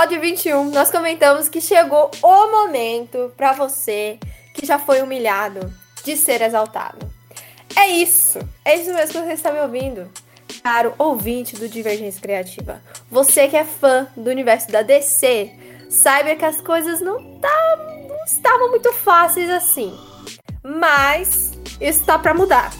[0.00, 4.18] Episódio 21, nós comentamos que chegou o momento para você
[4.54, 5.70] que já foi humilhado
[6.02, 7.06] de ser exaltado.
[7.76, 10.10] É isso, é isso mesmo que você está me ouvindo,
[10.62, 12.80] caro ouvinte do Divergência Criativa.
[13.10, 15.50] Você que é fã do universo da DC,
[15.90, 17.76] saiba que as coisas não, tá,
[18.08, 19.94] não estavam muito fáceis assim.
[20.64, 22.72] Mas isso tá para mudar.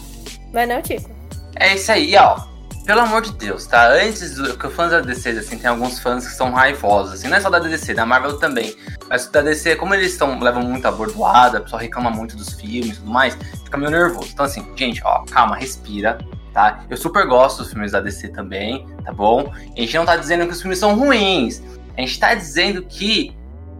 [0.51, 1.11] Mas não, Tico?
[1.55, 2.50] É isso aí, ó
[2.85, 3.89] pelo amor de Deus, tá?
[3.89, 7.37] Antes do que fãs da DC, assim, tem alguns fãs que são raivosos, assim, não
[7.37, 8.75] é só da DC, da Marvel também.
[9.09, 12.53] Mas da DC, como eles estão levam muito a bordoada, o pessoal reclama muito dos
[12.53, 14.29] filmes e tudo mais, fica meio nervoso.
[14.33, 16.17] Então, assim, gente, ó, calma, respira,
[16.53, 16.83] tá?
[16.89, 19.53] Eu super gosto dos filmes da DC também, tá bom?
[19.53, 21.61] A gente não tá dizendo que os filmes são ruins,
[21.97, 23.35] a gente tá dizendo que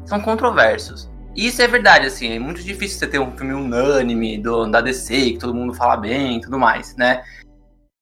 [0.05, 1.09] são controversos.
[1.35, 5.31] Isso é verdade, assim, é muito difícil você ter um filme unânime do, da DC,
[5.31, 7.23] que todo mundo fala bem e tudo mais, né?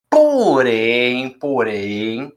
[0.10, 2.34] Porém, porém,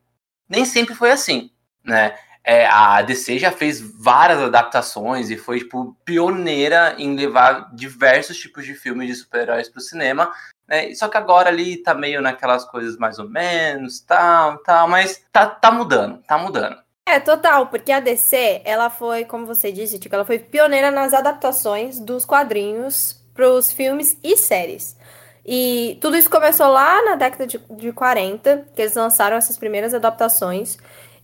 [0.49, 1.51] nem sempre foi assim,
[1.85, 2.17] né?
[2.45, 8.67] É, a DC já fez várias adaptações e foi tipo pioneira em levar diversos tipos
[8.67, 10.33] de filmes de super-heróis para o cinema.
[10.67, 10.93] Né?
[10.95, 15.47] Só que agora ali tá meio naquelas coisas mais ou menos, tal, tal, mas tá,
[15.47, 16.77] tá mudando, tá mudando.
[17.07, 21.13] É, total, porque a DC, ela foi, como você disse, tipo, ela foi pioneira nas
[21.13, 24.97] adaptações dos quadrinhos para os filmes e séries.
[25.45, 29.93] E tudo isso começou lá na década de, de 40, que eles lançaram essas primeiras
[29.93, 30.79] adaptações.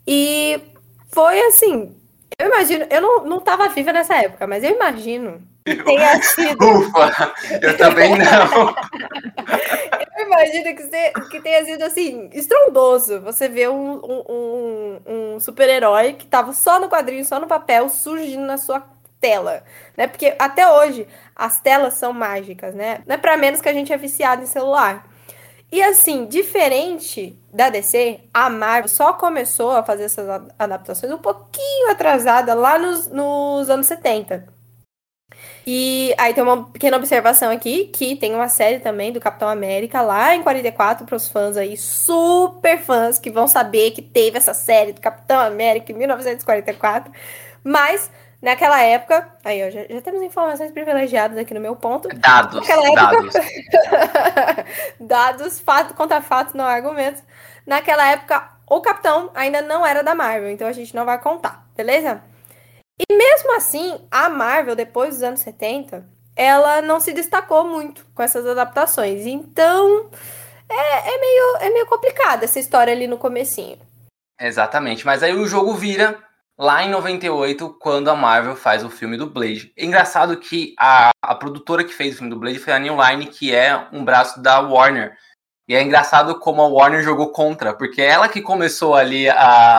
[0.06, 0.60] E
[1.10, 1.94] foi assim.
[2.38, 6.64] Eu imagino, eu não, não tava viva nessa época, mas eu imagino que tenha sido.
[6.64, 7.34] Ufa!
[7.60, 8.74] Eu também não!
[10.18, 13.20] eu imagino que, você, que tenha sido assim, estrondoso.
[13.22, 17.88] Você vê um, um, um, um super-herói que tava só no quadrinho, só no papel,
[17.88, 18.80] surgindo na sua
[19.20, 19.62] tela,
[19.96, 20.06] né?
[20.06, 23.02] Porque até hoje as telas são mágicas, né?
[23.06, 25.06] Não é para menos que a gente é viciado em celular.
[25.70, 30.26] E assim, diferente da DC, a Marvel só começou a fazer essas
[30.58, 34.58] adaptações um pouquinho atrasada lá nos, nos anos 70.
[35.66, 40.00] E aí tem uma pequena observação aqui, que tem uma série também do Capitão América
[40.00, 44.54] lá em 44 para os fãs aí, super fãs que vão saber que teve essa
[44.54, 47.12] série do Capitão América em 1944.
[47.62, 52.08] Mas Naquela época, aí ó, já, já, temos informações privilegiadas aqui no meu ponto.
[52.08, 52.68] Dados.
[52.68, 53.34] Época, dados.
[55.00, 57.20] dados, fato contra fato, não argumentos.
[57.66, 61.66] Naquela época, o Capitão ainda não era da Marvel, então a gente não vai contar,
[61.76, 62.22] beleza?
[62.98, 66.06] E mesmo assim, a Marvel, depois dos anos 70,
[66.36, 69.26] ela não se destacou muito com essas adaptações.
[69.26, 70.10] Então,
[70.68, 73.78] é, é meio, é meio complicada essa história ali no comecinho.
[74.40, 76.16] Exatamente, mas aí o jogo vira
[76.58, 79.72] lá em 98, quando a Marvel faz o filme do Blade.
[79.76, 82.96] É engraçado que a, a produtora que fez o filme do Blade foi a New
[83.00, 85.16] Line, que é um braço da Warner.
[85.68, 89.76] E é engraçado como a Warner jogou contra, porque é ela que começou ali a,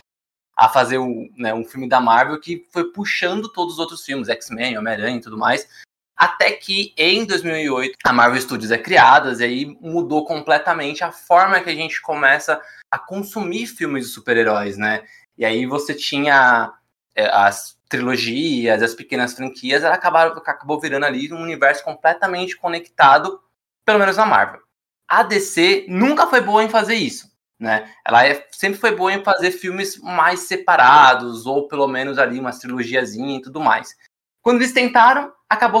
[0.56, 4.28] a fazer um, né, um filme da Marvel que foi puxando todos os outros filmes,
[4.28, 5.68] X-Men, Homem-Aranha e tudo mais.
[6.16, 11.60] Até que em 2008 a Marvel Studios é criada e aí mudou completamente a forma
[11.60, 12.60] que a gente começa
[12.90, 15.02] a consumir filmes de super-heróis, né?
[15.40, 16.70] E aí você tinha
[17.16, 23.40] é, as trilogias, as pequenas franquias, ela acabaram, acabou virando ali um universo completamente conectado,
[23.82, 24.60] pelo menos na Marvel.
[25.08, 27.90] A DC nunca foi boa em fazer isso, né?
[28.06, 32.58] Ela é, sempre foi boa em fazer filmes mais separados, ou pelo menos ali umas
[32.58, 33.96] trilogiazinha e tudo mais.
[34.42, 35.80] Quando eles tentaram, acabou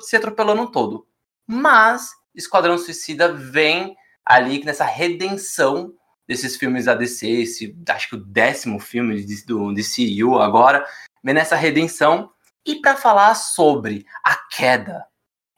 [0.00, 1.06] se atropelando todo.
[1.46, 3.94] Mas Esquadrão Suicida vem
[4.24, 5.92] ali nessa redenção
[6.26, 10.86] desses filmes da DC, esse, acho que o décimo filme do DCU agora,
[11.22, 12.32] vem nessa redenção.
[12.66, 15.06] E para falar sobre a queda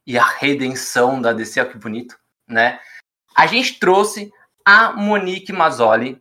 [0.07, 2.19] e a redenção da DC, olha que bonito,
[2.49, 2.81] né?
[3.35, 4.33] A gente trouxe
[4.65, 6.21] a Monique Mazzoli,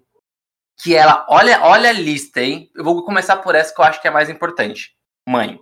[0.77, 2.69] que ela, olha, olha a lista, hein?
[2.75, 4.95] Eu vou começar por essa que eu acho que é mais importante.
[5.27, 5.59] Mãe.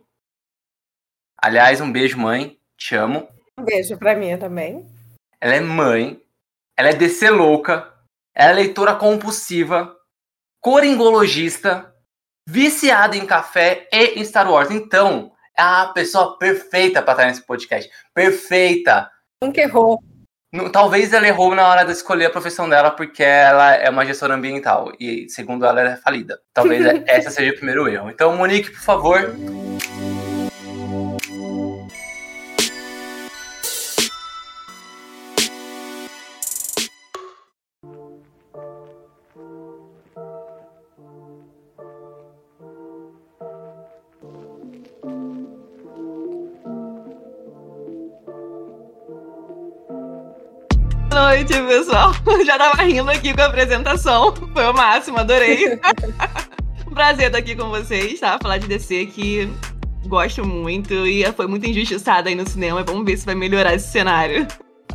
[1.38, 2.60] Aliás, um beijo, mãe.
[2.76, 3.30] Te amo.
[3.58, 4.86] Um beijo pra mim também.
[5.40, 6.22] Ela é mãe.
[6.76, 7.93] Ela é DC louca
[8.36, 9.96] é leitora compulsiva,
[10.62, 11.94] coringologista,
[12.48, 14.72] viciada em café e em Star Wars.
[14.72, 17.90] Então, é a pessoa perfeita para estar nesse podcast.
[18.14, 19.10] Perfeita.
[19.44, 20.02] Nunca errou.
[20.72, 24.36] Talvez ela errou na hora de escolher a profissão dela porque ela é uma gestora
[24.36, 26.40] ambiental e, segundo ela, ela é falida.
[26.54, 28.10] Talvez essa seja o primeiro erro.
[28.10, 29.36] Então, Monique, por favor.
[51.44, 52.12] Noite, pessoal.
[52.45, 54.34] Já tava rindo aqui com a apresentação.
[54.54, 55.80] Foi o máximo, adorei.
[56.94, 58.38] Prazer estar aqui com vocês, tá?
[58.42, 59.50] Falar de DC que
[60.06, 62.84] gosto muito e foi muito injustiçada aí no cinema.
[62.84, 64.48] Vamos ver se vai melhorar esse cenário.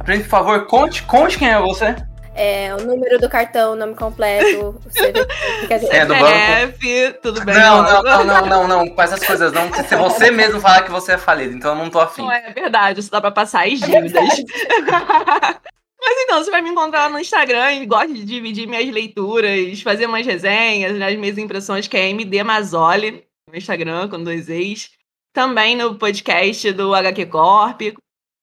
[0.04, 1.96] Por favor, conte, conte quem é você.
[2.36, 4.80] É, o número do cartão, o nome completo,
[5.90, 7.20] é, do banco.
[7.20, 7.52] tudo bem.
[7.56, 10.90] Não, não, não, não, não, não, com essas coisas não, se você mesmo falar que
[10.92, 12.22] você é falido, então eu não tô afim.
[12.22, 14.14] Não é verdade, isso dá pra passar as dívidas.
[14.14, 15.77] É
[16.08, 20.06] Mas então, você vai me encontrar no Instagram e gosta de dividir minhas leituras, fazer
[20.06, 24.90] umas resenhas, nas minhas impressões, que é MD Mazoli, no Instagram, com dois ex.
[25.34, 27.82] Também no podcast do HQ Corp,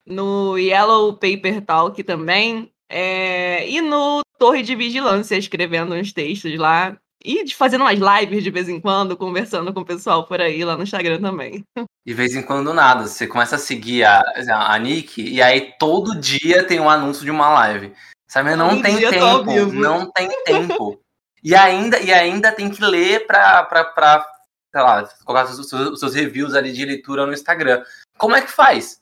[0.06, 2.72] no Yellow Paper Talk também.
[2.88, 3.68] É...
[3.68, 6.96] E no Torre de Vigilância, escrevendo uns textos lá.
[7.25, 10.77] E fazendo umas lives de vez em quando, conversando com o pessoal por aí lá
[10.77, 11.63] no Instagram também.
[12.06, 13.07] De vez em quando nada.
[13.07, 17.31] Você começa a seguir a, a Nick e aí todo dia tem um anúncio de
[17.31, 17.92] uma live.
[18.27, 18.56] Sabe?
[18.56, 19.74] Não todo tem tempo.
[19.74, 21.01] Não tem tempo.
[21.44, 24.25] E ainda, e ainda tem que ler pra, pra, pra
[24.72, 27.83] sei lá, colocar os seus, os seus reviews ali de leitura no Instagram.
[28.19, 29.00] Como é que faz?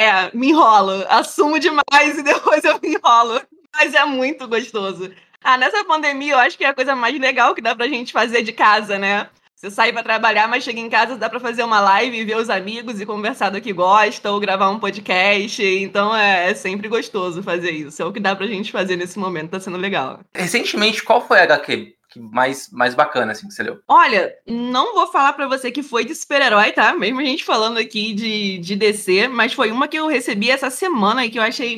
[0.00, 1.04] É, me enrolo.
[1.08, 3.40] Assumo demais e depois eu me enrolo.
[3.72, 5.12] Mas é muito gostoso.
[5.42, 8.12] Ah, nessa pandemia eu acho que é a coisa mais legal que dá pra gente
[8.12, 9.28] fazer de casa, né?
[9.60, 12.48] Você sai para trabalhar, mas chega em casa, dá para fazer uma live, ver os
[12.48, 15.62] amigos e conversar do que gosta, ou gravar um podcast.
[15.62, 18.00] Então é, é, sempre gostoso fazer isso.
[18.00, 20.20] É o que dá pra gente fazer nesse momento, tá sendo legal.
[20.34, 23.80] Recentemente, qual foi a HQ mais, mais bacana, assim, que você leu?
[23.86, 26.94] Olha, não vou falar para você que foi de super-herói, tá?
[26.94, 30.70] Mesmo a gente falando aqui de, de DC, mas foi uma que eu recebi essa
[30.70, 31.76] semana e que eu achei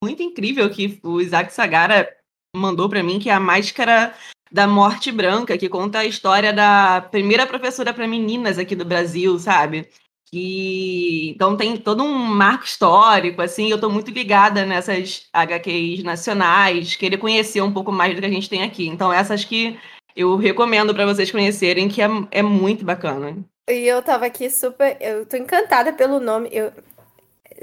[0.00, 2.08] muito incrível, que o Isaac Sagara
[2.54, 4.14] mandou para mim, que é a Máscara
[4.50, 9.38] da Morte Branca, que conta a história da primeira professora para meninas aqui do Brasil,
[9.38, 9.88] sabe?
[10.30, 16.96] Que então tem todo um marco histórico, assim, eu estou muito ligada nessas HQs nacionais,
[16.96, 18.86] querer conhecer um pouco mais do que a gente tem aqui.
[18.86, 19.78] Então essas que
[20.16, 23.36] eu recomendo para vocês conhecerem, que é, é muito bacana.
[23.68, 24.96] E eu tava aqui super.
[25.00, 26.48] Eu tô encantada pelo nome.
[26.52, 26.72] Eu,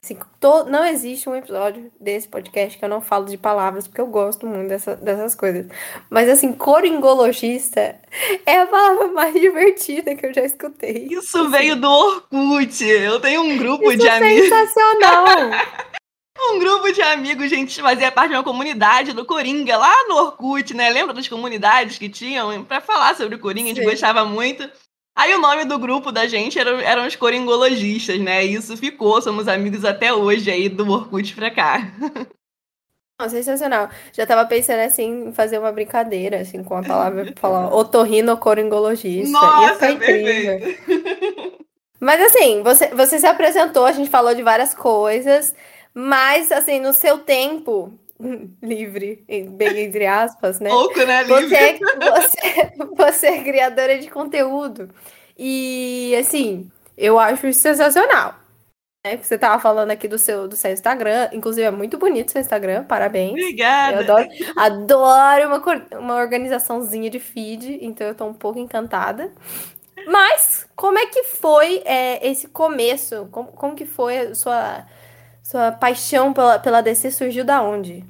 [0.01, 4.01] Assim, to, não existe um episódio desse podcast que eu não falo de palavras, porque
[4.01, 5.67] eu gosto muito dessa, dessas coisas.
[6.09, 7.99] Mas, assim, coringologista
[8.45, 11.07] é a palavra mais divertida que eu já escutei.
[11.11, 11.51] Isso assim.
[11.51, 12.83] veio do Orkut.
[12.83, 14.49] Eu tenho um grupo Isso de é amigos.
[14.49, 15.25] Sensacional!
[16.51, 20.73] um grupo de amigos, gente, fazia parte de uma comunidade do Coringa, lá no Orkut,
[20.73, 20.89] né?
[20.89, 22.63] Lembra das comunidades que tinham?
[22.63, 23.71] para falar sobre o Coringa, Sim.
[23.71, 24.69] a gente gostava muito.
[25.15, 28.45] Aí o nome do grupo da gente eram, eram os coringologistas, né?
[28.45, 31.91] E isso ficou, somos amigos até hoje aí do Orkut pra cá.
[33.21, 33.89] Não, sensacional.
[34.11, 39.31] Já tava pensando assim em fazer uma brincadeira, assim, com a palavra falar otorrino coringologista.
[39.31, 40.77] Nossa, Ia incrível.
[41.99, 45.55] Mas assim, você, você se apresentou, a gente falou de várias coisas,
[45.93, 47.93] mas assim, no seu tempo,
[48.61, 50.69] livre, bem entre aspas, né?
[50.69, 51.23] Pouco, né?
[51.23, 51.47] Livre.
[51.47, 51.55] Você,
[52.47, 54.89] é, você, você é criadora de conteúdo.
[55.37, 58.35] E, assim, eu acho isso sensacional.
[59.05, 59.17] Né?
[59.17, 62.85] Você tava falando aqui do seu, do seu Instagram, inclusive é muito bonito seu Instagram,
[62.85, 63.31] parabéns.
[63.31, 63.97] Obrigada.
[63.97, 69.31] Eu adoro, adoro uma, uma organizaçãozinha de feed, então eu tô um pouco encantada.
[70.07, 73.27] Mas, como é que foi é, esse começo?
[73.31, 74.85] Como, como que foi a sua
[75.43, 78.05] sua paixão pela, pela DC surgiu da onde?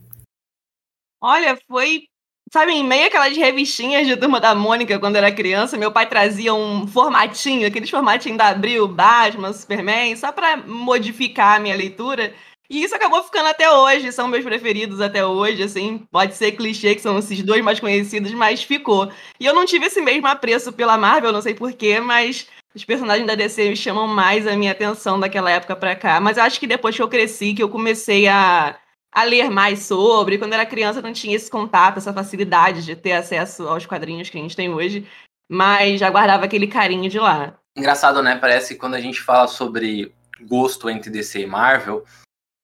[1.23, 2.03] Olha, foi.
[2.51, 6.53] Sabe, em meio aquelas revistinhas de turma da Mônica quando era criança, meu pai trazia
[6.53, 12.33] um formatinho, aqueles formatinhos da Abril, Batman, Superman, só para modificar a minha leitura.
[12.69, 15.99] E isso acabou ficando até hoje, são meus preferidos até hoje, assim.
[16.11, 19.09] Pode ser clichê que são esses dois mais conhecidos, mas ficou.
[19.39, 23.25] E eu não tive esse mesmo apreço pela Marvel, não sei porquê, mas os personagens
[23.25, 26.19] da DC chamam mais a minha atenção daquela época para cá.
[26.19, 28.77] Mas eu acho que depois que eu cresci, que eu comecei a,
[29.13, 33.13] a ler mais sobre, quando era criança não tinha esse contato, essa facilidade de ter
[33.13, 35.07] acesso aos quadrinhos que a gente tem hoje,
[35.49, 37.57] mas já guardava aquele carinho de lá.
[37.77, 38.35] Engraçado, né?
[38.35, 42.03] Parece que quando a gente fala sobre gosto entre DC e Marvel,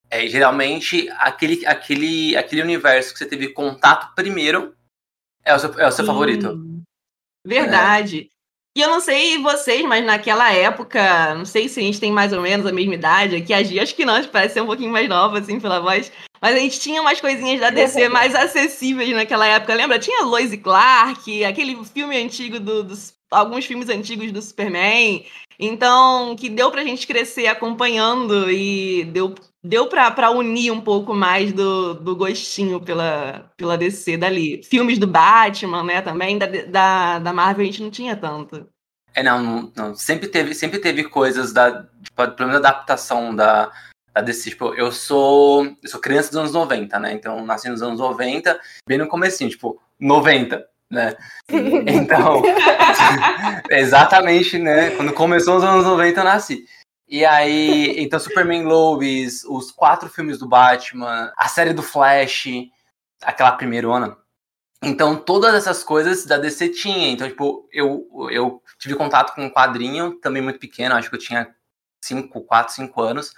[0.09, 4.75] é geralmente aquele, aquele, aquele universo que você teve contato primeiro
[5.45, 6.59] é o seu, é o seu favorito.
[7.45, 8.29] Verdade.
[8.35, 8.39] É.
[8.77, 12.31] E eu não sei vocês, mas naquela época, não sei se a gente tem mais
[12.31, 14.91] ou menos a mesma idade aqui, a Gia, acho que não, parece ser um pouquinho
[14.91, 16.11] mais nova, assim, pela voz.
[16.41, 19.73] Mas a gente tinha umas coisinhas da DC mais acessíveis naquela época.
[19.73, 19.99] Lembra?
[19.99, 23.17] Tinha Lois e Clark, aquele filme antigo do, dos.
[23.31, 25.23] Alguns filmes antigos do Superman.
[25.59, 31.13] Então, que deu pra gente crescer acompanhando e deu, deu pra, pra unir um pouco
[31.13, 34.63] mais do, do gostinho pela, pela DC dali.
[34.63, 38.67] Filmes do Batman, né, também, da, da, da Marvel a gente não tinha tanto.
[39.13, 41.83] É, não, não, Sempre teve, sempre teve coisas da.
[42.01, 43.71] Tipo, pelo menos adaptação da,
[44.13, 44.51] da DC.
[44.51, 45.65] Tipo, eu sou.
[45.81, 47.13] Eu sou criança dos anos 90, né?
[47.13, 51.15] Então, nasci nos anos 90, bem no comecinho, tipo, 90 né?
[51.87, 52.41] Então,
[53.69, 54.91] exatamente, né?
[54.91, 56.65] Quando começou os anos 90, eu nasci.
[57.07, 62.47] E aí, então, Superman Lois, os quatro filmes do Batman, a série do Flash,
[63.23, 64.17] aquela primeira ona.
[64.83, 67.09] Então, todas essas coisas da DC tinha.
[67.09, 71.19] Então, tipo, eu, eu tive contato com um quadrinho, também muito pequeno, acho que eu
[71.19, 71.53] tinha
[72.03, 73.33] 5, 4, 5 anos.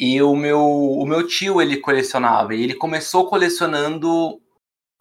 [0.00, 2.54] E o meu, o meu tio, ele colecionava.
[2.54, 4.40] E ele começou colecionando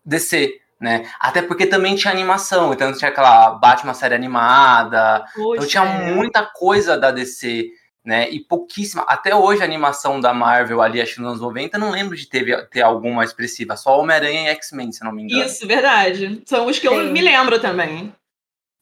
[0.06, 1.10] DC né?
[1.20, 6.14] Até porque também tinha animação, então tinha aquela Batman série animada, Poxa, então tinha é.
[6.14, 7.70] muita coisa da DC,
[8.06, 8.30] né?
[8.30, 9.04] E pouquíssima.
[9.04, 12.28] Até hoje a animação da Marvel ali, acho que nos anos 90, não lembro de
[12.28, 15.44] ter, ter alguma expressiva, só Homem-Aranha e X-Men, se não me engano.
[15.44, 16.42] Isso, verdade.
[16.46, 18.14] São os que eu me lembro também.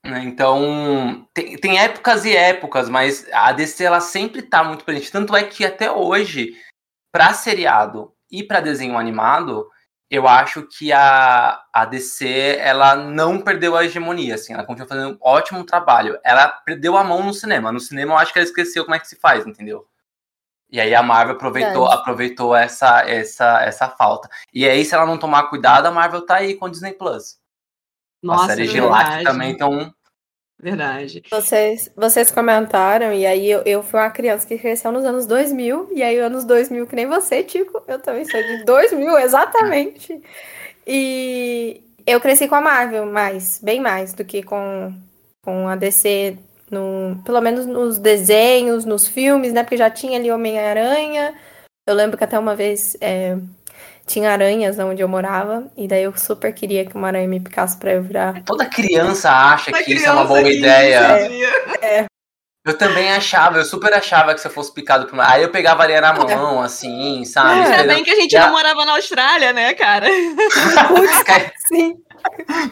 [0.08, 5.12] Né, então, tem, tem épocas e épocas, mas a DC ela sempre tá muito presente.
[5.12, 6.56] Tanto é que até hoje,
[7.12, 9.68] para seriado e para desenho animado,
[10.10, 15.14] eu acho que a, a DC ela não perdeu a hegemonia, assim, ela continua fazendo
[15.14, 16.18] um ótimo trabalho.
[16.24, 17.72] Ela perdeu a mão no cinema.
[17.72, 19.86] No cinema eu acho que ela esqueceu como é que se faz, entendeu?
[20.70, 24.30] E aí a Marvel aproveitou, aproveitou essa, essa, essa falta.
[24.54, 27.38] E aí, se ela não tomar cuidado, a Marvel tá aí com o Disney Plus.
[28.22, 29.94] Nossa, a série de Lack também estão
[30.60, 31.22] Verdade.
[31.30, 35.90] Vocês, vocês comentaram, e aí eu, eu fui uma criança que cresceu nos anos 2000,
[35.94, 40.20] e aí anos 2000, que nem você, Tico, eu também sou de 2000, exatamente.
[40.86, 44.94] E eu cresci com a Marvel mais, bem mais do que com,
[45.44, 46.38] com a DC,
[46.72, 49.64] no, pelo menos nos desenhos, nos filmes, né?
[49.64, 51.36] Porque já tinha ali Homem-Aranha.
[51.86, 53.38] Eu lembro que até uma vez é,
[54.08, 57.78] tinha aranhas onde eu morava, e daí eu super queria que uma aranha me picasse
[57.78, 58.42] pra eu virar.
[58.46, 61.30] Toda criança acha que isso é uma boa ideia.
[61.82, 62.06] É, é.
[62.66, 65.30] Eu também achava, eu super achava que você fosse picado por uma.
[65.30, 66.36] Aí eu pegava a areia na é.
[66.36, 67.62] mão, assim, sabe?
[67.62, 70.08] Ainda bem que a gente não morava na Austrália, né, cara?
[71.68, 71.96] Sim.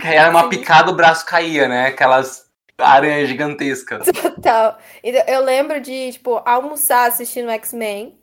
[0.01, 1.87] Que aí era uma picada, o braço caía, né?
[1.87, 2.45] Aquelas
[2.77, 4.05] aranhas gigantescas.
[4.07, 4.77] Total.
[5.03, 8.17] Eu lembro de, tipo, almoçar assistindo X-Men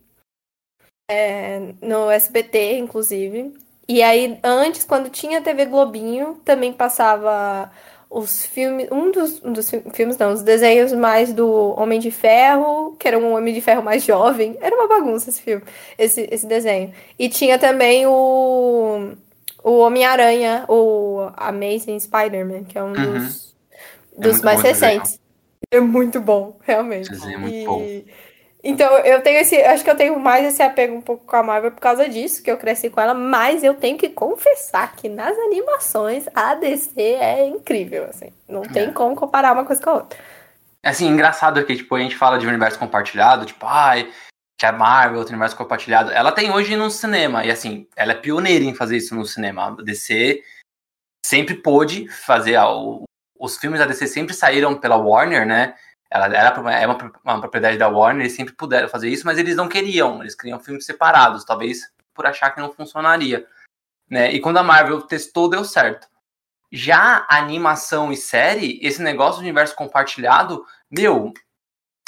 [1.12, 3.52] é, no SBT, inclusive.
[3.88, 7.70] E aí, antes, quando tinha TV Globinho, também passava
[8.08, 8.88] os filmes.
[8.90, 13.18] Um dos, um dos filmes, não, os desenhos mais do Homem de Ferro, que era
[13.18, 14.56] um Homem de Ferro mais jovem.
[14.60, 15.62] Era uma bagunça esse filme,
[15.98, 16.92] esse, esse desenho.
[17.18, 19.12] E tinha também o.
[19.64, 23.12] O Homem-Aranha, o Amazing Spider-Man, que é um uhum.
[23.12, 23.54] dos,
[24.18, 25.20] é dos mais recentes.
[25.70, 27.08] É muito bom, realmente.
[27.12, 27.64] É muito e...
[27.64, 27.80] bom.
[28.64, 29.56] Então, eu tenho esse.
[29.60, 32.42] Acho que eu tenho mais esse apego um pouco com a Marvel por causa disso,
[32.42, 37.00] que eu cresci com ela, mas eu tenho que confessar que nas animações a DC
[37.00, 38.32] é incrível, assim.
[38.48, 38.92] Não tem é.
[38.92, 40.18] como comparar uma coisa com a outra.
[40.84, 44.12] É assim, engraçado é que, tipo, a gente fala de universo compartilhado, tipo, ai,
[44.58, 46.12] que a Marvel, outro universo compartilhado.
[46.12, 49.76] Ela tem hoje no cinema, e assim, ela é pioneira em fazer isso no cinema.
[49.78, 50.40] A DC
[51.24, 52.56] sempre pôde fazer.
[53.38, 55.74] os filmes da DC sempre saíram pela Warner, né?
[56.12, 59.56] Ela era é uma, uma, propriedade da Warner, eles sempre puderam fazer isso, mas eles
[59.56, 63.46] não queriam, eles queriam filmes separados, talvez por achar que não funcionaria.
[64.10, 64.30] Né?
[64.30, 66.06] E quando a Marvel testou, deu certo.
[66.70, 71.32] Já animação e série, esse negócio do universo compartilhado, meu,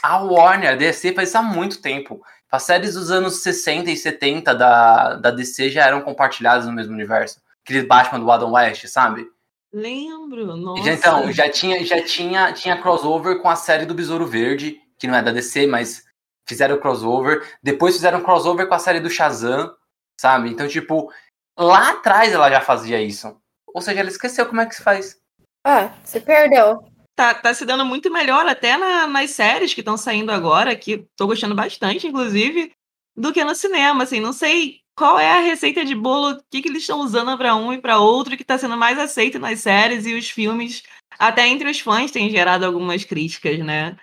[0.02, 2.22] a Warner, a DC faz isso há muito tempo.
[2.52, 6.92] As séries dos anos 60 e 70 da, da DC já eram compartilhadas no mesmo
[6.92, 7.40] universo.
[7.64, 9.26] Aqueles Batman do Adam West, sabe?
[9.74, 10.84] Lembro, nossa.
[10.84, 15.08] Já, então, já tinha, já tinha, tinha crossover com a série do Besouro Verde, que
[15.08, 16.04] não é da DC, mas
[16.48, 17.58] fizeram crossover.
[17.60, 19.74] Depois fizeram crossover com a série do Shazam,
[20.16, 20.48] sabe?
[20.48, 21.12] Então, tipo,
[21.58, 23.36] lá atrás ela já fazia isso.
[23.74, 25.20] Ou seja, ela esqueceu como é que se faz.
[25.66, 26.78] Ah, se perdeu.
[27.16, 31.04] Tá, tá se dando muito melhor até na, nas séries que estão saindo agora, que
[31.16, 32.72] tô gostando bastante, inclusive,
[33.16, 36.62] do que no cinema, assim, não sei qual é a receita de bolo, o que,
[36.62, 39.60] que eles estão usando para um e para outro, que está sendo mais aceito nas
[39.60, 40.82] séries e os filmes,
[41.18, 43.96] até entre os fãs, tem gerado algumas críticas, né?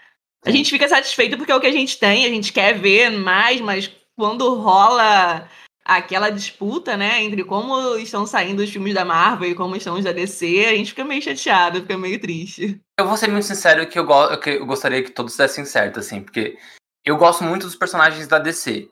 [0.43, 3.11] A gente fica satisfeito porque é o que a gente tem, a gente quer ver
[3.11, 5.47] mais, mas quando rola
[5.83, 10.03] aquela disputa, né, entre como estão saindo os filmes da Marvel e como estão os
[10.03, 12.79] da DC, a gente fica meio chateado, fica meio triste.
[12.99, 15.99] Eu vou ser muito sincero que eu, go que eu gostaria que todos dessem certo,
[15.99, 16.57] assim, porque
[17.03, 18.89] eu gosto muito dos personagens da DC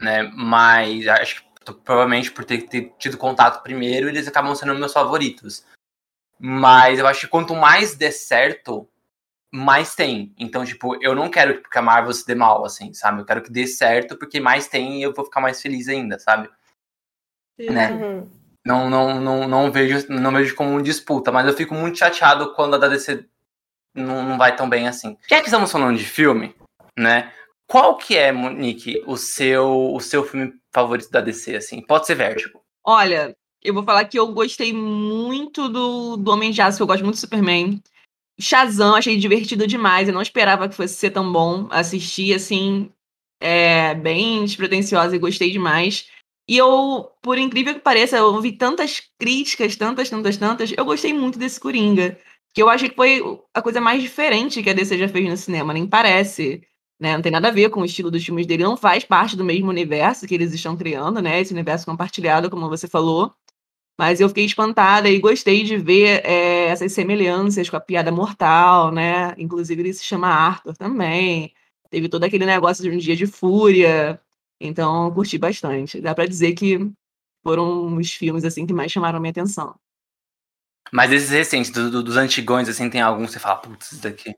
[0.00, 0.22] né?
[0.34, 1.50] Mas acho que
[1.84, 5.64] Provavelmente por ter, ter tido contato primeiro, eles acabam sendo meus favoritos.
[6.38, 8.88] Mas eu acho que quanto mais der certo,
[9.52, 10.34] mais tem.
[10.38, 13.20] Então, tipo, eu não quero que a Marvel se dê mal, assim, sabe?
[13.20, 16.18] Eu quero que dê certo, porque mais tem e eu vou ficar mais feliz ainda,
[16.18, 16.48] sabe?
[17.58, 17.90] Né?
[17.92, 18.30] Uhum.
[18.64, 22.54] Não, não, não, não, vejo, não vejo como uma disputa, mas eu fico muito chateado
[22.54, 23.26] quando a da DC
[23.94, 25.18] não, não vai tão bem assim.
[25.28, 26.54] Já que estamos falando de filme,
[26.98, 27.32] né?
[27.70, 31.80] Qual que é, Monique, o seu, o seu filme favorito da DC, assim?
[31.80, 32.60] Pode ser Vertigo.
[32.84, 36.86] Olha, eu vou falar que eu gostei muito do, do Homem de Aço, que eu
[36.88, 37.80] gosto muito do Superman.
[38.40, 40.08] Shazam, achei divertido demais.
[40.08, 41.68] Eu não esperava que fosse ser tão bom.
[41.70, 42.90] Assisti, assim,
[43.40, 46.08] é, bem despretensiosa e gostei demais.
[46.48, 50.72] E eu, por incrível que pareça, eu ouvi tantas críticas, tantas, tantas, tantas.
[50.76, 52.18] Eu gostei muito desse Coringa.
[52.52, 53.22] Que eu achei que foi
[53.54, 56.66] a coisa mais diferente que a DC já fez no cinema, nem parece.
[57.00, 57.14] Né?
[57.14, 59.42] Não tem nada a ver com o estilo dos filmes dele, não faz parte do
[59.42, 61.40] mesmo universo que eles estão criando, né?
[61.40, 63.34] Esse universo compartilhado, como você falou.
[63.98, 68.92] Mas eu fiquei espantada e gostei de ver é, essas semelhanças com a piada mortal,
[68.92, 69.34] né?
[69.38, 71.54] Inclusive ele se chama Arthur também.
[71.90, 74.20] Teve todo aquele negócio de um dia de fúria.
[74.60, 76.00] Então, curti bastante.
[76.00, 76.90] Dá para dizer que
[77.42, 79.74] foram os filmes assim que mais chamaram minha atenção.
[80.92, 84.02] Mas esses recentes, do, do, dos antigões, assim, tem algum que você fala, putz, isso
[84.02, 84.34] daqui.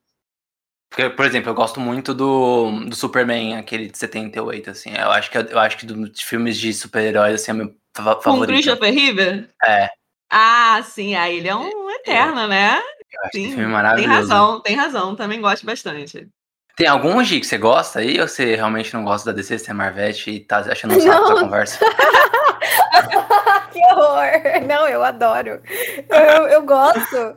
[0.93, 4.91] Porque, por exemplo, eu gosto muito do, do Superman, aquele de 78, assim.
[4.95, 8.25] Eu acho que, eu acho que dos filmes de super-heróis, assim, é o meu favorito.
[8.25, 9.49] Com Christopher River?
[9.65, 9.89] É.
[10.31, 12.47] Ah, sim, aí ele é um eterno, é.
[12.47, 12.77] né?
[12.77, 14.07] Eu acho sim, filme maravilhoso.
[14.07, 16.29] Tem razão, tem razão, também gosto bastante.
[16.77, 18.21] Tem algum, Gi, que você gosta aí?
[18.21, 21.25] Ou você realmente não gosta da DC, você é Marvete e tá achando um saco
[21.25, 21.79] essa conversa?
[23.73, 24.67] que horror!
[24.69, 25.63] Não, eu adoro.
[26.11, 27.35] Eu, eu gosto.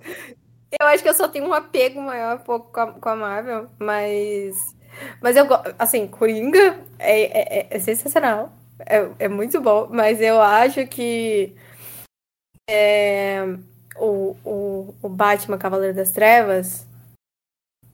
[0.80, 4.76] Eu acho que eu só tenho um apego maior um pouco com a, Marvel, mas.
[5.22, 5.46] Mas eu.
[5.78, 8.52] Assim, Coringa é, é, é sensacional.
[8.80, 11.56] É, é muito bom, mas eu acho que
[12.70, 13.42] é,
[13.96, 16.86] o, o, o Batman Cavaleiro das Trevas,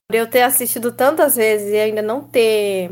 [0.08, 2.90] por eu ter assistido tantas vezes e ainda não ter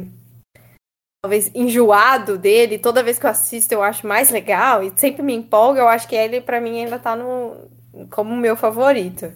[1.22, 5.34] talvez enjoado dele, toda vez que eu assisto eu acho mais legal e sempre me
[5.34, 7.68] empolga, eu acho que ele para mim ainda tá no
[8.10, 9.32] como meu favorito.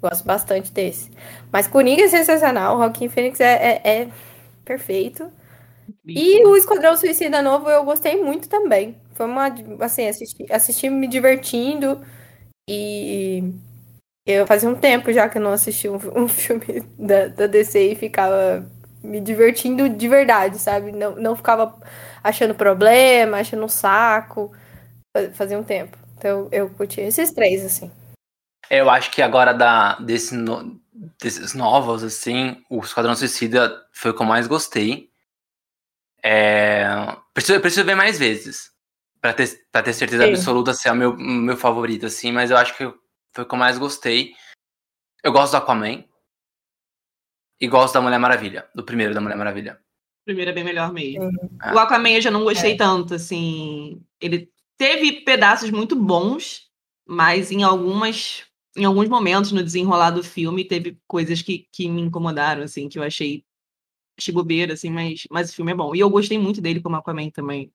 [0.00, 1.10] Gosto bastante desse.
[1.52, 4.08] Mas Coringa é sensacional, o Joaquim Phoenix é, é, é
[4.64, 5.30] perfeito.
[6.14, 8.96] E o Esquadrão Suicida Novo eu gostei muito também.
[9.14, 9.48] Foi uma,
[9.80, 12.00] assim, assisti, assisti me divertindo
[12.68, 13.52] e
[14.26, 17.92] eu fazia um tempo já que eu não assisti um, um filme da, da DC
[17.92, 18.66] e ficava
[19.02, 20.92] me divertindo de verdade, sabe?
[20.92, 21.74] Não, não ficava
[22.22, 24.52] achando problema, achando um saco.
[25.34, 25.96] Fazia um tempo.
[26.18, 27.90] Então eu curti esses três, assim.
[28.70, 30.80] Eu acho que agora da, desse no,
[31.20, 35.10] desses novos, assim, o Esquadrão Suicida foi o que eu mais gostei.
[36.22, 36.86] É,
[37.32, 38.72] preciso, preciso ver mais vezes.
[39.20, 40.30] Pra ter, pra ter certeza Sim.
[40.30, 42.84] absoluta se é o meu, meu favorito, assim, mas eu acho que
[43.32, 44.32] foi o que eu mais gostei.
[45.22, 46.04] Eu gosto do Aquaman.
[47.60, 49.80] E gosto da Mulher Maravilha, do primeiro da Mulher Maravilha.
[50.22, 51.24] O primeiro é bem melhor mesmo.
[51.62, 51.72] É.
[51.72, 52.76] O Aquaman eu já não gostei é.
[52.76, 54.00] tanto, assim.
[54.20, 56.70] Ele teve pedaços muito bons,
[57.04, 58.44] mas em algumas.
[58.78, 62.98] Em alguns momentos no desenrolar do filme, teve coisas que, que me incomodaram, assim, que
[62.98, 63.44] eu achei
[64.18, 65.94] achei bobeira, assim, mas, mas o filme é bom.
[65.94, 67.72] E eu gostei muito dele como Aquaman também.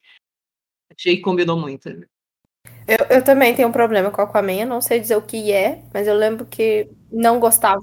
[0.96, 1.89] Achei que combinou muito.
[2.88, 5.84] Eu, eu também tenho um problema com Aquaman, eu não sei dizer o que é,
[5.94, 7.82] mas eu lembro que não gostava.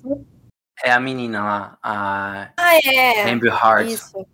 [0.83, 3.31] É a menina lá, a ah, é.
[3.31, 3.91] Amber Heart.
[3.91, 4.27] Isso.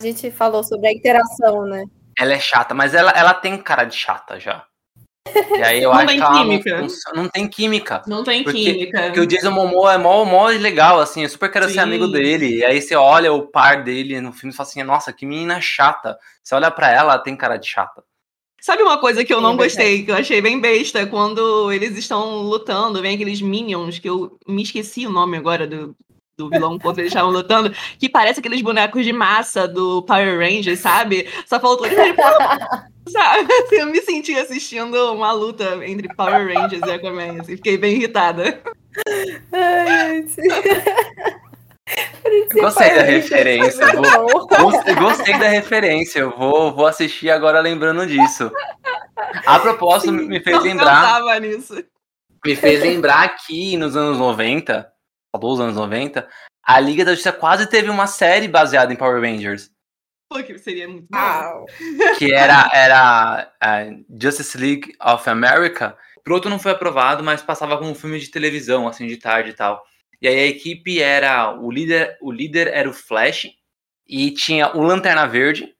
[0.00, 1.84] A gente falou sobre a interação, né?
[2.18, 4.66] Ela é chata, mas ela, ela tem cara de chata já.
[5.34, 6.70] E aí eu não acho tem que.
[6.70, 8.02] Não, não, tem química.
[8.06, 9.02] Não tem porque, química.
[9.04, 11.74] Porque o Jason Momoa é mó, mó legal, assim, eu super quero Sim.
[11.74, 12.58] ser amigo dele.
[12.58, 15.60] E aí você olha o par dele no filme e fala assim, nossa, que menina
[15.60, 16.18] chata.
[16.42, 18.02] Você olha para ela, ela tem cara de chata.
[18.60, 22.42] Sabe uma coisa que eu não gostei, que eu achei bem besta, quando eles estão
[22.42, 25.96] lutando, vem aqueles minions, que eu me esqueci o nome agora do,
[26.42, 30.80] do vilão contra eles estavam lutando, que parece aqueles bonecos de massa do Power Rangers,
[30.80, 31.28] sabe?
[31.46, 32.14] Só faltou aquele.
[33.08, 33.52] sabe?
[33.52, 37.94] Assim, eu me senti assistindo uma luta entre Power Rangers e Aquaman, assim, fiquei bem
[37.94, 38.60] irritada.
[39.52, 40.24] Ai,
[42.52, 43.86] Gostei da referência.
[43.92, 46.20] Vou, gostei, gostei, da referência.
[46.20, 48.50] Eu vou, vou assistir agora lembrando disso.
[49.46, 51.20] A propósito, Sim, me fez lembrar.
[52.44, 54.91] Me fez lembrar que nos anos 90,
[55.38, 56.28] dos anos 90,
[56.62, 59.70] a Liga da Justiça quase teve uma série baseada em Power Rangers.
[60.28, 61.66] Pô, que seria muito bom.
[62.18, 65.96] Que era, era uh, Justice League of America.
[66.16, 69.50] O piloto não foi aprovado, mas passava como um filme de televisão, assim, de tarde
[69.50, 69.82] e tal.
[70.20, 71.52] E aí a equipe era.
[71.58, 73.50] O líder, o líder era o Flash.
[74.06, 75.74] E tinha o Lanterna Verde,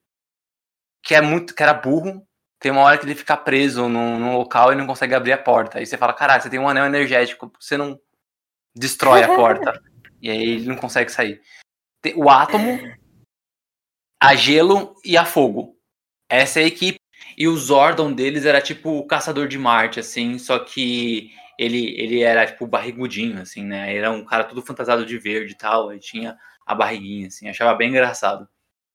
[1.03, 1.55] que é muito.
[1.55, 2.27] que era burro.
[2.59, 5.39] tem uma hora que ele fica preso num, num local e não consegue abrir a
[5.39, 5.79] porta.
[5.79, 7.99] Aí você fala, caraca, você tem um anel energético, você não
[8.75, 9.83] destrói a porta.
[10.21, 11.41] e aí ele não consegue sair.
[12.01, 12.81] Tem o átomo,
[14.21, 15.77] a gelo e a fogo.
[16.29, 16.99] Essa é a equipe.
[17.37, 22.21] E o Zordon deles era tipo o caçador de Marte, assim, só que ele, ele
[22.23, 23.95] era tipo barrigudinho, assim, né?
[23.95, 27.75] Era um cara todo fantasiado de verde e tal, aí tinha a barriguinha, assim, achava
[27.75, 28.49] bem engraçado.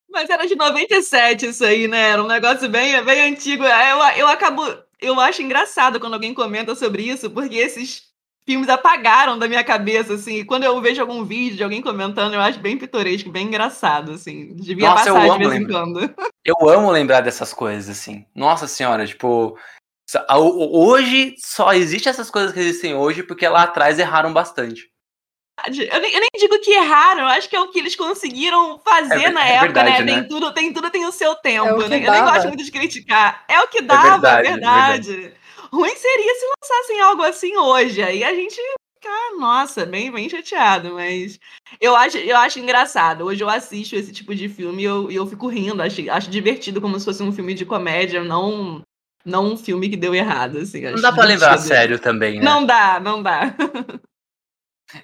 [0.10, 2.12] Mas era de 97 isso aí, né?
[2.12, 3.64] Era um negócio bem, bem antigo.
[3.64, 4.64] Eu, eu acabo.
[5.00, 8.07] Eu acho engraçado quando alguém comenta sobre isso, porque esses
[8.48, 10.38] filmes apagaram da minha cabeça, assim.
[10.38, 14.14] E quando eu vejo algum vídeo de alguém comentando, eu acho bem pitoresco, bem engraçado,
[14.14, 14.56] assim.
[14.56, 16.00] Devia Nossa, passar de vez em quando.
[16.46, 18.26] Eu amo lembrar dessas coisas, assim.
[18.34, 19.58] Nossa senhora, tipo.
[20.40, 24.90] Hoje só existe essas coisas que existem hoje porque lá atrás erraram bastante.
[25.66, 28.80] Eu nem, eu nem, digo que erraram, eu acho que é o que eles conseguiram
[28.80, 29.98] fazer é, na é época, né?
[29.98, 30.14] verdade, né?
[30.14, 31.68] Tem tudo, tem tudo tem o seu tempo.
[31.68, 33.44] É o eu, nem, eu, nem, gosto muito de criticar.
[33.48, 35.12] É o que é dava, é verdade.
[35.12, 35.37] verdade.
[35.72, 38.02] Ruim seria se lançassem algo assim hoje.
[38.02, 38.60] Aí a gente
[38.98, 41.40] ficar, nossa, bem, bem chateado, mas
[41.80, 43.26] eu acho, eu acho engraçado.
[43.26, 46.82] Hoje eu assisto esse tipo de filme e eu, eu fico rindo, acho, acho divertido
[46.82, 48.82] como se fosse um filme de comédia, não
[49.26, 50.82] não um filme que deu errado, assim.
[50.82, 52.46] Não dá pra lembrar a sério também, né?
[52.46, 53.54] Não dá, não dá.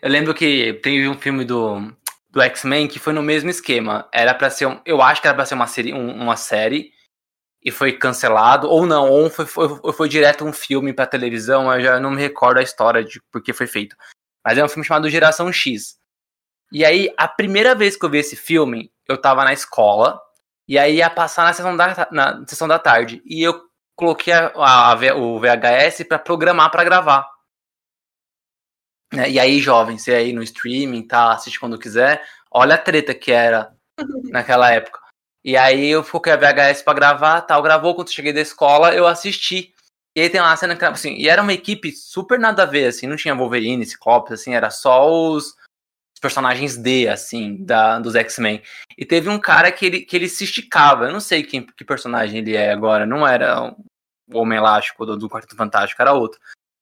[0.02, 1.94] Eu lembro que teve um filme do,
[2.30, 4.08] do X-Men que foi no mesmo esquema.
[4.14, 6.94] Era para ser, um, eu acho que era para ser uma série, um, uma série
[7.64, 11.72] e foi cancelado ou não, ou foi, foi, foi direto um filme para televisão.
[11.74, 13.96] Eu já não me recordo a história de por que foi feito.
[14.46, 15.98] Mas é um filme chamado Geração X.
[16.72, 20.20] E aí, a primeira vez que eu vi esse filme, eu tava na escola,
[20.68, 23.22] e aí ia passar na sessão da, na sessão da tarde.
[23.26, 23.62] E eu
[23.96, 27.30] coloquei a, a, a o VHS para programar para gravar.
[29.14, 29.30] Né?
[29.30, 33.32] E aí, jovem, você aí no streaming, tá, assiste quando quiser, olha a treta que
[33.32, 33.72] era
[34.32, 35.03] naquela época.
[35.44, 38.94] E aí eu foquei a VHS para gravar, tal, gravou, quando eu cheguei da escola,
[38.94, 39.74] eu assisti.
[40.16, 42.68] E aí tem lá a cena que, assim, e era uma equipe super nada a
[42.68, 45.56] ver, assim, não tinha Wolverine, Ciclopes, assim, era só os
[46.22, 48.62] personagens D, assim, da, dos X-Men.
[48.98, 51.84] E teve um cara que ele, que ele se esticava, eu não sei quem, que
[51.84, 53.76] personagem ele é agora, não era
[54.32, 56.40] o Homem Elástico do, do Quarteto Fantástico, era outro.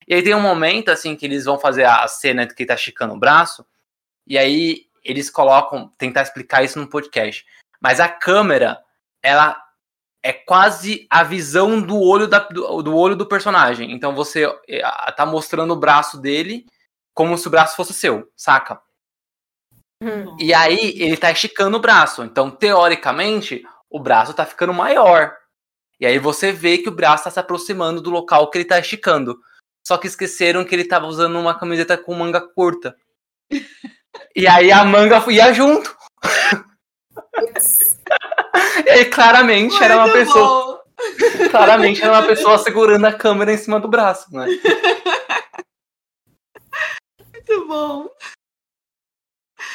[0.08, 2.76] E aí tem um momento, assim, que eles vão fazer a cena que ele tá
[2.76, 3.66] esticando o braço,
[4.28, 7.46] e aí eles colocam, tentar explicar isso no podcast.
[7.82, 8.80] Mas a câmera,
[9.24, 9.60] ela
[10.24, 13.92] é quase a visão do olho, da, do, do olho do personagem.
[13.92, 14.82] Então você é,
[15.14, 16.66] tá mostrando o braço dele
[17.14, 18.80] como se o braço fosse seu, saca?
[20.02, 20.36] Hum.
[20.40, 22.24] E aí ele tá esticando o braço.
[22.24, 25.36] Então, teoricamente, o braço tá ficando maior.
[26.00, 28.80] E aí você vê que o braço tá se aproximando do local que ele tá
[28.80, 29.40] esticando.
[29.86, 32.96] Só que esqueceram que ele tava usando uma camiseta com manga curta.
[34.36, 35.96] e aí a manga ia junto.
[38.86, 40.84] e aí claramente Muito era uma pessoa.
[41.50, 44.46] Claramente era uma pessoa segurando a câmera em cima do braço, né?
[47.34, 48.08] Muito bom.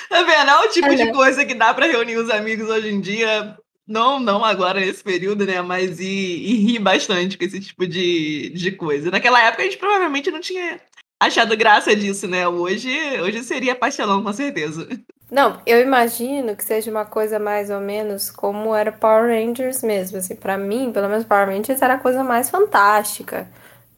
[0.09, 0.51] Tá vendo?
[0.51, 4.19] É o tipo de coisa que dá para reunir os amigos hoje em dia não,
[4.19, 5.63] não agora nesse período, né?
[5.63, 9.11] Mas e, e ri bastante com esse tipo de, de coisa.
[9.11, 10.81] Naquela época a gente provavelmente não tinha
[11.21, 12.47] achado graça disso, né?
[12.47, 14.87] Hoje, hoje seria pastelão, com certeza.
[15.31, 20.19] Não, eu imagino que seja uma coisa mais ou menos como era Power Rangers mesmo.
[20.19, 23.49] Assim, para mim, pelo menos Power Rangers era a coisa mais fantástica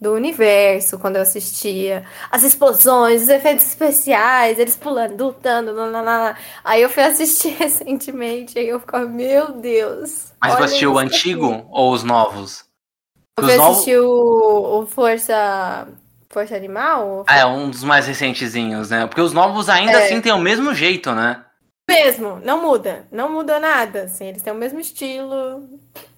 [0.01, 2.05] do universo quando eu assistia.
[2.31, 6.37] As explosões, os efeitos especiais, eles pulando, lutando, lá.
[6.65, 10.33] Aí eu fui assistir recentemente e eu ficava, meu Deus.
[10.41, 11.65] Mas você assistiu o antigo aqui.
[11.71, 12.65] ou os novos?
[13.39, 15.89] Eu fui assistir o, o Força.
[16.31, 17.25] Força Animal?
[17.27, 19.07] Ah, é um dos mais recentezinhos, né?
[19.07, 20.05] Porque os novos ainda é.
[20.05, 21.45] assim têm o mesmo jeito, né?
[21.89, 25.67] Mesmo, não muda, não muda nada, assim, eles têm o mesmo estilo,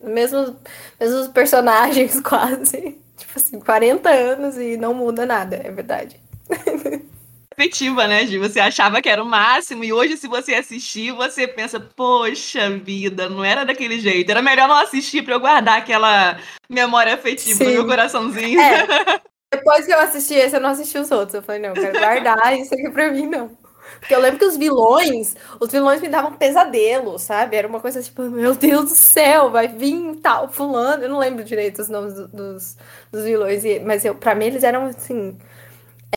[0.02, 0.54] mesmos,
[0.98, 6.16] mesmos personagens quase tipo assim, 40 anos e não muda nada, é verdade.
[7.56, 8.38] Efetiva, né, Gi?
[8.38, 13.28] Você achava que era o máximo e hoje, se você assistir, você pensa, poxa vida,
[13.28, 14.30] não era daquele jeito.
[14.30, 16.38] Era melhor não assistir para eu guardar aquela
[16.70, 17.64] memória afetiva Sim.
[17.64, 18.58] no meu coraçãozinho.
[18.58, 19.20] É.
[19.52, 21.34] Depois que eu assisti esse, eu não assisti os outros.
[21.34, 23.58] Eu falei, não, eu quero guardar isso aqui pra mim, não.
[23.98, 27.56] Porque eu lembro que os vilões, os vilões me davam pesadelo, sabe?
[27.56, 31.02] Era uma coisa tipo, meu Deus do céu, vai vir tal, fulano.
[31.02, 32.76] Eu não lembro direito os nomes do, dos,
[33.10, 35.36] dos vilões, mas eu, pra mim eles eram assim.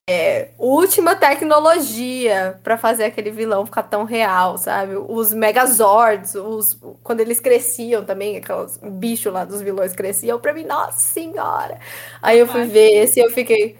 [0.09, 4.95] É, última tecnologia para fazer aquele vilão ficar tão real, sabe?
[4.97, 10.65] Os Megazords, os, quando eles cresciam também, aqueles bichos lá dos vilões cresciam, pra mim,
[10.65, 11.79] nossa senhora!
[12.21, 13.77] Aí eu fui ver esse e eu fiquei,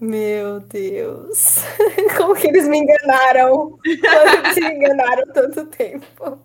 [0.00, 1.56] meu Deus,
[2.16, 3.78] como que eles me enganaram?
[3.78, 6.40] Como eles me enganaram tanto tempo?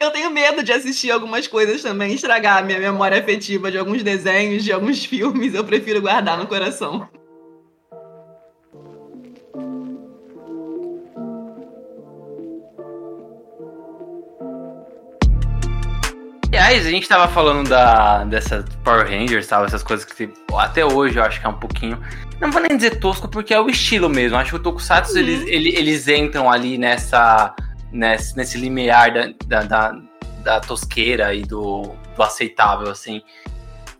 [0.00, 4.02] Eu tenho medo de assistir algumas coisas também, estragar a minha memória afetiva de alguns
[4.02, 5.54] desenhos, de alguns filmes.
[5.54, 7.08] Eu prefiro guardar no coração.
[16.64, 19.66] Aliás, a gente tava falando da, dessa Power Rangers, sabe?
[19.66, 22.02] Essas coisas que até hoje eu acho que é um pouquinho.
[22.40, 24.38] Não vou nem dizer tosco, porque é o estilo mesmo.
[24.38, 25.18] Acho que o Tokusatsu, uhum.
[25.18, 27.54] eles, eles, eles entram ali nessa.
[27.92, 30.00] nesse, nesse limiar da, da, da,
[30.42, 33.20] da tosqueira e do, do aceitável, assim.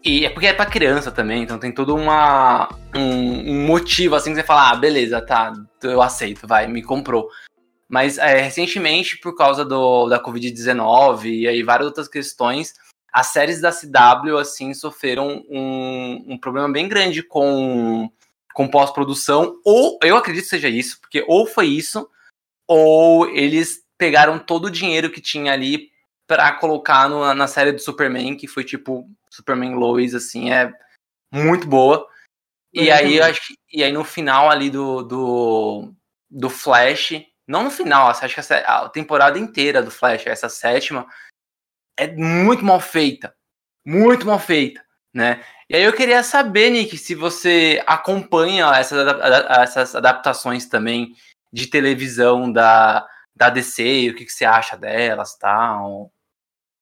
[0.02, 4.30] E é porque é pra criança também, então tem todo uma, um, um, motivo assim
[4.30, 7.28] que você fala, ah, beleza, tá, eu aceito, vai, me comprou.
[7.94, 12.74] Mas é, recentemente, por causa do, da Covid-19 e aí várias outras questões,
[13.12, 18.10] as séries da CW, assim, sofreram um, um problema bem grande com,
[18.52, 22.10] com pós-produção, ou eu acredito que seja isso, porque ou foi isso,
[22.66, 25.92] ou eles pegaram todo o dinheiro que tinha ali
[26.26, 30.72] para colocar no, na série do Superman, que foi tipo Superman Lois, assim, é
[31.32, 32.04] muito boa.
[32.72, 35.94] E aí, acho que, e aí no final ali do, do,
[36.28, 37.12] do Flash,
[37.46, 41.06] não no final, acho que a temporada inteira do Flash, essa sétima,
[41.96, 43.34] é muito mal feita.
[43.84, 45.44] Muito mal feita, né?
[45.68, 49.06] E aí eu queria saber, Nick, se você acompanha essas,
[49.60, 51.14] essas adaptações também
[51.52, 56.10] de televisão da, da DC, o que, que você acha delas, tal.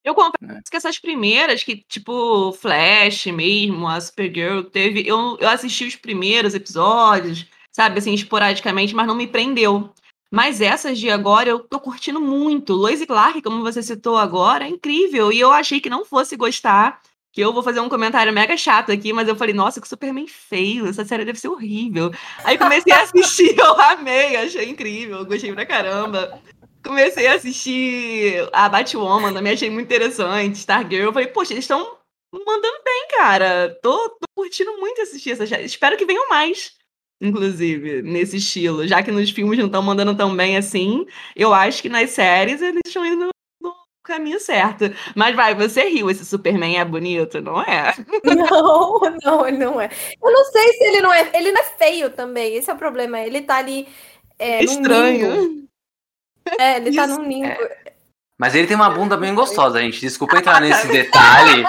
[0.05, 0.71] Eu confesso é.
[0.71, 5.07] que essas primeiras, que tipo Flash mesmo, a Supergirl, teve.
[5.07, 9.93] Eu, eu assisti os primeiros episódios, sabe, assim, esporadicamente, mas não me prendeu.
[10.33, 12.73] Mas essas de agora eu tô curtindo muito.
[12.73, 15.31] Lois Clark, como você citou agora, é incrível.
[15.31, 17.03] E eu achei que não fosse gostar.
[17.31, 20.27] Que eu vou fazer um comentário mega chato aqui, mas eu falei, nossa, que Superman
[20.27, 22.11] feio, essa série deve ser horrível.
[22.45, 26.41] Aí comecei a assistir, eu amei, achei incrível, gostei pra caramba.
[26.85, 31.05] Comecei a assistir a Batwoman, também achei muito interessante, Stargirl.
[31.05, 31.99] Eu falei, poxa, eles estão
[32.33, 33.79] mandando bem, cara.
[33.83, 35.65] Tô, tô curtindo muito assistir essa série.
[35.65, 36.73] Espero que venham mais
[37.23, 38.87] inclusive, nesse estilo.
[38.87, 41.07] Já que nos filmes não estão mandando tão bem assim,
[41.37, 43.29] eu acho que nas séries eles estão indo
[43.61, 44.93] no caminho certo.
[45.15, 47.95] Mas vai, você riu, esse Superman é bonito, não é?
[48.25, 49.89] Não, não, ele não é.
[50.23, 51.31] Eu não sei se ele não é.
[51.35, 52.57] Ele não é feio também.
[52.57, 53.21] Esse é o problema.
[53.21, 53.87] Ele tá ali.
[54.39, 55.69] É, Estranho.
[56.59, 57.17] É, ele tá Isso.
[57.17, 57.47] tá num ninho.
[57.47, 57.93] É.
[58.39, 60.01] Mas ele tem uma bunda bem gostosa, gente.
[60.01, 61.65] Desculpa entrar nesse detalhe,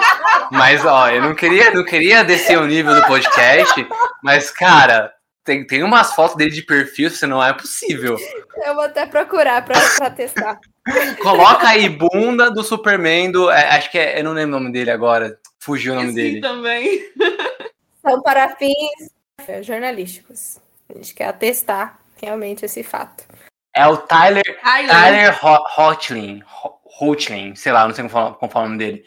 [0.50, 3.86] mas ó, eu não queria, não queria descer o nível do podcast,
[4.22, 8.16] mas cara, tem, tem umas fotos dele de perfil, se não é possível.
[8.64, 10.58] Eu vou até procurar pra, pra testar.
[11.22, 13.50] Coloca aí bunda do Superman do.
[13.50, 14.18] É, acho que é.
[14.18, 15.38] Eu não lembro o nome dele agora.
[15.58, 16.40] Fugiu o nome Sim, dele.
[16.40, 17.12] também.
[18.00, 19.10] São para fins
[19.62, 20.58] jornalísticos.
[20.88, 23.24] A gente quer atestar realmente esse fato.
[23.76, 24.60] É o Tyler.
[24.62, 25.38] Tyler, Tyler
[25.78, 26.42] Hotlin.
[27.00, 29.04] Hotlin, sei lá, não sei como fala, como fala o nome dele.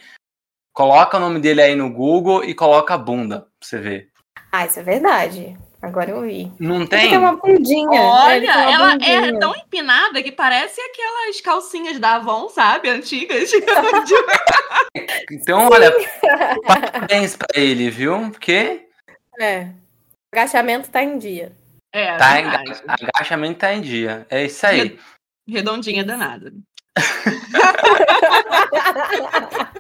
[0.74, 4.12] Coloca o nome dele aí no Google e coloca a bunda pra você ver.
[4.52, 5.58] Ah, isso é verdade.
[5.82, 6.52] Agora eu vi.
[6.60, 7.00] Não tem?
[7.00, 8.02] Ele tem uma bundinha.
[8.02, 9.28] Olha, uma ela é bundinha.
[9.28, 12.90] é tão empinada que parece aquelas calcinhas da Avon, sabe?
[12.90, 13.52] Antigas.
[15.32, 15.94] então, olha,
[16.66, 18.32] parabéns pra ele, viu?
[18.32, 18.88] Porque.
[19.40, 19.68] É.
[20.34, 21.52] O agachamento tá em dia.
[21.94, 22.48] É, tá em,
[22.88, 24.26] agachamento tá em dia.
[24.30, 24.98] É isso aí.
[25.48, 26.52] Redondinha danada.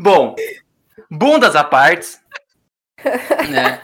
[0.00, 0.34] Bom,
[1.12, 2.18] bundas à parte.
[3.50, 3.80] né?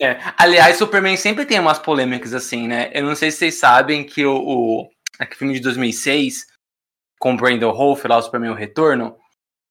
[0.00, 2.90] É, aliás, Superman sempre tem umas polêmicas assim, né?
[2.92, 6.46] Eu não sei se vocês sabem que o, o aquele filme de 2006
[7.18, 9.16] com o Brandon Rolf, lá o Superman o Retorno,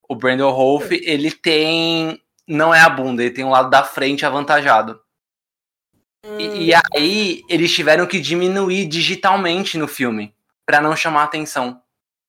[0.10, 4.26] o Brandon Rolf, ele tem não é a bunda, ele tem um lado da frente
[4.26, 5.00] avantajado.
[6.26, 6.40] Hum.
[6.40, 11.82] E, e, aí eles tiveram que diminuir digitalmente no filme para não chamar atenção.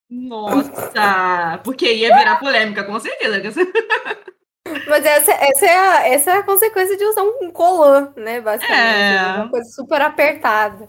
[0.08, 3.42] Nossa, porque ia virar polêmica, com certeza.
[4.88, 8.40] Mas essa, essa, é a, essa é a consequência de usar um colã, né?
[8.40, 8.78] Basicamente.
[8.78, 9.34] É.
[9.36, 10.88] Uma coisa super apertada.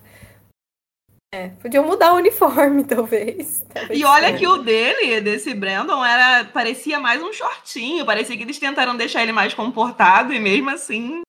[1.34, 3.63] É, podiam mudar o uniforme, talvez.
[3.73, 8.06] talvez e olha que o dele, desse Brandon, era, parecia mais um shortinho.
[8.06, 11.21] Parecia que eles tentaram deixar ele mais comportado e mesmo assim.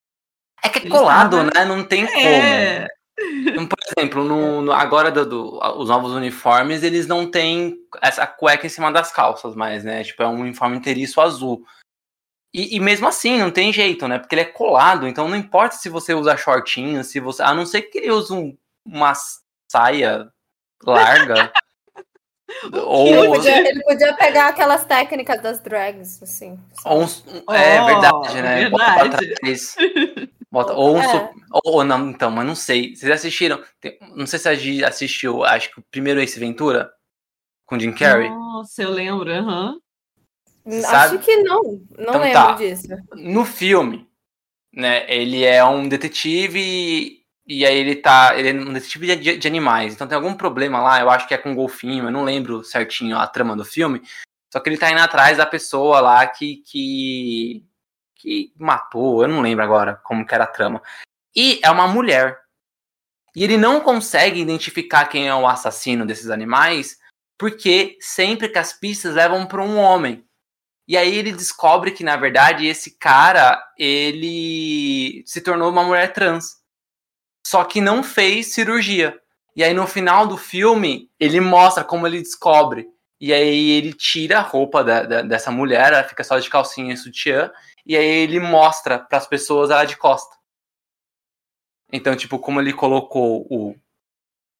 [0.63, 1.65] É que é colado, né?
[1.65, 2.79] Não tem é.
[2.79, 2.98] como.
[3.45, 8.25] Então, por exemplo, no, no agora do, do, os novos uniformes, eles não têm essa
[8.25, 10.03] cueca em cima das calças mais, né?
[10.03, 11.65] Tipo, é um uniforme inteiriço azul.
[12.53, 14.17] E, e, mesmo assim, não tem jeito, né?
[14.17, 17.43] Porque ele é colado, então não importa se você usa shortinho, se você.
[17.43, 19.13] A não ser que ele use um, uma
[19.69, 20.31] saia
[20.83, 21.51] larga.
[22.73, 23.07] ou...
[23.07, 26.59] Ele podia, ele, podia, pegar aquelas técnicas das drags, assim.
[26.85, 28.69] Um, é verdade, né?
[28.69, 30.29] Verdade.
[30.51, 31.33] Bota, ou, um É.
[31.51, 32.95] ou, ou não, então, mas não sei.
[32.95, 33.63] Vocês assistiram?
[33.79, 36.91] Tem- não sei se a Gi assistiu, acho que o primeiro Ace Ventura
[37.65, 38.29] com Jim Carrey.
[38.29, 39.79] Nossa, eu lembro, aham.
[40.65, 41.17] Acho Sabe?
[41.19, 41.63] que não.
[41.63, 42.51] Não Então lembro tá.
[42.53, 42.87] disso.
[43.13, 44.07] No filme,
[44.73, 49.37] né, ele é um detetive e, e aí ele tá, ele é um detetive de,
[49.37, 49.93] de animais.
[49.93, 52.63] Então tem algum problema lá, eu acho que é com um golfinho, eu não lembro
[52.63, 54.01] certinho a trama do filme.
[54.51, 57.63] Só que ele tá indo atrás da pessoa lá que que
[58.19, 60.81] que matou, eu não lembro agora como que era a trama.
[61.35, 62.37] E é uma mulher.
[63.35, 66.97] E ele não consegue identificar quem é o assassino desses animais,
[67.37, 70.25] porque sempre que as pistas levam para um homem.
[70.85, 76.57] E aí ele descobre que, na verdade, esse cara, ele se tornou uma mulher trans.
[77.45, 79.17] Só que não fez cirurgia.
[79.55, 82.87] E aí no final do filme, ele mostra como ele descobre.
[83.21, 86.93] E aí ele tira a roupa da- da- dessa mulher, ela fica só de calcinha
[86.93, 87.51] e sutiã.
[87.85, 90.35] E aí ele mostra para as pessoas ela de costa.
[91.91, 93.75] Então, tipo, como ele colocou o.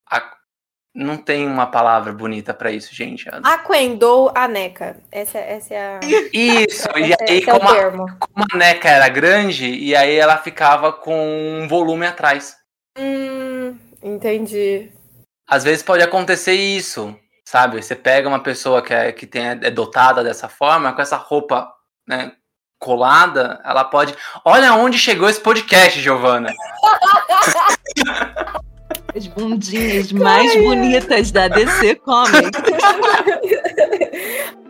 [0.10, 0.36] a-
[0.96, 3.30] não tem uma palavra bonita para isso, gente.
[3.44, 5.00] Aquendou a neca.
[5.12, 6.00] Essa, essa é a.
[6.34, 8.06] Isso, e esse- aí é o como a, termo.
[8.20, 12.58] como a neca era grande, e aí ela ficava com um volume atrás.
[12.98, 14.92] Hum, entendi.
[15.48, 17.82] Às vezes pode acontecer isso, sabe?
[17.82, 21.72] Você pega uma pessoa que é, que tem, é dotada dessa forma, com essa roupa
[22.08, 22.36] né,
[22.80, 24.16] colada, ela pode.
[24.44, 26.52] Olha onde chegou esse podcast, Giovana.
[29.16, 32.52] As bundinhas mais bonitas da DC Comics.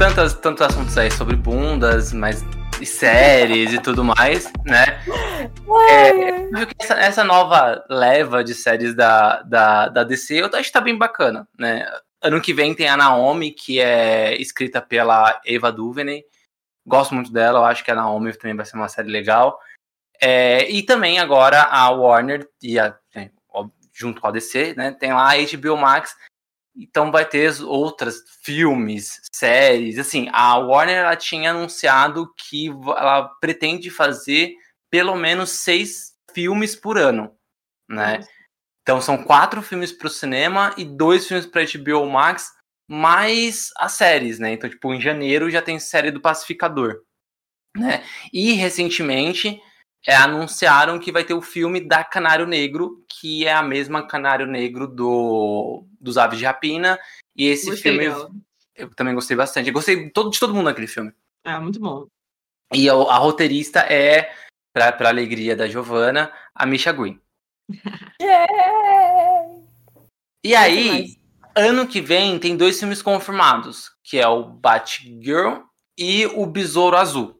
[0.00, 2.42] tantas, tantos assuntos aí sobre bundas, mas
[2.80, 4.98] e séries e tudo mais, né?
[5.90, 6.48] É,
[6.82, 10.96] essa, essa nova leva de séries da, da, da DC, eu acho que tá bem
[10.96, 11.86] bacana, né?
[12.22, 16.24] Ano que vem tem a Naomi, que é escrita pela Eva DuVernay.
[16.86, 19.58] Gosto muito dela, eu acho que a Naomi também vai ser uma série legal.
[20.18, 24.92] É, e também agora a Warner, e a- é, ó, junto com a DC, né?
[24.92, 26.16] Tem lá a HBO Max.
[26.80, 29.98] Então vai ter as outras filmes, séries.
[29.98, 34.54] Assim, a Warner ela tinha anunciado que ela pretende fazer
[34.90, 37.34] pelo menos seis filmes por ano,
[37.88, 38.20] né?
[38.82, 42.50] Então são quatro filmes para o cinema e dois filmes para HBO Max,
[42.88, 44.52] mais as séries, né?
[44.52, 47.02] Então, tipo, em janeiro já tem série do Pacificador,
[47.76, 48.02] né?
[48.32, 49.60] E recentemente
[50.06, 54.46] é, anunciaram que vai ter o filme da Canário Negro, que é a mesma Canário
[54.46, 56.98] Negro do dos Aves de Rapina.
[57.36, 58.30] E esse Gostei filme dela.
[58.74, 59.68] eu também gostei bastante.
[59.68, 61.12] Eu gostei de todo, de todo mundo naquele filme.
[61.44, 62.06] É, muito bom.
[62.72, 64.32] E a, a roteirista é,
[64.72, 67.20] pra, pra alegria da Giovanna, a Misha Green.
[68.20, 69.60] Yeah!
[70.44, 71.18] E aí,
[71.54, 75.62] ano que vem tem dois filmes confirmados, que é o Batgirl
[75.98, 77.39] e o Besouro Azul.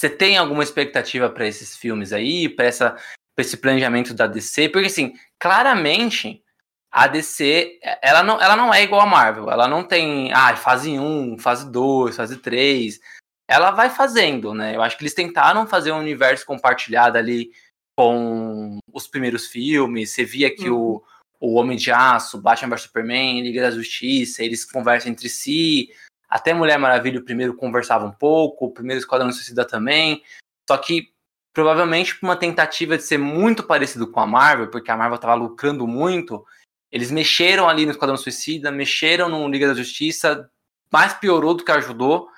[0.00, 2.92] Você tem alguma expectativa para esses filmes aí, para essa
[3.36, 4.70] pra esse planejamento da DC?
[4.70, 6.42] Porque assim, claramente
[6.90, 10.98] a DC, ela não, ela não é igual a Marvel, ela não tem, ah, fase
[10.98, 12.98] 1, fase 2, fase 3.
[13.46, 14.74] Ela vai fazendo, né?
[14.74, 17.50] Eu acho que eles tentaram fazer um universo compartilhado ali
[17.94, 20.12] com os primeiros filmes.
[20.12, 21.04] Você via que o
[21.38, 25.90] o Homem de Aço, Batman vs Superman, Liga da Justiça, eles conversam entre si.
[26.30, 30.22] Até Mulher Maravilha, o primeiro conversava um pouco, o primeiro Esquadrão Suicida também.
[30.68, 31.12] Só que,
[31.52, 35.34] provavelmente, por uma tentativa de ser muito parecido com a Marvel, porque a Marvel estava
[35.34, 36.46] lucrando muito,
[36.92, 40.48] eles mexeram ali no Esquadrão Suicida, mexeram no Liga da Justiça,
[40.92, 42.28] mais piorou do que ajudou.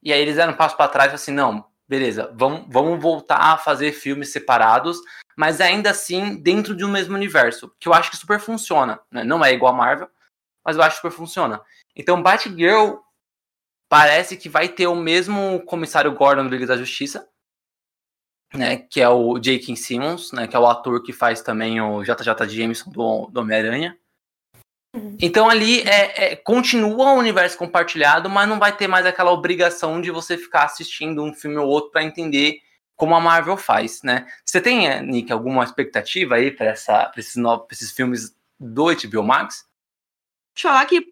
[0.00, 3.38] E aí eles deram um passo para trás e assim: não, beleza, vamos, vamos voltar
[3.38, 4.98] a fazer filmes separados,
[5.36, 9.00] mas ainda assim dentro de um mesmo universo, que eu acho que super funciona.
[9.10, 9.24] Né?
[9.24, 10.08] Não é igual a Marvel,
[10.64, 11.60] mas eu acho que super funciona.
[11.96, 12.98] Então, Batgirl
[13.90, 17.28] parece que vai ter o mesmo comissário Gordon do Liga da Justiça,
[18.54, 18.76] né?
[18.76, 19.74] Que é o J.K.
[19.76, 20.46] Simmons, né?
[20.46, 23.98] Que é o ator que faz também o JJ Jameson do, do Homem-Aranha.
[25.20, 30.00] Então ali é, é, continua o universo compartilhado, mas não vai ter mais aquela obrigação
[30.00, 32.60] de você ficar assistindo um filme ou outro para entender
[32.96, 34.26] como a Marvel faz, né?
[34.44, 36.72] Você tem, eh, Nick, alguma expectativa aí para
[37.16, 39.64] esses, novos, esses filmes do HBO Max?
[40.54, 41.10] Deixa eu falar que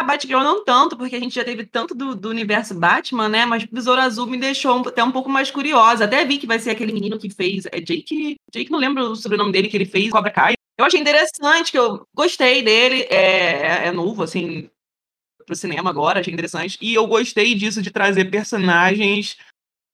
[0.00, 3.44] a Batgirl não tanto, porque a gente já teve tanto do, do universo Batman, né?
[3.44, 6.06] Mas o Besouro Azul me deixou até um pouco mais curiosa.
[6.06, 7.66] Até vi que vai ser aquele menino que fez.
[7.66, 8.36] É Jake.
[8.50, 10.54] Jake, não lembro o sobrenome dele que ele fez, Cobra Kai.
[10.78, 13.02] Eu achei interessante, que eu gostei dele.
[13.10, 14.70] É, é novo, assim,
[15.44, 16.78] pro cinema agora, achei interessante.
[16.80, 19.36] E eu gostei disso de trazer personagens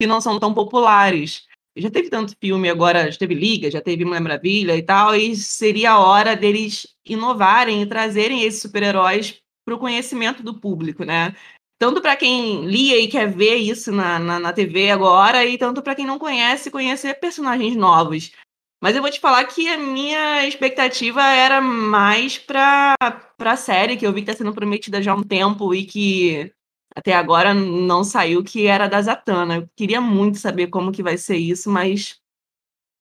[0.00, 1.44] que não são tão populares.
[1.76, 5.34] Já teve tanto filme agora, já teve Liga, já teve Mulher Maravilha e tal, e
[5.34, 11.34] seria a hora deles inovarem e trazerem esses super-heróis para o conhecimento do público, né?
[11.78, 15.82] Tanto para quem lia e quer ver isso na, na, na TV agora, e tanto
[15.82, 18.32] para quem não conhece, conhecer personagens novos.
[18.80, 22.94] Mas eu vou te falar que a minha expectativa era mais para
[23.40, 26.52] a série, que eu vi que está sendo prometida já há um tempo e que
[26.94, 29.56] até agora não saiu, que era da Zatanna.
[29.56, 32.18] Eu queria muito saber como que vai ser isso, mas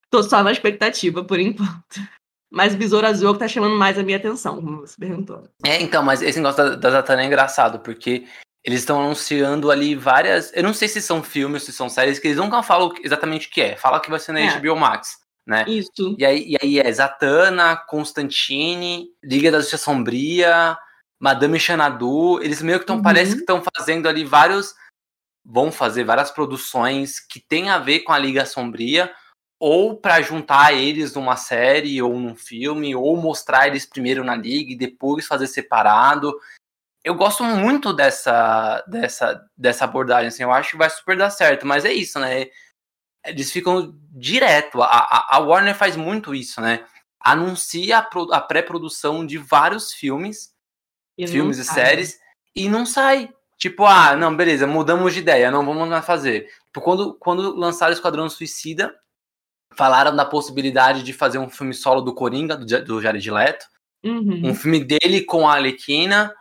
[0.10, 2.02] tô só na expectativa por enquanto.
[2.56, 5.44] Mas o Besouro Azul é que tá chamando mais a minha atenção, como você perguntou.
[5.66, 8.26] É, então, mas esse negócio da, da Zatanna é engraçado, porque
[8.64, 10.54] eles estão anunciando ali várias.
[10.56, 13.52] Eu não sei se são filmes, se são séries, que eles nunca falam exatamente o
[13.52, 13.76] que é.
[13.76, 14.58] Fala que vai ser na é.
[14.58, 15.66] HBO Max, né?
[15.68, 16.16] Isso.
[16.18, 20.78] E aí, e aí é Zatanna, Constantine, Liga da Justiça Sombria,
[21.20, 22.42] Madame Xanadu.
[22.42, 23.04] Eles meio que estão, uhum.
[23.04, 24.74] parece que estão fazendo ali vários.
[25.44, 29.14] Vão fazer várias produções que tem a ver com a Liga Sombria,
[29.60, 34.72] ou para juntar eles numa série ou num filme, ou mostrar eles primeiro na Liga
[34.72, 36.34] e depois fazer separado
[37.06, 41.64] eu gosto muito dessa, dessa, dessa abordagem, assim, eu acho que vai super dar certo,
[41.64, 42.48] mas é isso, né?
[43.24, 46.84] Eles ficam direto, a, a Warner faz muito isso, né?
[47.20, 50.52] Anuncia a, a pré-produção de vários filmes,
[51.16, 52.20] e filmes e séries,
[52.56, 53.32] e não sai.
[53.56, 56.52] Tipo, ah, não, beleza, mudamos de ideia, não vamos mais fazer.
[56.66, 58.96] Tipo, quando, quando lançaram Esquadrão Suicida,
[59.78, 63.66] falaram da possibilidade de fazer um filme solo do Coringa, do, do Jared Leto,
[64.04, 64.42] uhum.
[64.46, 66.34] um filme dele com a Alequina,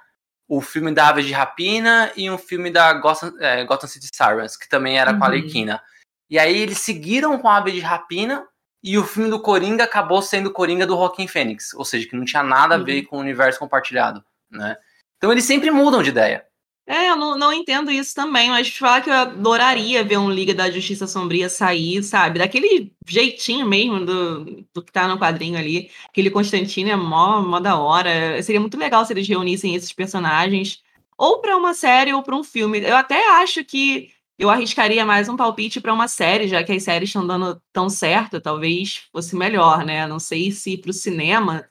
[0.48, 4.56] o filme da Aves de Rapina e um filme da Gotham, é, Gotham City Sirens,
[4.56, 5.18] que também era uhum.
[5.18, 5.80] com a Arlequina.
[6.28, 8.46] E aí eles seguiram com a Ave de Rapina
[8.82, 12.16] e o filme do Coringa acabou sendo o Coringa do Joaquin Phoenix, ou seja, que
[12.16, 13.06] não tinha nada a ver uhum.
[13.06, 14.76] com o universo compartilhado, né?
[15.16, 16.44] Então eles sempre mudam de ideia.
[16.86, 20.52] É, eu não, não entendo isso também, mas falar que eu adoraria ver um Liga
[20.54, 22.38] da Justiça Sombria sair, sabe?
[22.38, 25.90] Daquele jeitinho mesmo do, do que tá no quadrinho ali.
[26.06, 28.42] Aquele Constantino é mó, mó da hora.
[28.42, 30.82] Seria muito legal se eles reunissem esses personagens,
[31.16, 32.80] ou para uma série ou para um filme.
[32.80, 36.82] Eu até acho que eu arriscaria mais um palpite para uma série, já que as
[36.82, 40.06] séries estão dando tão certo, talvez fosse melhor, né?
[40.06, 41.64] Não sei se para o cinema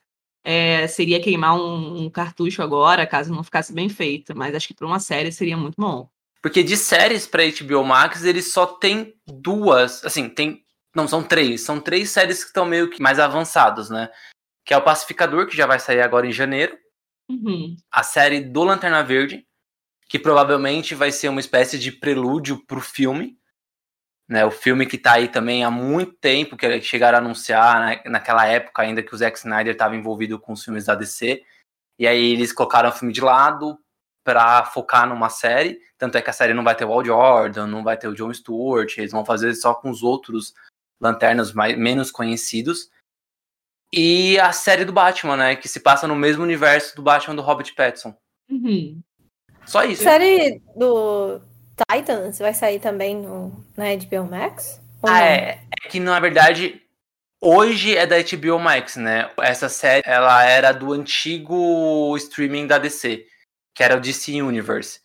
[0.43, 4.35] é, seria queimar um, um, cartucho agora, caso não ficasse bem feito.
[4.35, 6.09] Mas acho que para uma série seria muito bom.
[6.41, 10.03] Porque de séries para HBO Max, eles só tem duas.
[10.03, 10.61] Assim, tem.
[10.93, 11.61] Não, são três.
[11.61, 14.09] São três séries que estão meio que mais avançados, né?
[14.65, 16.77] Que é o Pacificador, que já vai sair agora em janeiro.
[17.29, 17.75] Uhum.
[17.89, 19.45] A série do Lanterna Verde,
[20.09, 23.37] que provavelmente vai ser uma espécie de prelúdio pro filme.
[24.27, 28.01] Né, o filme que está aí também há muito tempo, que chegaram a anunciar né,
[28.05, 31.43] naquela época ainda que o Zack Snyder estava envolvido com os filmes da DC.
[31.99, 33.77] E aí eles colocaram o filme de lado
[34.23, 35.79] para focar numa série.
[35.97, 38.15] Tanto é que a série não vai ter o Walt Jordan, não vai ter o
[38.15, 40.53] John Stewart, eles vão fazer só com os outros
[40.99, 42.89] lanternas mais, menos conhecidos.
[43.91, 45.55] E a série do Batman, né?
[45.55, 48.17] Que se passa no mesmo universo do Batman do Robert Pattinson.
[48.49, 49.01] Uhum.
[49.65, 50.03] Só isso.
[50.03, 51.41] Série do
[51.75, 54.81] Titans vai sair também no, na HBO Max?
[55.01, 56.81] Ah, é, é que na verdade
[57.41, 59.29] hoje é da HBO Max, né?
[59.39, 63.25] Essa série ela era do antigo streaming da DC,
[63.75, 65.01] que era o DC Universe.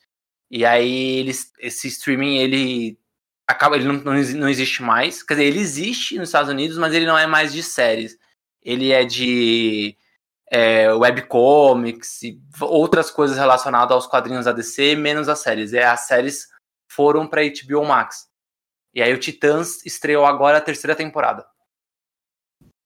[0.50, 2.98] E aí eles, esse streaming ele
[3.46, 5.22] acaba, ele não, não, existe mais.
[5.22, 8.16] Quer dizer, ele existe nos Estados Unidos, mas ele não é mais de séries.
[8.62, 9.96] Ele é de
[10.50, 15.72] é, webcomics e outras coisas relacionadas aos quadrinhos da DC, menos as séries.
[15.72, 16.46] É as séries
[16.88, 18.26] foram para HBO Max.
[18.94, 21.46] E aí o Titãs estreou agora a terceira temporada.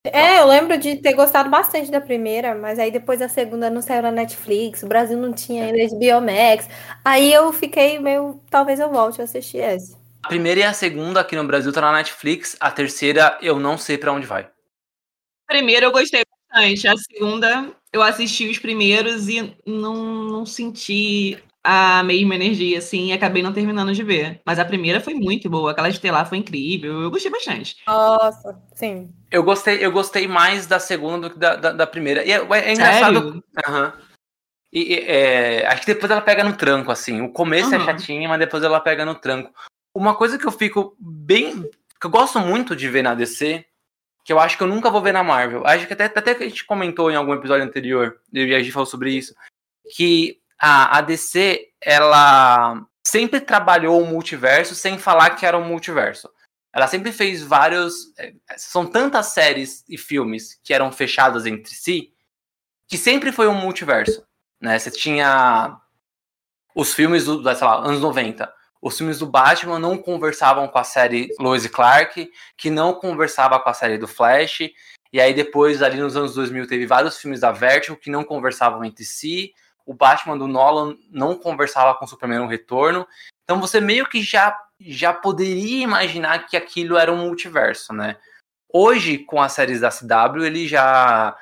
[0.05, 3.81] É, eu lembro de ter gostado bastante da primeira, mas aí depois a segunda não
[3.81, 6.69] saiu na Netflix, o Brasil não tinha ainda HBO Max.
[7.05, 9.97] Aí eu fiquei meio, talvez eu volte a assistir essa.
[10.25, 13.79] A primeira e a segunda aqui no Brasil tá na Netflix, a terceira eu não
[13.79, 14.51] sei para onde vai.
[15.47, 22.03] Primeiro eu gostei bastante, a segunda eu assisti os primeiros e não, não senti a
[22.03, 24.41] mesma energia, assim, e acabei não terminando de ver.
[24.45, 27.77] Mas a primeira foi muito boa, aquela de lá foi incrível, eu gostei bastante.
[27.87, 29.13] Nossa, sim.
[29.31, 32.25] Eu gostei, eu gostei mais da segunda do que da, da, da primeira.
[32.25, 33.45] E é, é engraçado.
[33.69, 33.93] Uhum.
[34.73, 37.21] E, é, acho que depois ela pega no tranco, assim.
[37.21, 37.77] O começo uhum.
[37.77, 39.53] é chatinho, mas depois ela pega no tranco.
[39.95, 41.63] Uma coisa que eu fico bem.
[42.01, 43.65] que eu gosto muito de ver na DC,
[44.25, 45.65] que eu acho que eu nunca vou ver na Marvel.
[45.65, 48.73] Acho que até, até que a gente comentou em algum episódio anterior, e a gente
[48.73, 49.35] falou sobre isso.
[49.95, 56.31] Que a, a DC, ela sempre trabalhou o multiverso sem falar que era um multiverso.
[56.73, 58.17] ela sempre fez vários.
[58.17, 62.13] É, são tantas séries e filmes que eram fechados entre si,
[62.87, 64.25] que sempre foi um multiverso.
[64.61, 64.79] Né?
[64.79, 65.77] Você tinha
[66.77, 68.51] os filmes do, sei lá, anos 90.
[68.81, 73.59] Os filmes do Batman não conversavam com a série Lois e Clark, que não conversava
[73.59, 74.61] com a série do Flash.
[75.13, 78.85] E aí depois, ali nos anos 2000, teve vários filmes da Vertigo que não conversavam
[78.85, 79.53] entre si.
[79.87, 83.07] O Batman do Nolan não conversava com o Superman no Retorno.
[83.45, 88.17] Então você meio que já, já poderia imaginar que aquilo era um multiverso, né?
[88.73, 91.37] Hoje, com as séries da CW, ele já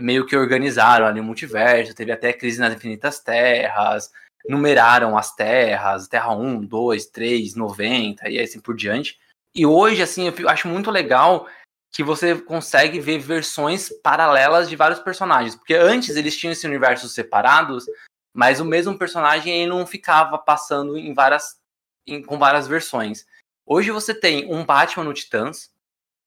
[0.00, 4.10] meio que organizaram ali o multiverso, teve até Crise nas Infinitas Terras,
[4.48, 9.18] numeraram as terras, Terra 1, 2, 3, 90 e assim por diante.
[9.54, 11.46] E hoje, assim, eu acho muito legal
[11.92, 15.54] que você consegue ver versões paralelas de vários personagens.
[15.54, 17.84] Porque antes eles tinham esse universo separados,
[18.32, 21.60] mas o mesmo personagem ele não ficava passando em várias,
[22.06, 23.26] em, com várias versões.
[23.66, 25.70] Hoje você tem um Batman no Titãs,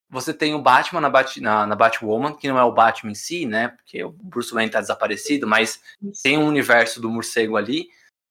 [0.08, 3.16] você tem o Batman na, Bat, na, na, Batwoman, que não é o Batman em
[3.16, 3.70] si, né?
[3.70, 5.82] Porque o Bruce Wayne tá desaparecido, mas
[6.22, 7.90] tem um universo do morcego ali.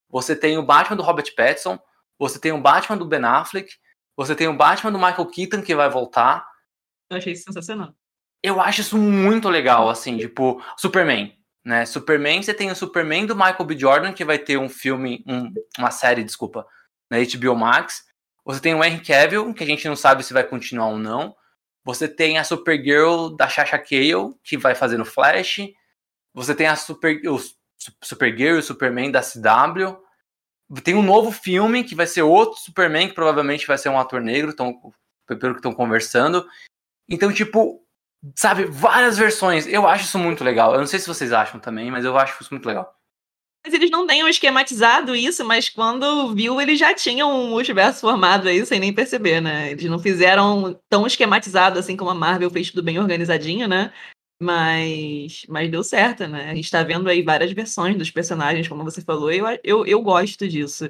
[0.09, 1.77] Você tem o Batman do Robert Pattinson,
[2.17, 3.75] você tem o Batman do Ben Affleck,
[4.15, 6.54] você tem o Batman do Michael Keaton que vai voltar.
[7.09, 7.93] Eu achei sensacional.
[8.41, 11.85] Eu acho isso muito legal, assim, tipo, Superman, né?
[11.85, 13.77] Superman, você tem o Superman do Michael B.
[13.77, 16.65] Jordan, que vai ter um filme, um, uma série, desculpa,
[17.09, 18.03] na HBO Max.
[18.45, 21.35] Você tem o Henry Cavill, que a gente não sabe se vai continuar ou não.
[21.83, 25.59] Você tem a Supergirl da Sasha Cale, que vai fazer no Flash.
[26.33, 27.39] Você tem a Super, o
[28.03, 29.97] Supergirl e o Superman da CW.
[30.83, 34.21] Tem um novo filme que vai ser outro Superman, que provavelmente vai ser um ator
[34.21, 34.73] negro, tão,
[35.27, 36.47] pelo que estão conversando.
[37.09, 37.85] Então, tipo,
[38.35, 39.67] sabe, várias versões.
[39.67, 40.73] Eu acho isso muito legal.
[40.73, 42.93] Eu não sei se vocês acham também, mas eu acho isso muito legal.
[43.65, 48.47] Mas eles não tenham esquematizado isso, mas quando viu, eles já tinham um multiverso formado
[48.47, 49.71] aí, sem nem perceber, né?
[49.71, 53.91] Eles não fizeram tão esquematizado assim como a Marvel fez tudo bem organizadinho, né?
[54.39, 56.51] Mas, mas deu certo, né?
[56.51, 59.85] A gente tá vendo aí várias versões dos personagens, como você falou, e eu, eu,
[59.85, 60.87] eu gosto disso.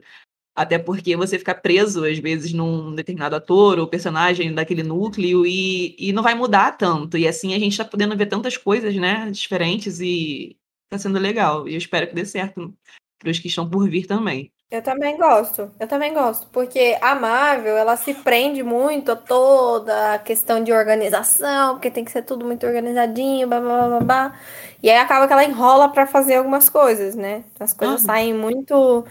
[0.55, 5.95] Até porque você fica preso, às vezes, num determinado ator ou personagem daquele núcleo e,
[5.99, 7.17] e não vai mudar tanto.
[7.17, 10.55] E assim a gente tá podendo ver tantas coisas, né, diferentes e,
[10.89, 11.67] tá sendo legal.
[11.67, 12.73] E eu espero que dê certo
[13.19, 14.51] para os que estão por vir também.
[14.71, 20.15] Eu também gosto, eu também gosto, porque a Marvel, ela se prende muito a toda
[20.15, 24.39] a questão de organização, porque tem que ser tudo muito organizadinho, blá, blá, blá, blá.
[24.81, 27.43] E aí acaba que ela enrola para fazer algumas coisas, né?
[27.59, 28.05] As coisas uhum.
[28.05, 29.05] saem muito...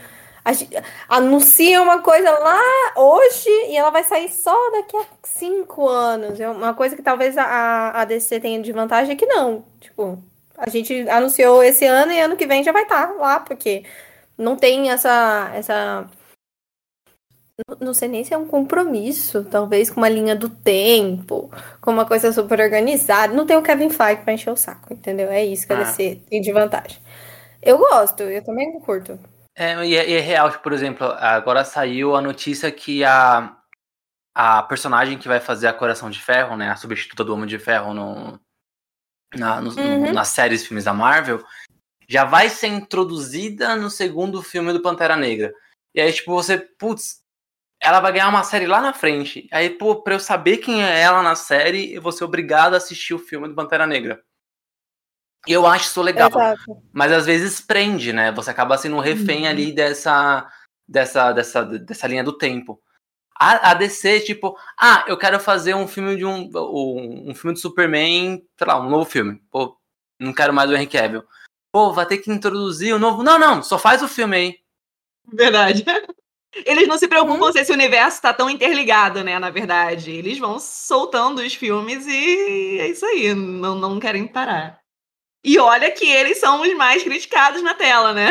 [1.08, 2.60] Anuncia uma coisa lá
[2.96, 6.38] hoje e ela vai sair só daqui a cinco anos.
[6.38, 9.64] É uma coisa que talvez a, a DC tenha de vantagem é que não.
[9.80, 10.22] Tipo,
[10.56, 13.84] a gente anunciou esse ano e ano que vem já vai estar tá lá, porque
[14.36, 15.50] não tem essa.
[15.54, 16.08] essa
[17.80, 22.04] não sei nem se é um compromisso, talvez com uma linha do tempo, com uma
[22.04, 23.32] coisa super organizada.
[23.32, 25.30] Não tem o Kevin Feige pra encher o saco, entendeu?
[25.30, 25.84] É isso que a ah.
[25.84, 26.98] DC tem de vantagem.
[27.62, 29.18] Eu gosto, eu também curto.
[29.56, 33.56] É, e é, e é real, por exemplo, agora saiu a notícia que a,
[34.34, 37.58] a personagem que vai fazer a Coração de Ferro, né, a substituta do Homem de
[37.58, 38.40] Ferro no,
[39.36, 40.12] na, no, uhum.
[40.12, 41.44] nas séries filmes da Marvel,
[42.08, 45.54] já vai ser introduzida no segundo filme do Pantera Negra.
[45.94, 47.22] E aí, tipo, você, putz,
[47.80, 49.48] ela vai ganhar uma série lá na frente.
[49.52, 52.78] Aí, pô, pra eu saber quem é ela na série, eu vou ser obrigado a
[52.78, 54.20] assistir o filme do Pantera Negra.
[55.46, 56.28] E eu acho isso legal.
[56.28, 56.82] Exato.
[56.92, 58.32] Mas às vezes prende, né?
[58.32, 59.50] Você acaba sendo um refém uhum.
[59.50, 60.50] ali dessa,
[60.88, 62.80] dessa, dessa, dessa linha do tempo.
[63.38, 67.54] A, a DC, tipo, ah, eu quero fazer um filme de um, um, um, filme
[67.54, 69.42] de Superman, sei lá, um novo filme.
[69.50, 69.76] Pô,
[70.20, 71.24] não quero mais o Henry Cavill.
[71.72, 73.22] Pô, vai ter que introduzir o um novo.
[73.22, 74.58] Não, não, só faz o filme aí.
[75.32, 75.84] Verdade.
[76.64, 77.52] Eles não se preocupam hum.
[77.52, 79.36] se esse universo tá tão interligado, né?
[79.40, 80.12] Na verdade.
[80.12, 83.34] Eles vão soltando os filmes e é isso aí.
[83.34, 84.83] Não, não querem parar.
[85.44, 88.30] E olha que eles são os mais criticados na tela, né?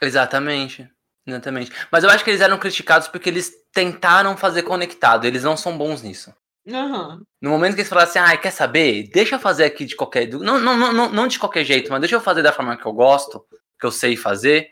[0.00, 0.88] Exatamente.
[1.26, 1.70] Exatamente.
[1.90, 5.26] Mas eu acho que eles eram criticados porque eles tentaram fazer conectado.
[5.26, 6.34] Eles não são bons nisso.
[6.66, 7.22] Uhum.
[7.40, 9.08] No momento que eles falaram assim, ah, quer saber?
[9.12, 10.28] Deixa eu fazer aqui de qualquer.
[10.28, 12.92] Não, não, não, não de qualquer jeito, mas deixa eu fazer da forma que eu
[12.92, 13.44] gosto,
[13.78, 14.70] que eu sei fazer.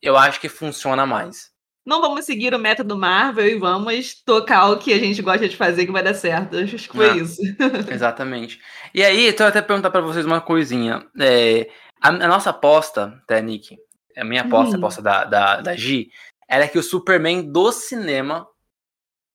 [0.00, 1.51] Eu acho que funciona mais.
[1.84, 5.56] Não vamos seguir o método Marvel e vamos tocar o que a gente gosta de
[5.56, 6.56] fazer que vai dar certo.
[6.56, 7.40] Acho que foi ah, isso.
[7.90, 8.60] exatamente.
[8.94, 11.04] E aí, então eu até perguntar para vocês uma coisinha.
[11.18, 11.68] É,
[12.00, 13.76] a, a, nossa aposta, tá, Nick?
[14.16, 14.74] A minha aposta, uhum.
[14.74, 16.10] a aposta da, da, da Gi,
[16.48, 18.46] era que o Superman do cinema,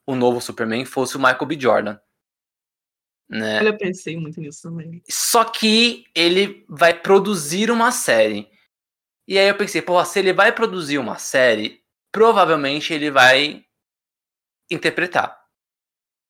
[0.06, 1.60] o novo Superman, fosse o Michael B.
[1.60, 2.00] Jordan.
[3.30, 3.68] Né?
[3.68, 5.02] Eu pensei muito nisso também.
[5.10, 8.48] Só que ele vai produzir uma série.
[9.28, 11.82] E aí eu pensei, pô, se ele vai produzir uma série,
[12.12, 13.64] provavelmente ele vai
[14.70, 15.38] interpretar.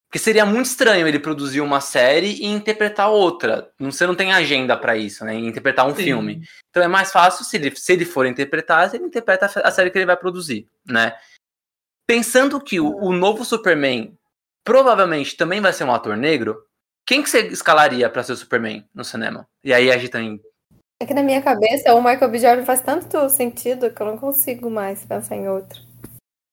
[0.07, 3.71] Porque seria muito estranho ele produzir uma série e interpretar outra.
[3.77, 5.33] Você não tem agenda para isso, né?
[5.35, 6.03] Interpretar um Sim.
[6.03, 6.47] filme.
[6.69, 9.97] Então é mais fácil se ele, se ele for interpretar, ele interpreta a série que
[9.97, 11.13] ele vai produzir, né?
[12.07, 14.17] Pensando que o, o novo Superman
[14.63, 16.61] provavelmente também vai ser um ator negro,
[17.05, 19.47] quem que você escalaria para ser o Superman no cinema?
[19.63, 20.41] E aí a gente tem
[20.99, 22.39] é que na minha cabeça o Michael B.
[22.39, 25.81] Jordan faz tanto sentido que eu não consigo mais pensar em outro.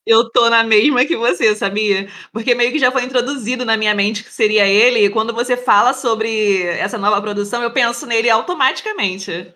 [0.06, 2.08] Eu tô na mesma que você, sabia?
[2.30, 5.56] Porque meio que já foi introduzido na minha mente que seria ele, e quando você
[5.56, 9.54] fala sobre essa nova produção, eu penso nele automaticamente.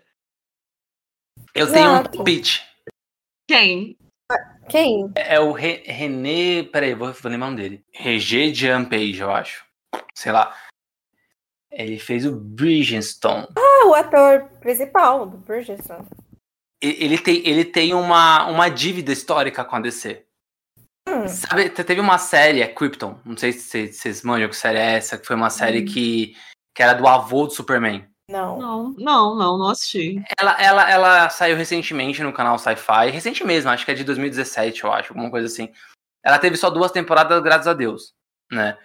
[1.55, 2.61] Eu tenho um pitch.
[3.47, 3.99] Quem?
[4.71, 5.11] Quem?
[5.17, 6.63] É, é o Re René.
[6.63, 7.85] Peraí, vou, vou lembrar um dele.
[7.93, 9.65] Regé Jean Page, eu acho.
[10.15, 10.55] Sei lá.
[11.71, 13.47] Ele fez o Bridgestone.
[13.57, 16.07] Ah, o ator principal do Bridgestone.
[16.81, 20.25] Ele tem, ele tem uma, uma dívida histórica com a DC.
[21.09, 21.27] Hum.
[21.27, 25.17] Sabe, teve uma série, é Krypton, não sei se vocês manjam que série é essa,
[25.17, 25.87] que foi uma série hum.
[25.87, 26.37] que,
[26.75, 28.07] que era do avô do Superman.
[28.31, 28.59] Não.
[28.59, 30.23] Não, não, não, não assisti.
[30.39, 34.85] Ela, ela, ela saiu recentemente no canal Sci-Fi, recente mesmo, acho que é de 2017,
[34.85, 35.73] eu acho, alguma coisa assim.
[36.23, 38.13] Ela teve só duas temporadas, graças a Deus,
[38.53, 38.77] né?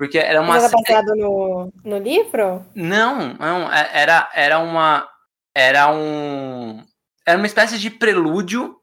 [0.00, 0.54] Porque era uma.
[0.54, 2.64] Mas era baseado no, no livro?
[2.74, 5.06] Não, não, é, era, era uma.
[5.54, 6.82] Era um.
[7.26, 8.80] Era uma espécie de prelúdio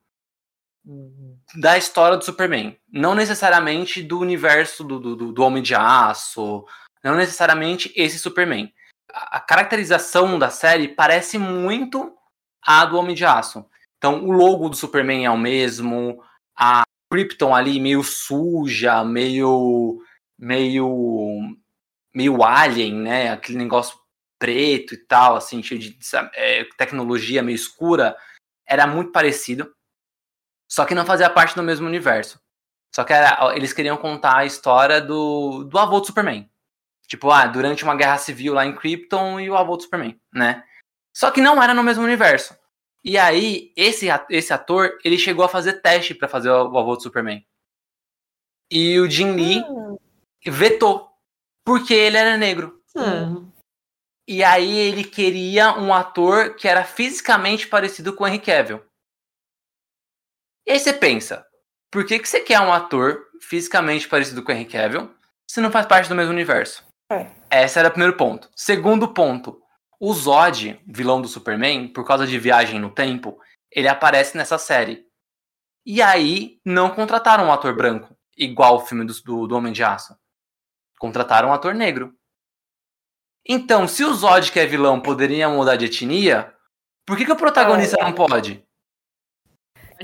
[1.55, 2.77] da história do Superman.
[2.93, 6.63] Não necessariamente do universo do, do, do Homem de Aço.
[7.03, 8.71] Não necessariamente esse Superman
[9.13, 12.13] a caracterização da série parece muito
[12.61, 13.65] a do Homem de Aço.
[13.97, 16.21] Então, o logo do Superman é o mesmo,
[16.55, 19.99] a Krypton ali meio suja, meio
[20.37, 21.57] meio
[22.13, 23.31] meio alien, né?
[23.31, 23.97] Aquele negócio
[24.39, 25.97] preto e tal, assim, cheio de
[26.33, 28.15] é, tecnologia meio escura,
[28.65, 29.73] era muito parecido.
[30.69, 32.39] Só que não fazia parte do mesmo universo.
[32.93, 36.49] Só que era, eles queriam contar a história do, do avô do Superman.
[37.07, 40.63] Tipo, ah, durante uma guerra civil lá em Krypton e o avô do Superman, né?
[41.15, 42.55] Só que não era no mesmo universo.
[43.03, 47.01] E aí, esse, esse ator, ele chegou a fazer teste para fazer o, avô do
[47.01, 47.45] Superman.
[48.69, 49.97] E o Jim Lee hum.
[50.51, 51.09] Vetou.
[51.65, 52.81] Porque ele era negro.
[52.95, 53.51] Hum.
[54.27, 58.83] E aí ele queria um ator que era fisicamente parecido com o Henry Cavill.
[60.65, 61.45] E aí você pensa,
[61.89, 65.15] por que, que você quer um ator fisicamente parecido com o Henry Cavill
[65.49, 66.85] se não faz parte do mesmo universo?
[67.09, 67.63] É.
[67.63, 68.49] Esse era o primeiro ponto.
[68.53, 69.61] Segundo ponto,
[69.99, 73.39] o Zod, vilão do Superman, por causa de viagem no tempo,
[73.71, 75.05] ele aparece nessa série.
[75.85, 79.83] E aí, não contrataram um ator branco, igual o filme do, do, do Homem de
[79.83, 80.17] Aço.
[80.99, 82.13] Contrataram um ator negro.
[83.47, 86.53] Então, se o Zod, que é vilão, poderia mudar de etnia,
[87.05, 88.03] por que, que o protagonista é.
[88.03, 88.61] não pode?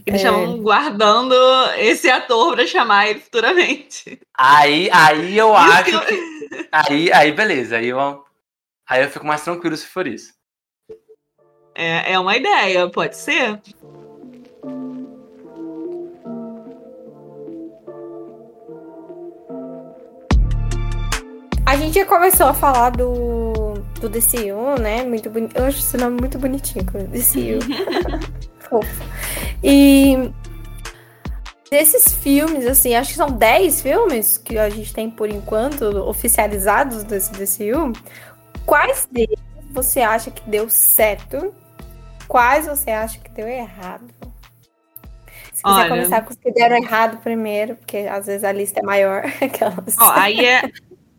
[0.05, 0.27] Eles é.
[0.27, 1.35] estavam guardando
[1.77, 4.19] esse ator para chamar ele futuramente.
[4.35, 5.91] Aí, aí eu isso acho que.
[5.91, 6.67] Eu...
[6.71, 7.77] Aí, aí beleza.
[7.77, 8.25] Aí eu,
[8.87, 10.33] aí eu fico mais tranquilo se for isso.
[11.75, 13.61] É, é uma ideia, pode ser.
[21.73, 25.03] A gente já começou a falar do, do DCU, né?
[25.03, 25.57] Muito bonito.
[25.57, 27.57] Eu acho esse nome muito bonitinho, DCU.
[28.69, 29.03] Fofo.
[29.63, 30.31] E
[31.71, 37.03] desses filmes, assim, acho que são 10 filmes que a gente tem por enquanto oficializados
[37.03, 37.91] desse DCU.
[38.67, 39.39] Quais deles
[39.71, 41.51] você acha que deu certo?
[42.27, 44.13] Quais você acha que deu errado?
[45.51, 48.79] Se quiser Olha, começar com os que deram errado primeiro, porque às vezes a lista
[48.79, 49.23] é maior.
[49.41, 49.95] Aquelas.
[49.99, 50.69] Ó, aí é,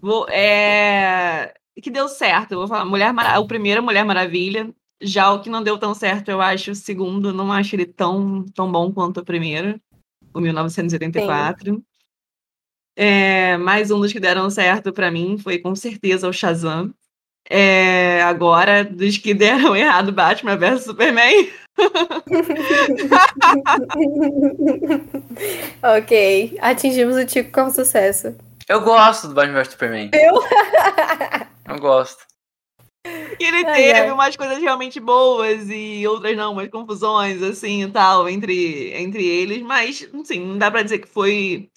[0.04, 1.54] vou, é.
[1.82, 2.56] Que deu certo.
[2.56, 2.84] Vou falar.
[2.84, 3.12] Mulher.
[3.40, 4.70] O primeiro Mulher Maravilha.
[5.02, 8.44] Já o que não deu tão certo, eu acho o segundo, não acho ele tão,
[8.54, 9.78] tão bom quanto o primeiro,
[10.32, 11.82] o 1984.
[12.96, 16.94] É, mais um dos que deram certo para mim foi com certeza o Shazam.
[17.50, 21.50] É, agora, dos que deram errado, Batman vs Superman.
[25.82, 28.34] ok, atingimos o Tico com sucesso.
[28.68, 30.10] Eu gosto do Batman vs Superman.
[30.12, 30.34] Eu?
[31.68, 32.24] Eu gosto.
[33.38, 34.10] Ele ai, teve ai.
[34.10, 39.62] umas coisas realmente boas e outras não, umas confusões, assim, e tal, entre, entre eles.
[39.62, 41.70] Mas, assim, não dá pra dizer que foi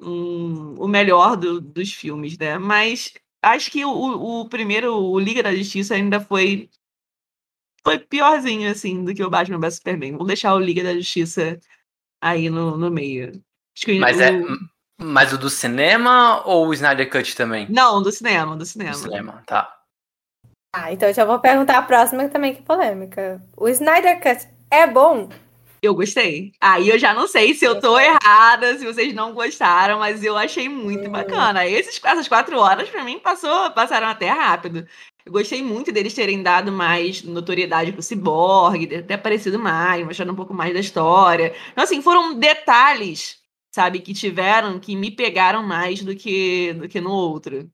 [0.00, 2.58] um, o melhor do, dos filmes, né?
[2.58, 3.12] Mas
[3.42, 3.90] acho que o,
[4.42, 6.68] o primeiro, o Liga da Justiça, ainda foi
[7.82, 10.16] foi piorzinho, assim, do que o Batman vs Superman.
[10.16, 11.58] Vou deixar o Liga da Justiça
[12.20, 13.42] aí no, no meio.
[13.98, 14.22] mas, o...
[14.22, 14.32] é,
[15.00, 17.66] mas o do cinema ou o Snyder Cut também?
[17.70, 18.92] Não, do cinema, do cinema.
[18.92, 19.76] Do cinema, tá.
[20.72, 23.42] Ah, então eu já vou perguntar a próxima também, que é polêmica.
[23.56, 25.28] O Snyder Cut é bom?
[25.82, 26.52] Eu gostei.
[26.60, 30.36] Aí eu já não sei se eu tô errada, se vocês não gostaram, mas eu
[30.36, 31.12] achei muito hum.
[31.12, 31.66] bacana.
[31.66, 34.86] Esses, essas quatro horas, para mim, passou, passaram até rápido.
[35.24, 40.36] Eu gostei muito deles terem dado mais notoriedade pro Cyborg, ter aparecido mais, mostrando um
[40.36, 41.54] pouco mais da história.
[41.72, 43.39] Então, assim, foram detalhes,
[43.70, 47.70] sabe, que tiveram, que me pegaram mais do que, do que no outro.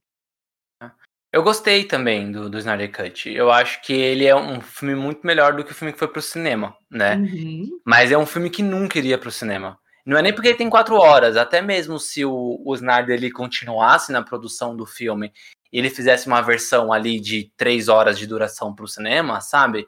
[1.32, 3.28] Eu gostei também do, do Snyder Cut.
[3.28, 6.09] Eu acho que ele é um filme muito melhor do que o filme que foi
[6.09, 7.16] pro cinema, né?
[7.16, 7.80] Uhum.
[7.84, 9.78] Mas é um filme que nunca iria pro cinema.
[10.07, 13.30] Não é nem porque ele tem quatro horas, até mesmo se o, o Snyder ele
[13.30, 15.32] continuasse na produção do filme
[15.72, 19.86] e ele fizesse uma versão ali de três horas de duração pro cinema, sabe?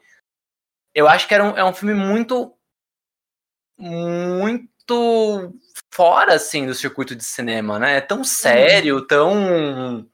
[0.92, 2.52] Eu acho que era um, é um filme muito.
[3.78, 5.54] Muito
[5.93, 7.97] fora, assim, do circuito de cinema, né?
[7.97, 9.07] É tão sério, uhum.
[9.07, 10.11] tão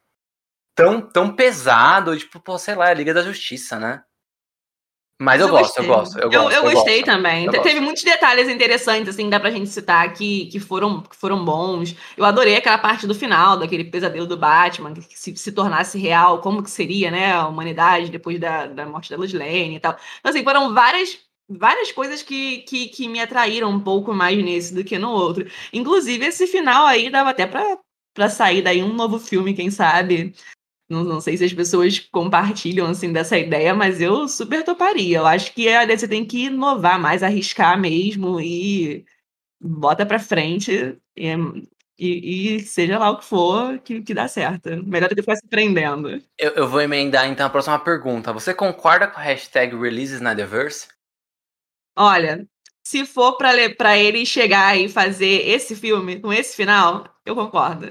[0.74, 4.02] tão, tão pesado, tipo, pô, sei lá, é Liga da Justiça, né?
[5.20, 6.52] Mas eu, eu gosto, eu gosto, eu gosto.
[6.52, 7.48] Eu, eu gostei gosto, também.
[7.48, 7.82] Teve gosto.
[7.82, 11.94] muitos detalhes interessantes, assim, dá pra gente citar que, que, foram, que foram bons.
[12.16, 16.40] Eu adorei aquela parte do final, daquele pesadelo do Batman, que se, se tornasse real,
[16.40, 19.96] como que seria, né, a humanidade depois da, da morte da Lois Lane e tal.
[20.18, 21.16] Então, assim, foram várias
[21.48, 25.46] várias coisas que, que, que me atraíram um pouco mais nesse do que no outro.
[25.72, 27.78] Inclusive, esse final aí dava até pra,
[28.14, 30.34] pra sair daí um novo filme, quem sabe?
[30.88, 35.18] Não, não, sei se as pessoas compartilham assim dessa ideia, mas eu super toparia.
[35.18, 39.04] Eu acho que a DC tem que inovar mais, arriscar mesmo e
[39.60, 41.28] bota para frente e,
[41.98, 44.68] e, e, seja lá o que for que, que dá certo.
[44.84, 46.10] Melhor do que ficar se prendendo.
[46.38, 48.32] Eu, eu, vou emendar então a próxima pergunta.
[48.32, 50.88] Você concorda com a hashtag Releases Snyderverse?
[51.96, 52.46] Olha,
[52.82, 57.90] se for para ele chegar e fazer esse filme com esse final, eu concordo.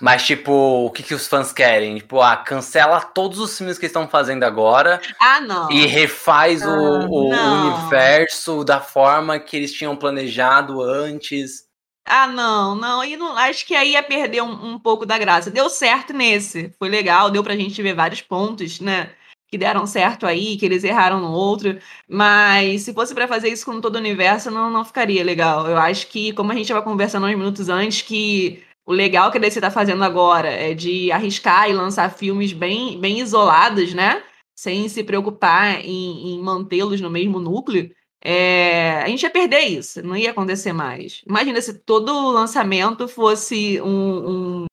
[0.00, 1.96] Mas, tipo, o que, que os fãs querem?
[1.96, 5.00] Tipo, ah, cancela todos os filmes que estão fazendo agora.
[5.20, 5.70] Ah, não.
[5.70, 11.66] E refaz ah, o, o universo da forma que eles tinham planejado antes.
[12.04, 13.04] Ah, não, não.
[13.04, 15.50] E não, acho que aí ia perder um, um, pouco da graça.
[15.50, 16.72] Deu certo nesse.
[16.78, 19.10] Foi legal, deu pra gente ver vários pontos, né?
[19.56, 21.78] Que deram certo aí, que eles erraram no outro.
[22.06, 25.66] Mas se fosse para fazer isso com todo o universo, não, não ficaria legal.
[25.66, 29.38] Eu acho que, como a gente estava conversando uns minutos antes, que o legal que
[29.38, 34.22] a DC está fazendo agora é de arriscar e lançar filmes bem, bem isolados, né?
[34.54, 37.90] Sem se preocupar em, em mantê-los no mesmo núcleo.
[38.22, 41.22] É, a gente ia perder isso, não ia acontecer mais.
[41.26, 44.66] Imagina se todo lançamento fosse um, um,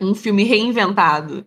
[0.00, 1.44] um filme reinventado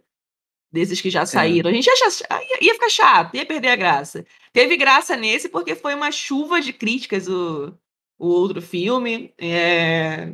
[0.72, 1.69] desses que já saíram.
[1.69, 1.93] A gente ia,
[2.39, 4.26] ia, ia, ficar chato, ia perder a graça.
[4.53, 7.74] Teve graça nesse porque foi uma chuva de críticas o,
[8.17, 9.34] o outro filme.
[9.38, 10.34] É,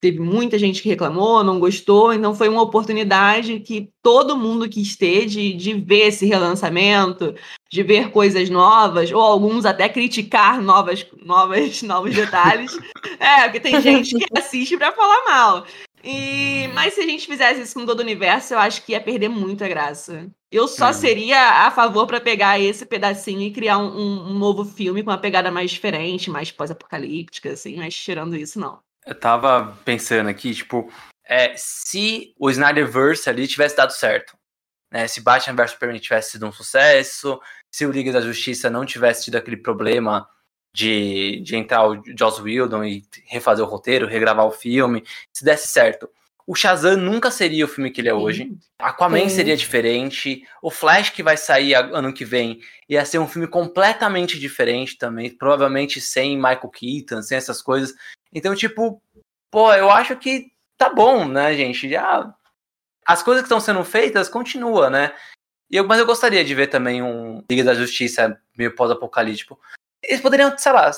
[0.00, 4.96] teve muita gente que reclamou, não gostou, então foi uma oportunidade que todo mundo quis
[4.96, 7.34] ter de, de ver esse relançamento,
[7.70, 12.78] de ver coisas novas, ou alguns até criticar novas, novas, novos detalhes.
[13.18, 15.66] é, porque tem gente que assiste para falar mal.
[16.02, 19.00] E, mas se a gente fizesse isso com todo o universo, eu acho que ia
[19.00, 20.26] perder muita graça.
[20.50, 20.92] Eu só hum.
[20.92, 25.10] seria a favor para pegar esse pedacinho e criar um, um, um, novo filme com
[25.10, 28.80] uma pegada mais diferente, mais pós-apocalíptica, assim, mas tirando isso, não.
[29.04, 30.90] Eu tava pensando aqui, tipo,
[31.24, 34.36] é, se o Snyderverse ali tivesse dado certo,
[34.90, 35.06] né?
[35.06, 37.38] Se Batman vs Superman tivesse sido um sucesso,
[37.70, 40.26] se o Liga da Justiça não tivesse tido aquele problema
[40.78, 45.02] de, de entrar o Joss Whedon e refazer o roteiro, regravar o filme,
[45.32, 46.08] se desse certo.
[46.46, 48.56] O Shazam nunca seria o filme que ele é hoje.
[48.78, 49.28] Aquaman Sim.
[49.28, 50.44] seria diferente.
[50.62, 55.28] O Flash que vai sair ano que vem ia ser um filme completamente diferente também.
[55.36, 57.92] Provavelmente sem Michael Keaton, sem essas coisas.
[58.32, 59.02] Então, tipo,
[59.50, 60.46] pô, eu acho que
[60.78, 61.90] tá bom, né, gente?
[61.90, 62.32] Já
[63.04, 65.12] as coisas que estão sendo feitas continua, né?
[65.68, 69.58] E eu, mas eu gostaria de ver também um Liga da Justiça meio pós-apocalíptico.
[70.08, 70.90] Eles poderiam, sei lá,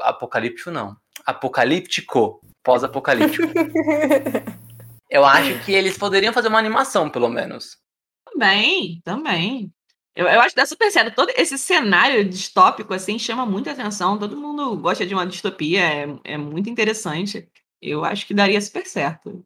[0.00, 0.96] apocalíptico não.
[1.24, 3.46] Apocalíptico, pós-apocalíptico.
[5.08, 7.78] eu acho que eles poderiam fazer uma animação, pelo menos.
[8.24, 9.72] Também, também.
[10.16, 11.14] Eu, eu acho que dá super certo.
[11.14, 14.18] Todo esse cenário distópico, assim, chama muita atenção.
[14.18, 17.48] Todo mundo gosta de uma distopia, é, é muito interessante.
[17.80, 19.44] Eu acho que daria super certo.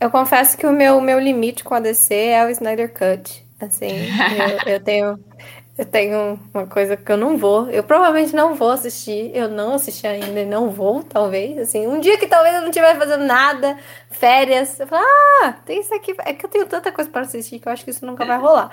[0.00, 3.46] Eu confesso que o meu, meu limite com a DC é o Snyder Cut.
[3.60, 3.90] Assim,
[4.66, 5.22] eu, eu, tenho,
[5.80, 7.70] eu tenho uma coisa que eu não vou.
[7.70, 9.30] Eu provavelmente não vou assistir.
[9.34, 11.56] Eu não assisti ainda e não vou, talvez.
[11.56, 13.78] Assim, um dia que talvez eu não estiver fazendo nada,
[14.10, 15.02] férias, eu falo,
[15.42, 16.14] ah, tem isso aqui.
[16.18, 18.36] É que eu tenho tanta coisa para assistir que eu acho que isso nunca vai
[18.36, 18.70] rolar.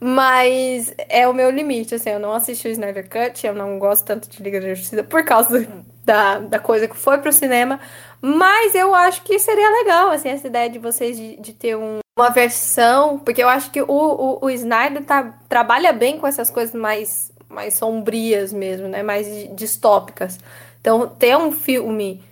[0.00, 4.06] Mas é o meu limite, assim, eu não assisti o Snyder Cut, eu não gosto
[4.06, 5.68] tanto de Liga da Justiça por causa
[6.06, 7.78] da, da coisa que foi pro cinema.
[8.20, 11.98] Mas eu acho que seria legal, assim, essa ideia de vocês de, de ter um,
[12.18, 16.50] uma versão, porque eu acho que o, o, o Snyder tá, trabalha bem com essas
[16.50, 19.02] coisas mais mais sombrias mesmo, né?
[19.02, 20.38] Mais distópicas.
[20.80, 22.22] Então, ter um filme.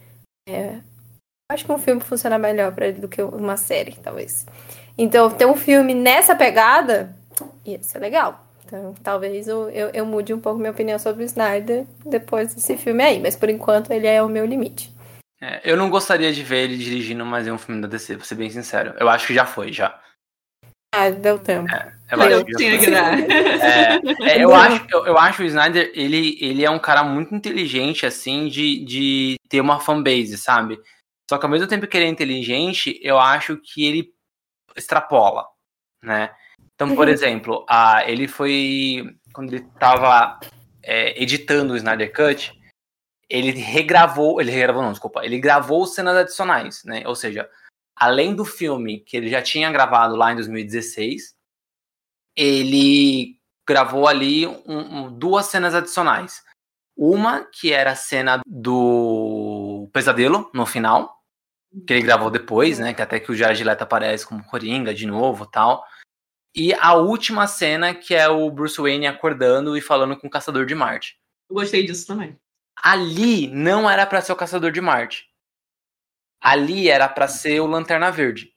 [0.49, 0.77] É,
[1.51, 4.47] acho que um filme funciona melhor para ele do que uma série, talvez.
[4.97, 7.15] Então, ter um filme nessa pegada
[7.65, 8.45] ia ser legal.
[8.67, 12.77] Então, talvez eu, eu, eu mude um pouco minha opinião sobre o Snyder depois desse
[12.77, 13.21] filme aí.
[13.21, 14.94] Mas por enquanto ele é o meu limite.
[15.41, 18.35] É, eu não gostaria de ver ele dirigindo mais um filme da DC, pra ser
[18.35, 18.95] bem sincero.
[18.99, 20.01] Eu acho que já foi, já.
[20.95, 21.69] Ah, deu tempo.
[21.75, 23.19] É, eu acho que tinha que dar.
[23.19, 23.97] É,
[24.31, 28.07] é, eu, acho, eu, eu acho o Snyder, ele, ele é um cara muito inteligente,
[28.07, 30.81] assim, de, de ter uma fanbase, sabe?
[31.29, 34.13] Só que ao mesmo tempo que ele é inteligente, eu acho que ele
[34.77, 35.47] extrapola,
[36.03, 36.31] né?
[36.75, 37.13] Então, por uhum.
[37.13, 39.05] exemplo, a, ele foi.
[39.33, 40.39] Quando ele tava
[40.83, 42.53] é, editando o Snyder Cut,
[43.29, 44.41] ele regravou.
[44.41, 45.25] Ele regravou, não, desculpa.
[45.25, 47.03] Ele gravou cenas adicionais, né?
[47.07, 47.49] Ou seja,
[47.97, 51.35] além do filme que ele já tinha gravado lá em 2016,
[52.37, 56.43] ele gravou ali um, um, duas cenas adicionais.
[56.97, 61.13] Uma que era a cena do pesadelo no final,
[61.87, 62.95] que ele gravou depois, né?
[62.95, 65.85] Que até que o Jared Leto aparece como Coringa de novo tal.
[66.55, 70.67] E a última cena, que é o Bruce Wayne acordando e falando com o Caçador
[70.67, 71.19] de Marte.
[71.51, 72.39] Eu gostei disso também.
[72.83, 75.27] Ali não era para ser o Caçador de Marte.
[76.41, 78.53] Ali era para ser o Lanterna Verde.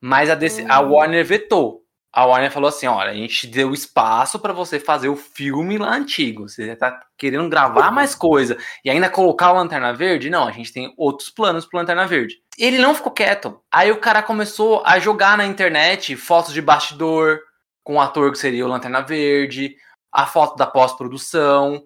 [0.00, 0.92] Mas a, DC, a hum.
[0.92, 5.16] Warner vetou a Warner falou assim: olha, a gente deu espaço para você fazer o
[5.16, 6.48] filme lá antigo.
[6.48, 10.30] Você tá querendo gravar mais coisa e ainda colocar o Lanterna Verde?
[10.30, 12.36] Não, a gente tem outros planos pro Lanterna Verde.
[12.58, 13.60] Ele não ficou quieto.
[13.70, 17.40] Aí o cara começou a jogar na internet fotos de bastidor
[17.84, 19.76] com o ator que seria o Lanterna Verde,
[20.12, 21.84] a foto da pós-produção,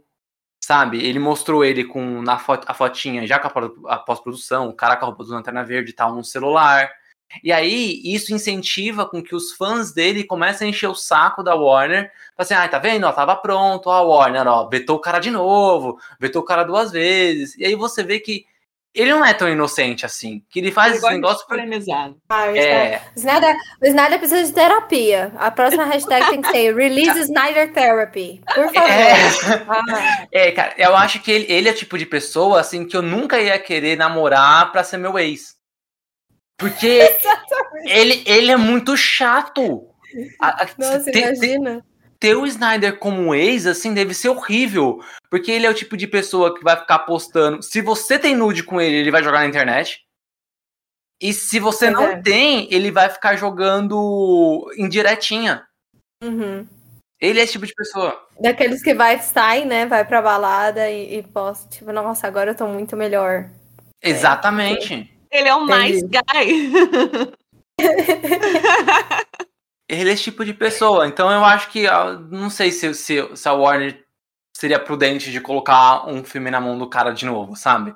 [0.64, 1.04] sabe?
[1.04, 3.48] Ele mostrou ele com na foto, a fotinha já com
[3.88, 6.90] a pós-produção, o cara com a roupa do Lanterna Verde e tal no celular.
[7.42, 11.54] E aí, isso incentiva com que os fãs dele comecem a encher o saco da
[11.54, 12.12] Warner.
[12.36, 13.04] Assim, ah, tá vendo?
[13.06, 16.92] Ó, tava pronto, a Warner, ó, vetou o cara de novo, vetou o cara duas
[16.92, 17.56] vezes.
[17.56, 18.44] E aí você vê que
[18.94, 22.16] ele não é tão inocente assim, que ele faz esse negócio polemizado.
[22.28, 23.00] Ah, é...
[23.16, 25.32] o, Snyder, o Snyder precisa de terapia.
[25.38, 28.42] A próxima hashtag tem que ser Release Snyder Therapy.
[28.54, 28.90] Por favor.
[28.90, 29.14] É,
[29.68, 30.26] ah.
[30.32, 33.02] é cara, eu acho que ele, ele é o tipo de pessoa assim que eu
[33.02, 35.56] nunca ia querer namorar pra ser meu ex.
[36.58, 37.16] Porque
[37.86, 39.88] ele, ele é muito chato.
[40.78, 41.82] Nossa, ter, imagina.
[42.22, 45.02] Ter, o Snyder como ex, assim, deve ser horrível.
[45.28, 47.60] Porque ele é o tipo de pessoa que vai ficar postando.
[47.60, 50.06] Se você tem nude com ele, ele vai jogar na internet.
[51.20, 52.22] E se você não é.
[52.22, 55.66] tem, ele vai ficar jogando indiretinha.
[56.22, 56.64] Uhum.
[57.20, 58.24] Ele é esse tipo de pessoa.
[58.38, 59.84] Daqueles que vai, sai, né?
[59.86, 63.50] Vai pra balada e, e posta, tipo, nossa, agora eu tô muito melhor.
[64.00, 65.10] Exatamente.
[65.28, 65.38] É.
[65.40, 65.92] Ele é um Entendi.
[65.92, 67.32] nice guy.
[69.92, 71.06] ele é esse tipo de pessoa.
[71.06, 71.86] Então eu acho que.
[72.30, 74.02] Não sei se, se, se a Warner
[74.56, 77.94] seria prudente de colocar um filme na mão do cara de novo, sabe?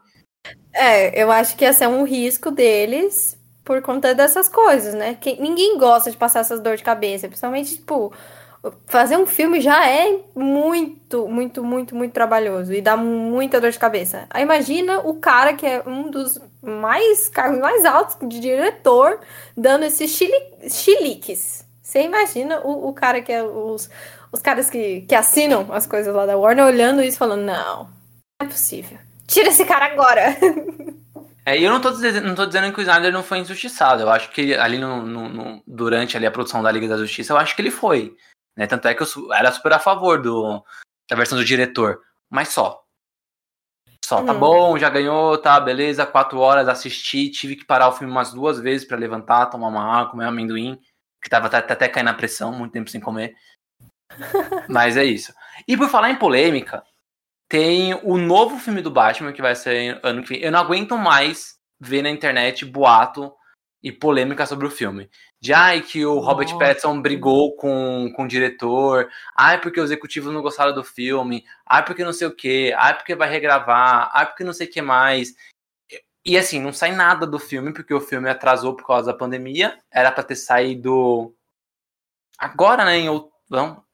[0.72, 5.16] É, eu acho que ia ser um risco deles por conta dessas coisas, né?
[5.20, 8.12] Que ninguém gosta de passar essas dor de cabeça, principalmente, tipo,
[8.86, 13.78] fazer um filme já é muito, muito, muito, muito trabalhoso e dá muita dor de
[13.78, 14.26] cabeça.
[14.30, 19.18] Aí imagina o cara que é um dos mais cargos mais altos de diretor
[19.57, 20.38] dando esses chili,
[20.68, 21.66] chiliques.
[21.87, 23.89] Você imagina o, o cara que é os,
[24.32, 27.89] os caras que, que assinam as coisas lá da Warner olhando isso falando, não, não
[28.43, 28.99] é possível.
[29.24, 30.37] Tira esse cara agora.
[31.49, 34.03] É, eu não tô, dizendo, não tô dizendo que o Snyder não foi injustiçado.
[34.03, 37.32] Eu acho que ali no, no, no, durante ali a produção da Liga da Justiça,
[37.32, 38.16] eu acho que ele foi.
[38.57, 38.66] Né?
[38.66, 40.61] Tanto é que eu era super a favor do,
[41.09, 42.01] da versão do diretor.
[42.28, 42.82] Mas só.
[44.05, 44.41] Só, tá hum.
[44.41, 48.59] bom, já ganhou, tá, beleza, quatro horas, assisti, tive que parar o filme umas duas
[48.59, 50.80] vezes para levantar, tomar uma água, comer um amendoim,
[51.23, 53.35] que tava até, até caindo na pressão, muito tempo sem comer.
[54.69, 55.33] Mas é isso.
[55.67, 56.83] E por falar em polêmica,
[57.49, 60.41] tem o novo filme do Batman que vai ser ano que vem.
[60.41, 63.33] Eu não aguento mais ver na internet boato
[63.83, 65.09] e polêmica sobre o filme.
[65.41, 66.59] De ai, que o Robert Nossa.
[66.59, 71.85] Pattinson brigou com, com o diretor, ai, porque os executivos não gostaram do filme, ai,
[71.85, 74.83] porque não sei o que, ai, porque vai regravar, ai, porque não sei o que
[74.83, 75.35] mais.
[76.27, 79.79] E assim, não sai nada do filme, porque o filme atrasou por causa da pandemia.
[79.89, 81.33] Era para ter saído
[82.37, 82.99] agora, né?
[82.99, 83.09] Em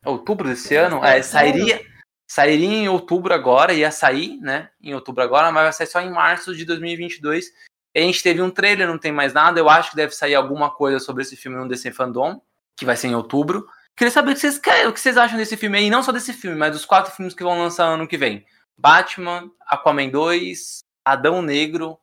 [0.07, 1.05] outubro desse ano.
[1.05, 1.85] É, sairia,
[2.27, 4.71] sairia em outubro agora, ia sair, né?
[4.81, 7.49] Em outubro agora, mas vai sair só em março de 2022.
[7.95, 9.61] A gente teve um trailer, não tem mais nada.
[9.61, 12.41] Eu acho que deve sair alguma coisa sobre esse filme no DC Fandom,
[12.79, 13.67] que vai ser em outubro.
[13.95, 16.11] Queria saber o que vocês querem, o que vocês acham desse filme aí, não só
[16.11, 18.47] desse filme, mas dos quatro filmes que vão lançar ano que vem:
[18.79, 21.99] Batman, Aquaman 2, Adão Negro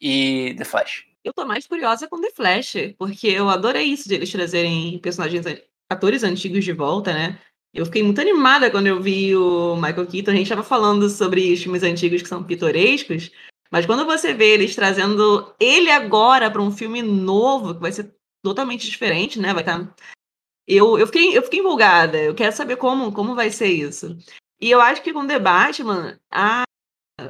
[0.00, 1.04] e The Flash.
[1.22, 5.44] Eu tô mais curiosa com The Flash, porque eu adorei isso de eles trazerem personagens,
[5.90, 7.38] atores antigos de volta, né?
[7.72, 10.30] Eu fiquei muito animada quando eu vi o Michael Keaton.
[10.30, 13.30] A gente estava falando sobre os filmes antigos que são pitorescos,
[13.70, 18.12] mas quando você vê eles trazendo ele agora para um filme novo, que vai ser
[18.42, 19.54] totalmente diferente, né?
[19.54, 19.84] Vai estar.
[19.84, 19.94] Tá...
[20.66, 22.18] Eu, eu, fiquei, eu fiquei empolgada.
[22.18, 24.16] Eu quero saber como, como vai ser isso.
[24.60, 26.64] E eu acho que com The Batman, a...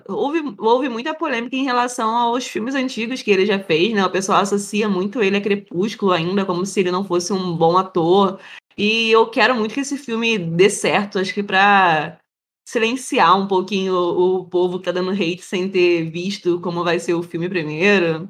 [0.08, 4.04] houve, houve muita polêmica em relação aos filmes antigos que ele já fez, né?
[4.04, 7.76] O pessoal associa muito ele a Crepúsculo ainda, como se ele não fosse um bom
[7.76, 8.38] ator.
[8.76, 12.18] E eu quero muito que esse filme dê certo, acho que para
[12.66, 16.98] silenciar um pouquinho o, o, povo que tá dando hate sem ter visto como vai
[17.00, 18.28] ser o filme primeiro.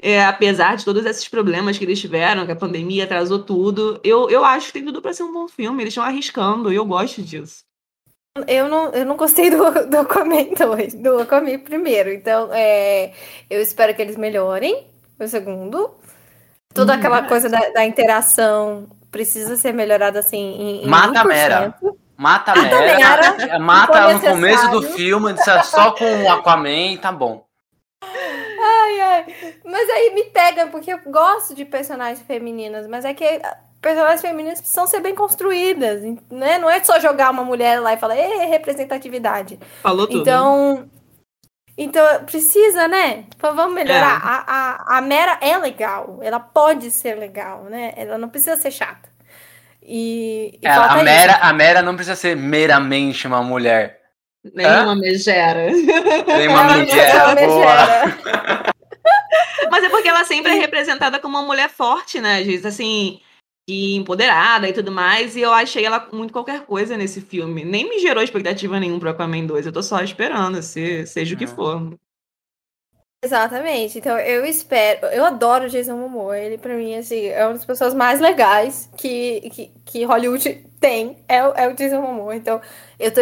[0.00, 4.30] É, apesar de todos esses problemas que eles tiveram, que a pandemia atrasou tudo, eu,
[4.30, 5.82] eu acho que tem tudo para ser um bom filme.
[5.82, 7.64] Eles estão arriscando e eu gosto disso.
[8.46, 12.12] Eu não, eu não gostei do, do Aquaman 2, do Aquaman primeiro.
[12.12, 13.12] Então, é,
[13.48, 14.86] eu espero que eles melhorem
[15.18, 15.94] o segundo.
[16.72, 21.20] Toda hum, aquela coisa da, da, interação precisa ser melhorada assim em, em Mata 1%.
[21.20, 21.74] a Mera.
[22.16, 23.58] Mata a Mera.
[23.60, 25.34] Mata no começo do filme,
[25.64, 27.44] só com o Aquaman, tá bom.
[28.02, 29.26] Ai, ai.
[29.64, 33.40] Mas aí me pega, porque eu gosto de personagens femininas, mas é que
[33.80, 36.58] personagens femininas precisam ser bem construídas, né?
[36.58, 39.58] Não é só jogar uma mulher lá e falar, é representatividade.
[39.82, 40.20] Falou tudo.
[40.20, 40.90] Então,
[41.76, 43.24] então precisa, né?
[43.36, 44.20] Então, vamos melhorar.
[44.20, 44.28] É.
[44.28, 47.92] A, a, a Mera é legal, ela pode ser legal, né?
[47.96, 49.08] Ela não precisa ser chata.
[49.82, 53.98] E, e é, a, Mera, a Mera não precisa ser meramente uma mulher.
[54.54, 55.66] Nenhuma megera.
[56.26, 58.74] Nenhuma megera, boa.
[59.70, 62.42] Mas é porque ela sempre é representada como uma mulher forte, né?
[62.42, 63.20] Vezes, assim,
[63.68, 67.66] e empoderada e tudo mais, e eu achei ela muito qualquer coisa nesse filme.
[67.66, 71.38] Nem me gerou expectativa nenhuma pro Aquaman 2, eu tô só esperando, se, seja o
[71.38, 71.48] que é.
[71.48, 71.94] for.
[73.22, 77.54] Exatamente, então eu espero, eu adoro o Jason Momoa, ele pra mim, assim, é uma
[77.54, 82.62] das pessoas mais legais que, que, que Hollywood tem, é, é o Jason Momoa, então
[82.98, 83.20] eu tô,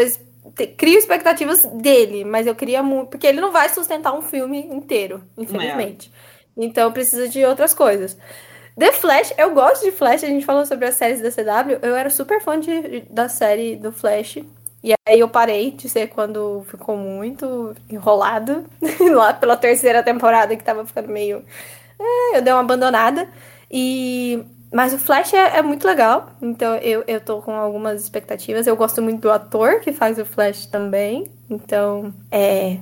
[0.76, 5.24] crio expectativas dele, mas eu queria muito, porque ele não vai sustentar um filme inteiro,
[5.36, 6.12] infelizmente,
[6.56, 6.64] é.
[6.64, 8.16] então precisa de outras coisas.
[8.78, 11.96] The Flash, eu gosto de Flash, a gente falou sobre as séries da CW, eu
[11.96, 14.38] era super fã de, da série do Flash.
[14.84, 18.66] E aí eu parei de ser quando ficou muito enrolado,
[19.14, 21.42] lá pela terceira temporada que tava ficando meio.
[21.98, 23.26] É, eu dei uma abandonada.
[23.70, 24.44] E.
[24.72, 28.66] Mas o Flash é, é, muito legal, então eu, eu tô com algumas expectativas.
[28.66, 32.78] Eu gosto muito do ator que faz o Flash também, então é,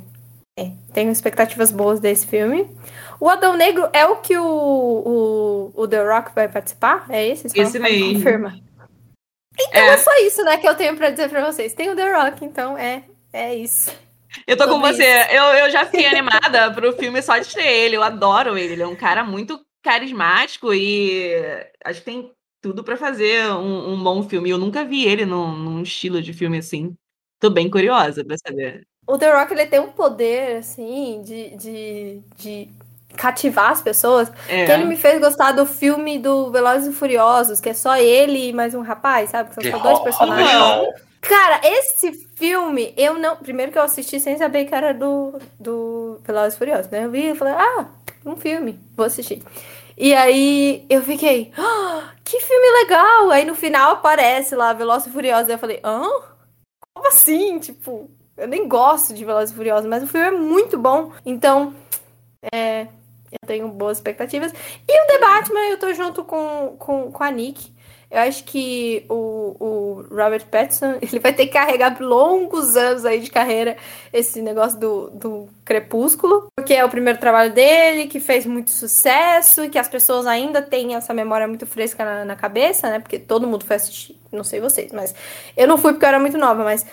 [0.58, 2.68] é tenho expectativas boas desse filme.
[3.24, 7.06] O Adão Negro é o que o, o, o The Rock vai participar?
[7.08, 7.46] É esse?
[7.58, 8.12] Esse mesmo.
[8.12, 8.60] Confirma.
[9.58, 9.94] Então é.
[9.94, 9.96] é.
[9.96, 11.72] só isso, né, que eu tenho pra dizer pra vocês.
[11.72, 13.02] Tem o The Rock, então é,
[13.32, 13.90] é isso.
[14.46, 15.06] Eu tô com você.
[15.30, 17.96] Eu, eu já fiquei animada pro filme só de ter ele.
[17.96, 18.74] Eu adoro ele.
[18.74, 21.32] Ele é um cara muito carismático e
[21.82, 24.50] acho que tem tudo para fazer um, um, bom filme.
[24.50, 26.94] Eu nunca vi ele num, num, estilo de filme assim.
[27.40, 28.86] Tô bem curiosa pra saber.
[29.06, 32.83] O The Rock ele tem um poder, assim, de, de, de
[33.16, 34.66] cativar as pessoas, é.
[34.66, 38.48] que ele me fez gostar do filme do Velozes e Furiosos, que é só ele
[38.48, 39.50] e mais um rapaz, sabe?
[39.50, 40.94] Que são só dois personagens.
[41.20, 43.36] Cara, esse filme, eu não.
[43.36, 47.06] Primeiro que eu assisti sem saber que era do, do Velozes e Furiosos, né?
[47.06, 47.86] Eu vi e falei, ah,
[48.26, 49.42] um filme, vou assistir.
[49.96, 53.30] E aí eu fiquei, ah, que filme legal!
[53.30, 56.02] Aí no final aparece lá Velozes e Furiosos, eu falei, hã?
[56.94, 57.58] Como assim?
[57.58, 61.12] Tipo, eu nem gosto de Velozes e Furiosos, mas o filme é muito bom.
[61.24, 61.74] Então,
[62.52, 62.88] é,
[63.42, 64.52] eu tenho boas expectativas.
[64.52, 67.72] E o The Batman, eu tô junto com, com, com a Nick.
[68.10, 73.04] Eu acho que o, o Robert Pattinson, ele vai ter que carregar por longos anos
[73.04, 73.76] aí de carreira
[74.12, 79.68] esse negócio do, do Crepúsculo, porque é o primeiro trabalho dele, que fez muito sucesso,
[79.68, 83.00] que as pessoas ainda têm essa memória muito fresca na, na cabeça, né?
[83.00, 85.12] Porque todo mundo foi assistir, não sei vocês, mas
[85.56, 86.86] eu não fui porque eu era muito nova, mas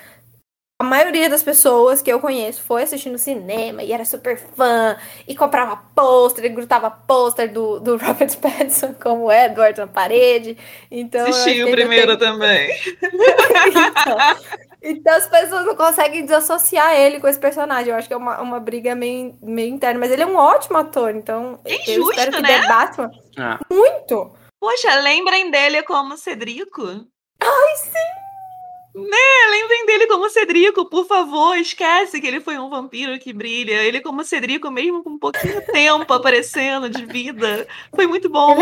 [0.81, 5.35] a maioria das pessoas que eu conheço foi assistindo cinema e era super fã e
[5.35, 10.57] comprava pôster e grutava pôster do, do Robert Pattinson como Edward na parede.
[10.89, 12.27] Então, Assisti o primeiro tem...
[12.27, 12.75] também.
[13.67, 14.17] então,
[14.81, 17.91] então, as pessoas não conseguem desassociar ele com esse personagem.
[17.91, 19.99] Eu acho que é uma, uma briga meio, meio interna.
[19.99, 22.61] Mas ele é um ótimo ator, então que eu justo, espero que né?
[22.61, 23.11] The Batman.
[23.37, 23.59] Ah.
[23.69, 24.33] Muito!
[24.59, 27.05] Poxa, lembrem dele como Cedrico?
[27.39, 28.30] Ai, sim!
[28.93, 33.83] Né, lembrem dele como Cedrico, por favor, esquece que ele foi um vampiro que brilha.
[33.83, 37.65] Ele como Cedrico, mesmo com um pouquinho tempo aparecendo de vida.
[37.95, 38.57] Foi muito bom.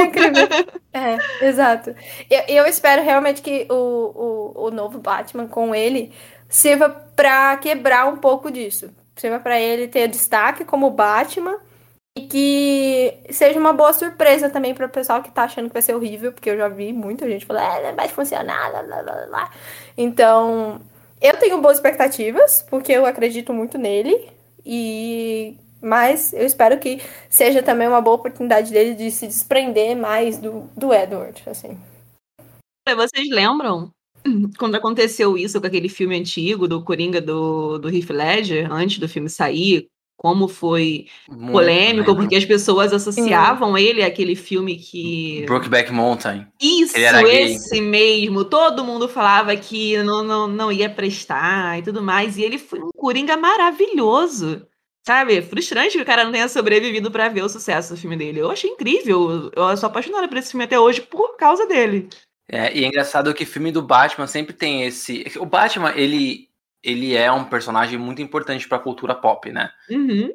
[0.94, 1.96] É, é exato.
[2.30, 6.14] Eu, eu, espero realmente que o, o, o novo Batman com ele
[6.48, 8.92] sirva para quebrar um pouco disso.
[9.16, 11.58] Sirva para ele ter destaque como Batman
[12.22, 15.95] que seja uma boa surpresa também para o pessoal que tá achando que vai ser
[15.95, 19.51] horrível, porque eu já vi muita gente falando, é, vai funcionar, lá, lá, lá, lá.
[19.97, 20.82] Então,
[21.22, 24.30] eu tenho boas expectativas, porque eu acredito muito nele,
[24.65, 30.38] e mas eu espero que seja também uma boa oportunidade dele de se desprender mais
[30.38, 31.78] do, do Edward, assim.
[32.95, 33.91] Vocês lembram
[34.57, 39.07] quando aconteceu isso com aquele filme antigo do Coringa do, do Heath Ledger, antes do
[39.07, 39.88] filme sair,
[40.20, 45.45] como foi Muito polêmico, porque as pessoas associavam ele àquele filme que.
[45.45, 46.45] Brokeback Mountain.
[46.61, 48.43] Isso, esse mesmo.
[48.43, 52.38] Todo mundo falava que não, não, não ia prestar e tudo mais.
[52.38, 54.67] E ele foi um Coringa maravilhoso.
[55.07, 55.41] Sabe?
[55.41, 58.41] Frustrante que o cara não tenha sobrevivido para ver o sucesso do filme dele.
[58.41, 59.49] Eu achei incrível.
[59.55, 62.09] Eu sou apaixonada por esse filme até hoje por causa dele.
[62.51, 65.26] É, e é engraçado que filme do Batman sempre tem esse.
[65.38, 66.49] O Batman, ele
[66.84, 69.72] ele é um personagem muito importante para a cultura pop, né?
[69.90, 70.34] Uhum.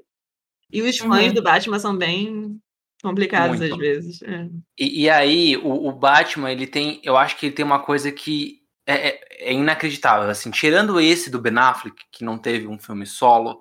[0.70, 1.34] E os fãs uhum.
[1.34, 2.60] do Batman são bem
[3.02, 3.74] complicados muito.
[3.74, 4.22] às vezes.
[4.22, 4.48] É.
[4.78, 7.00] E, e, aí, o, o, Batman, ele tem.
[7.02, 10.28] Eu acho que ele tem uma coisa que é, é, é, inacreditável.
[10.28, 13.60] Assim, tirando esse do Ben Affleck, que não teve um filme solo,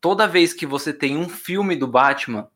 [0.00, 2.48] toda vez que você tem um filme do Batman,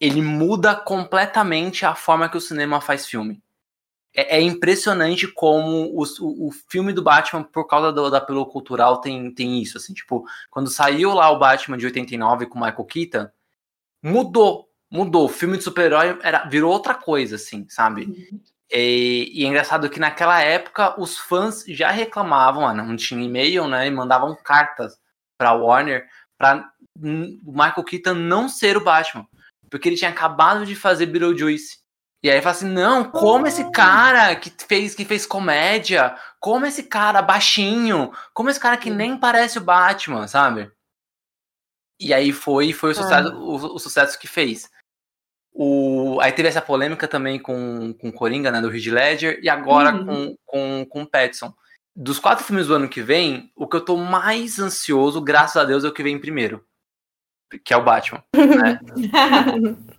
[0.00, 3.42] ele muda completamente a forma que o cinema faz filme
[4.14, 6.04] é, é impressionante como o,
[6.48, 9.76] o, filme do Batman, por causa do, da apelo cultural, tem, tem isso.
[9.76, 13.28] Assim, tipo, quando saiu lá o Batman de 89 com Michael Keaton,
[14.02, 14.70] mudou.
[14.90, 15.24] Mudou.
[15.24, 18.38] O filme de super-herói virou outra coisa, assim, sabe?
[18.70, 23.66] E, e, é engraçado que naquela época os fãs já reclamavam, ah, não tinha e-mail,
[23.66, 23.86] né?
[23.86, 24.96] E mandavam cartas
[25.36, 26.06] pra Warner
[26.38, 29.26] pra o Michael Keaton não ser o Batman.
[29.68, 31.78] Porque ele tinha acabado de fazer Beetlejuice.
[32.24, 36.84] E aí fala assim: não, como esse cara que fez, que fez comédia, como esse
[36.84, 40.72] cara baixinho, como esse cara que nem parece o Batman, sabe?
[42.00, 43.36] E aí foi, foi o sucesso, ah.
[43.36, 44.70] o, o, sucesso que fez.
[45.52, 49.94] O, aí teve essa polêmica também com, com Coringa, né, do Heath Ledger, e agora
[49.94, 50.06] uhum.
[50.06, 51.52] com, com, com Petson.
[51.94, 55.64] Dos quatro filmes do ano que vem, o que eu tô mais ansioso, graças a
[55.64, 56.64] Deus, é o que vem primeiro.
[57.62, 58.24] Que é o Batman.
[58.34, 58.80] Né?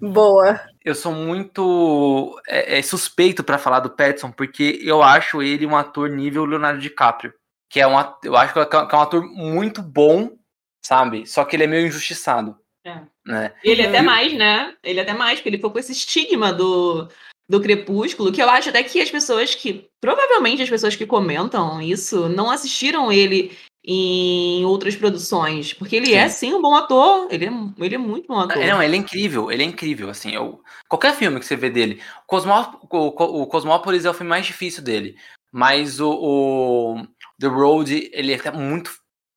[0.00, 0.60] Boa.
[0.84, 5.76] Eu sou muito é, é suspeito para falar do Petson, porque eu acho ele um
[5.76, 7.32] ator nível Leonardo DiCaprio.
[7.68, 10.36] Que é um ator, eu acho que é um ator muito bom,
[10.84, 11.26] sabe?
[11.26, 12.56] Só que ele é meio injustiçado.
[12.84, 13.00] É.
[13.26, 13.52] Né?
[13.64, 14.74] Ele até mais, né?
[14.82, 17.08] Ele até mais, porque ele ficou com esse estigma do,
[17.48, 19.88] do Crepúsculo, que eu acho até que as pessoas que.
[20.00, 23.56] Provavelmente as pessoas que comentam isso não assistiram ele
[23.86, 26.48] em outras produções, porque ele é, sim.
[26.48, 28.56] é sim um bom ator, ele é, ele é muito bom ator.
[28.56, 32.02] Não, ele é incrível, ele é incrível, assim, eu, qualquer filme que você vê dele,
[32.26, 35.16] Cosmó, o, o Cosmópolis é o filme mais difícil dele,
[35.52, 37.06] mas o, o
[37.38, 38.90] The Road, ele tá muito,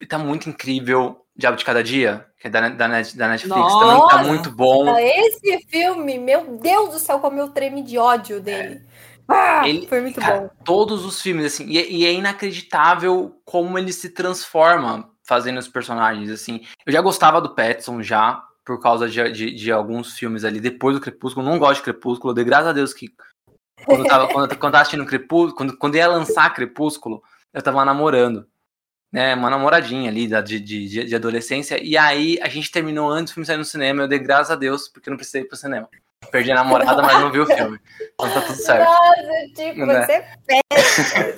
[0.08, 4.08] tá muito incrível, Diabo de Cada Dia, que é da, da, da Netflix, Nossa, também
[4.10, 4.98] tá muito bom.
[4.98, 8.76] Esse filme, meu Deus do céu, como eu treme de ódio dele.
[8.76, 8.89] É.
[9.30, 10.50] Ah, ele, foi muito cara, bom.
[10.66, 15.68] Todos os filmes, assim, e, é, e, é inacreditável como ele se transforma fazendo os
[15.68, 16.62] personagens, assim.
[16.84, 20.96] Eu já gostava do Petson já, por causa de, de, de alguns filmes ali, depois
[20.96, 21.46] do Crepúsculo.
[21.46, 23.14] Não gosto de Crepúsculo, dei graças a Deus que
[23.86, 27.22] quando eu tava, quando, quando tava assistindo Crepúsculo, quando, quando ia lançar Crepúsculo,
[27.54, 28.48] eu tava namorando.
[29.12, 31.84] Né, uma namoradinha ali de, de, de adolescência.
[31.84, 34.04] E aí a gente terminou antes do filme sair no cinema.
[34.04, 35.90] Eu dei graças a Deus, porque não precisei ir pro cinema.
[36.32, 37.80] Perdi a namorada, mas não vi o filme.
[38.14, 38.84] Então tá tudo certo.
[38.84, 39.24] Nossa,
[39.56, 40.06] tipo, né?
[40.06, 41.34] você é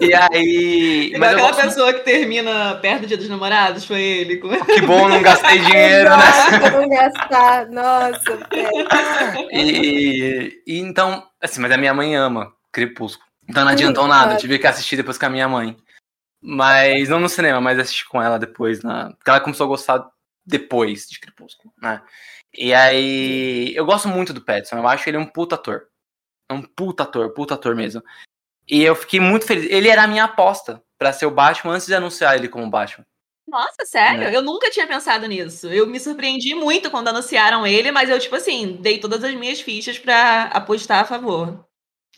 [0.00, 1.12] E aí.
[1.18, 1.62] Mas aquela gosto...
[1.62, 4.38] pessoa que termina perto do dia dos namorados, foi ele.
[4.38, 6.70] Que bom, não gastei dinheiro, né?
[6.72, 8.38] Não gastar, nossa.
[9.52, 13.28] E, e então, assim, mas a minha mãe ama Crepúsculo.
[13.48, 15.76] Então não adiantou nada, tive que assistir depois com a minha mãe.
[16.42, 19.10] Mas não no cinema, mas assisti com ela depois, na...
[19.10, 20.06] porque ela começou a gostar
[20.46, 22.00] depois de Crepúsculo, né?
[22.56, 25.86] E aí, eu gosto muito do Petson, eu acho ele um puta ator.
[26.48, 28.02] É um puta ator, puta ator mesmo.
[28.68, 29.70] E eu fiquei muito feliz.
[29.70, 33.06] Ele era a minha aposta para ser o Batman antes de anunciar ele como Batman.
[33.48, 34.24] Nossa, sério?
[34.24, 34.36] É.
[34.36, 35.66] Eu nunca tinha pensado nisso.
[35.68, 39.60] Eu me surpreendi muito quando anunciaram ele, mas eu, tipo assim, dei todas as minhas
[39.60, 41.66] fichas para apostar a favor.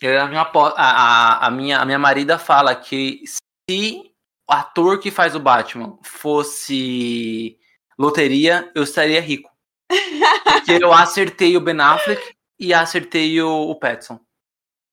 [0.02, 3.22] A, minha, a, a, a, minha, a minha marida fala que
[3.70, 4.12] se
[4.50, 7.56] o ator que faz o Batman fosse
[7.98, 9.50] loteria, eu estaria rico.
[10.44, 14.18] Porque eu acertei o Ben Affleck e acertei o, o Petson.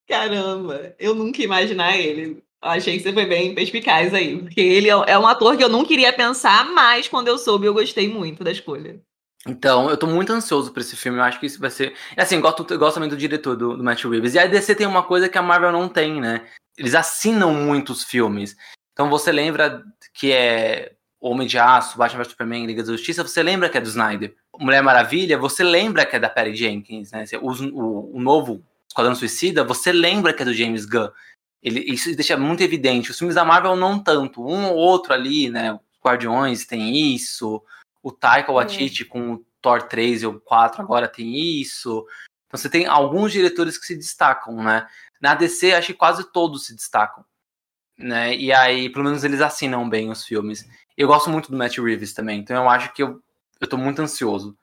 [0.07, 2.43] Caramba, eu nunca ia imaginar ele.
[2.61, 4.37] Achei que você foi bem perspicaz aí.
[4.37, 7.67] Porque ele é, é um ator que eu não queria pensar, mas quando eu soube,
[7.67, 8.99] eu gostei muito da escolha.
[9.47, 11.17] Então, eu tô muito ansioso pra esse filme.
[11.17, 11.93] Eu acho que isso vai ser.
[12.17, 14.33] Assim, gosto, gosto também do diretor, do, do Matt Reeves.
[14.33, 16.45] E a DC tem uma coisa que a Marvel não tem, né?
[16.77, 18.55] Eles assinam muitos filmes.
[18.91, 19.81] Então você lembra
[20.13, 23.81] que é Homem de Aço, Batman vs Superman, Liga da Justiça, você lembra que é
[23.81, 24.35] do Snyder.
[24.57, 27.25] Mulher Maravilha, você lembra que é da Perry Jenkins, né?
[27.41, 31.09] O, o, o novo Esquadrão Suicida, você lembra que é do James Gunn.
[31.61, 33.11] Ele, isso deixa muito evidente.
[33.11, 34.41] Os filmes da Marvel não tanto.
[34.41, 35.73] Um ou outro ali, né?
[35.73, 37.61] Os Guardiões tem isso.
[38.01, 42.05] O Taika Waititi com o Thor 3 ou 4 agora tem isso.
[42.47, 44.87] Então você tem alguns diretores que se destacam, né?
[45.21, 47.23] Na DC, acho que quase todos se destacam.
[47.97, 48.35] Né?
[48.35, 50.65] E aí, pelo menos eles assinam bem os filmes.
[50.99, 53.21] Eu gosto muito do Matt Reeves também, então eu acho que eu,
[53.61, 54.57] eu tô muito ansioso.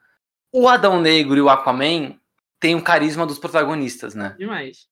[0.53, 2.15] O Adão Negro e o Aquaman
[2.59, 4.35] tem o carisma dos protagonistas, né?
[4.37, 4.87] Demais.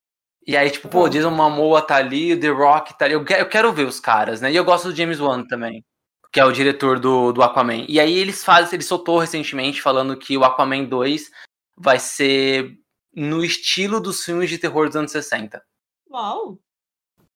[0.48, 3.14] E aí, tipo, pô, Jason Momoa tá ali, The Rock tá ali.
[3.14, 4.52] Eu, eu quero ver os caras, né?
[4.52, 5.86] E eu gosto do James Wan também,
[6.34, 7.86] que é o diretor do, do Aquaman.
[7.88, 11.30] E aí eles fazem, ele soltou recentemente falando que o Aquaman 2
[11.78, 12.76] vai ser
[13.14, 15.62] no estilo dos filmes de terror dos anos 60.
[16.10, 16.58] Uau!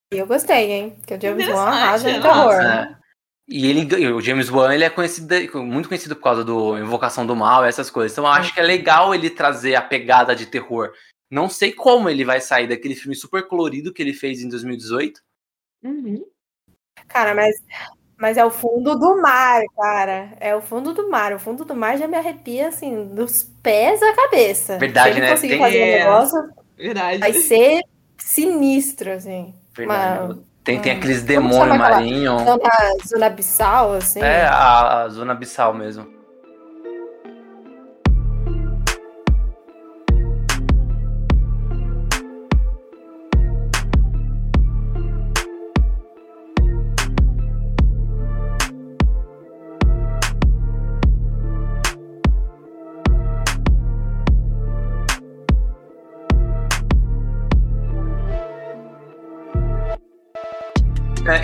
[0.10, 0.99] Eu gostei, hein?
[1.06, 2.53] Que o James Wan arrasa no terror.
[2.60, 2.99] É.
[3.51, 5.27] E ele, o James Wan, ele é conhecido,
[5.65, 8.11] muito conhecido por causa do Invocação do Mal, essas coisas.
[8.11, 10.91] Então eu acho que é legal ele trazer a pegada de terror.
[11.31, 15.19] Não sei como ele vai sair daquele filme super colorido que ele fez em 2018.
[15.84, 16.23] Uhum.
[17.07, 17.55] Cara, mas,
[18.17, 20.31] mas é o fundo do mar, cara.
[20.39, 21.34] É o fundo do mar.
[21.34, 24.77] O fundo do mar já me arrepia, assim, dos pés à cabeça.
[24.77, 25.31] Verdade, Se ele né?
[25.31, 27.17] conseguir Tem- fazer um negócio, Verdade.
[27.19, 27.81] vai ser
[28.17, 29.55] sinistro, assim.
[29.76, 30.34] Verdade.
[30.34, 30.97] Uma- Tem, tem hum.
[30.97, 32.43] aqueles demônios marinhos.
[32.43, 32.69] Zona,
[33.07, 34.21] zona abissal, assim.
[34.21, 36.18] É, a, a zona abissal mesmo.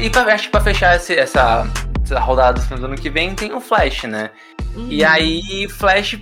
[0.05, 1.63] E pra, acho que pra fechar esse- essa,
[2.03, 4.31] essa rodada dos filmes do ano que vem, tem o Flash, né?
[4.75, 4.87] Uhum.
[4.91, 6.19] E aí, Flash,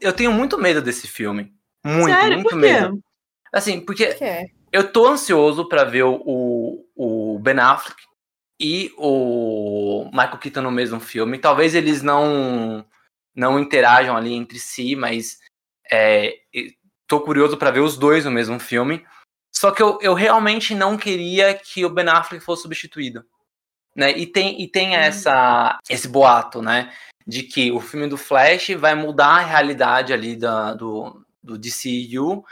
[0.00, 1.52] eu tenho muito medo desse filme.
[1.84, 2.34] Muito, Sério?
[2.36, 3.00] muito Por medo.
[3.52, 4.46] Assim, porque Que é?
[4.72, 7.96] eu tô ansioso pra ver o, o Ben Affleck
[8.60, 11.38] e o Michael Keaton no mesmo filme.
[11.38, 12.84] Talvez eles não
[13.34, 15.38] não interajam ali entre si, mas
[15.90, 16.34] é,
[17.06, 19.04] tô curioso pra ver os dois no mesmo filme.
[19.58, 23.24] Só que eu, eu realmente não queria que o Ben Affleck fosse substituído.
[23.96, 24.16] Né?
[24.16, 26.94] E tem, e tem essa, esse boato, né?
[27.26, 32.44] De que o filme do Flash vai mudar a realidade ali da, do, do DCU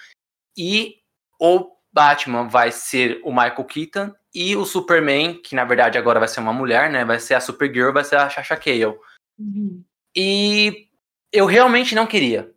[0.58, 0.96] e
[1.40, 6.28] o Batman vai ser o Michael Keaton e o Superman, que na verdade agora vai
[6.28, 7.04] ser uma mulher, né?
[7.04, 8.98] Vai ser a Supergirl, vai ser a Sasha Cale.
[9.38, 9.84] Uhum.
[10.12, 10.88] E
[11.32, 12.52] eu realmente não queria.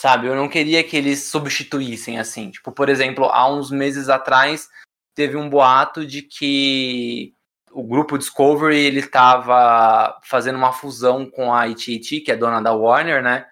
[0.00, 0.28] Sabe?
[0.28, 2.50] Eu não queria que eles substituíssem assim.
[2.50, 4.66] Tipo, por exemplo, há uns meses atrás
[5.14, 7.34] teve um boato de que
[7.70, 12.72] o grupo Discovery ele estava fazendo uma fusão com a AT&T, que é dona da
[12.72, 13.46] Warner, né?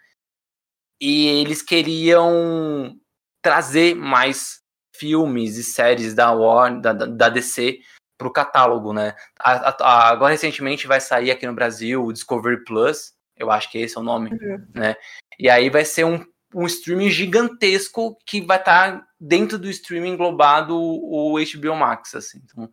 [0.98, 2.96] E eles queriam
[3.42, 4.60] trazer mais
[4.96, 7.78] filmes e séries da Warner, da, da- DC
[8.16, 9.14] para o catálogo, né?
[9.38, 13.76] A- a- agora recentemente vai sair aqui no Brasil o Discovery Plus, eu acho que
[13.76, 14.30] esse é o nome,
[14.74, 14.96] né?
[15.38, 20.76] E aí vai ser um, um streaming gigantesco que vai estar dentro do streaming englobado
[20.76, 22.40] o HBO Max, assim.
[22.44, 22.70] Então,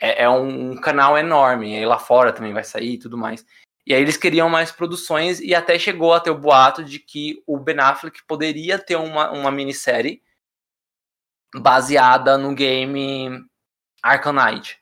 [0.00, 1.72] é, é um, um canal enorme.
[1.72, 3.44] E aí lá fora também vai sair e tudo mais.
[3.86, 7.42] E aí eles queriam mais produções e até chegou a ter o boato de que
[7.46, 10.22] o Ben Affleck poderia ter uma, uma minissérie
[11.54, 13.44] baseada no game
[14.02, 14.80] Arkham Knight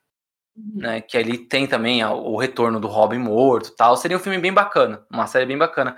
[0.57, 1.01] né?
[1.01, 3.97] Que ali tem também o retorno do Robin morto tal.
[3.97, 5.97] Seria um filme bem bacana, uma série bem bacana.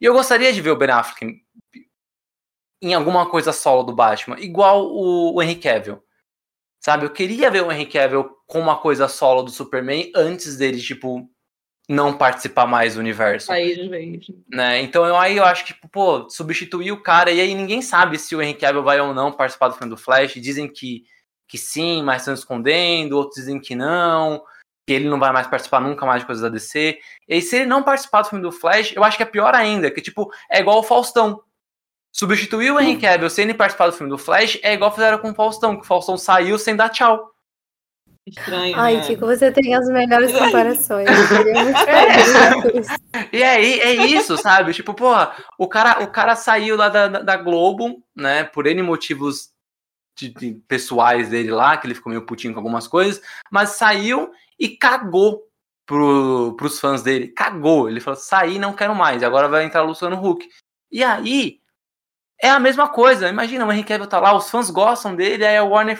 [0.00, 1.43] E eu gostaria de ver o Ben Affleck
[2.84, 6.02] em alguma coisa solo do Batman, igual o, o Henry Cavill.
[6.78, 10.78] Sabe, eu queria ver o Henry Cavill com uma coisa solo do Superman antes dele,
[10.78, 11.26] tipo,
[11.88, 14.26] não participar mais do universo de vez.
[14.50, 14.82] né?
[14.82, 18.18] Então eu, aí eu acho que, tipo, pô, substituir o cara, e aí ninguém sabe
[18.18, 20.34] se o Henry Cavill vai ou não participar do filme do Flash.
[20.34, 21.04] Dizem que,
[21.48, 24.42] que sim, mas estão escondendo, outros dizem que não,
[24.86, 26.98] que ele não vai mais participar nunca mais de coisas da DC.
[27.26, 29.54] E aí, se ele não participar do filme do Flash, eu acho que é pior
[29.54, 31.42] ainda, que, tipo, é igual o Faustão.
[32.14, 35.32] Substituir o Henry Cavill sem ele participar do filme do Flash é igual fizeram com
[35.32, 37.34] o Faustão, que o Faustão saiu sem dar tchau.
[38.26, 38.78] Estranho.
[38.78, 39.06] Ai, né?
[39.06, 41.08] Kiko, você tem as melhores comparações.
[41.10, 41.34] Isso.
[43.32, 44.72] E aí, é isso, sabe?
[44.72, 48.44] Tipo, porra, o cara, o cara saiu lá da, da, Globo, né?
[48.44, 49.50] Por N motivos
[50.16, 53.20] de, de pessoais dele lá, que ele ficou meio putinho com algumas coisas,
[53.50, 55.42] mas saiu e cagou
[55.84, 57.28] pro, pros fãs dele.
[57.28, 57.88] Cagou.
[57.88, 59.22] Ele falou: saí, não quero mais.
[59.22, 60.48] Agora vai entrar Luciano Huck.
[60.90, 61.60] E aí,
[62.44, 63.28] é a mesma coisa.
[63.28, 65.98] Imagina, o Henry Cavill tá lá, os fãs gostam dele, aí a Warner,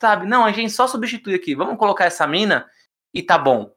[0.00, 0.26] sabe?
[0.26, 1.54] Não, a gente só substitui aqui.
[1.54, 2.68] Vamos colocar essa mina
[3.14, 3.74] e tá bom.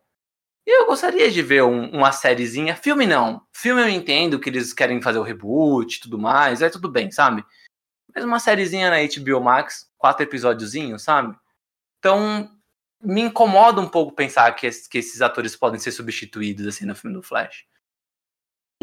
[0.66, 2.76] Eu gostaria de ver um, uma sériezinha.
[2.76, 3.42] Filme não.
[3.54, 6.62] Filme eu entendo que eles querem fazer o reboot e tudo mais.
[6.62, 7.46] É tudo bem, sabe?
[8.14, 11.34] Mas uma sériezinha na HBO Max, quatro episódiozinhos, sabe?
[12.00, 12.50] Então,
[13.02, 17.16] me incomoda um pouco pensar que, que esses atores podem ser substituídos assim no filme
[17.16, 17.66] do Flash.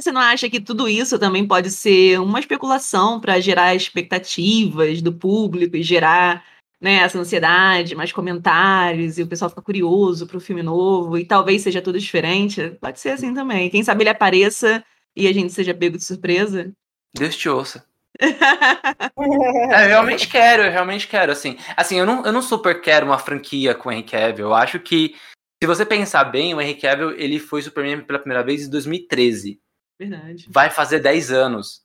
[0.00, 5.12] Você não acha que tudo isso também pode ser uma especulação para gerar expectativas do
[5.12, 6.44] público e gerar
[6.80, 11.24] né, essa ansiedade, mais comentários, e o pessoal fica curioso para o filme novo, e
[11.24, 12.70] talvez seja tudo diferente?
[12.80, 13.68] Pode ser assim também.
[13.68, 14.82] Quem sabe ele apareça
[15.14, 16.72] e a gente seja pego de surpresa?
[17.14, 17.84] Deus te ouça.
[18.20, 21.56] é, eu realmente quero, eu realmente quero, assim.
[21.76, 24.46] Assim, eu não, eu não super quero uma franquia com o Henry Cavill.
[24.46, 25.14] Eu acho que,
[25.62, 29.60] se você pensar bem, o Henry Cavill, ele foi Superman pela primeira vez em 2013.
[30.00, 30.46] Verdade.
[30.48, 31.82] Vai fazer 10 anos.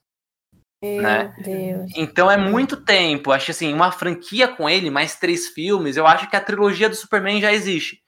[0.81, 1.35] Meu né?
[1.43, 1.91] Deus.
[1.97, 3.33] Então é muito tempo.
[3.33, 6.95] Acho assim, uma franquia com ele, mais três filmes, eu acho que a trilogia do
[6.95, 8.01] Superman já existe.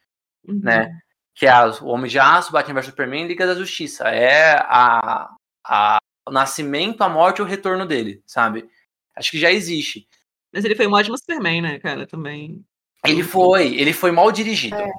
[0.47, 0.61] Uhum.
[0.63, 0.97] Né?
[1.35, 4.07] Que é o Homem de Aço, Batman vs Superman e Liga da Justiça.
[4.07, 5.29] É a,
[5.65, 8.65] a, o nascimento, a morte e o retorno dele, sabe?
[9.13, 10.07] Acho que já existe.
[10.53, 12.07] Mas ele foi um ótimo Superman, né, cara?
[12.07, 12.63] Também.
[13.05, 14.77] Ele foi, ele foi mal dirigido.
[14.77, 14.89] É.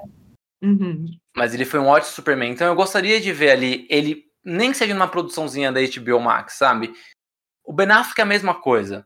[0.61, 1.07] Uhum.
[1.35, 2.51] Mas ele foi um ótimo Superman.
[2.51, 6.53] Então eu gostaria de ver ali ele, nem que seja numa produçãozinha da HBO Max,
[6.53, 6.93] sabe?
[7.63, 9.05] O Ben Affleck é a mesma coisa.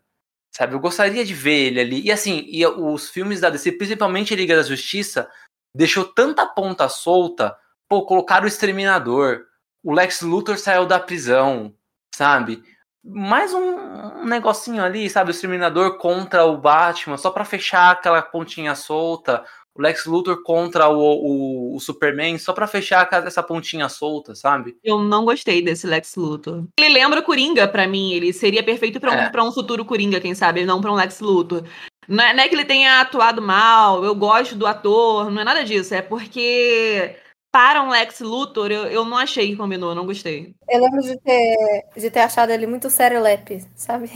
[0.55, 0.76] Sabe?
[0.76, 2.01] Eu gostaria de ver ele ali.
[2.01, 5.30] E assim, e os filmes da DC, principalmente Liga da Justiça,
[5.76, 7.57] deixou tanta ponta solta.
[7.89, 9.45] Pô, colocaram o Exterminador.
[9.84, 11.76] O Lex Luthor saiu da prisão,
[12.15, 12.64] sabe?
[13.03, 15.31] Mais um, negocinho ali, sabe?
[15.31, 19.43] O Exterminador contra o Batman, só para fechar aquela pontinha solta
[19.76, 24.78] o Lex Luthor contra o, o, o Superman, só para fechar essa pontinha solta, sabe?
[24.84, 26.66] Eu não gostei desse Lex Luthor.
[26.78, 29.30] Ele lembra o Coringa para mim, ele seria perfeito para um, É.
[29.30, 31.64] pra um futuro Coringa, quem sabe, não para um Lex Luthor.
[32.08, 35.44] Não é, não é que ele tenha atuado mal, eu gosto do ator, não é
[35.45, 37.16] nada disso, é porque
[37.54, 40.56] para um Lex Luthor eu, eu não achei que combinou, eu não gostei.
[40.68, 41.56] Eu lembro de ter,
[41.96, 44.10] de ter achado ele muito serelepe, sabe?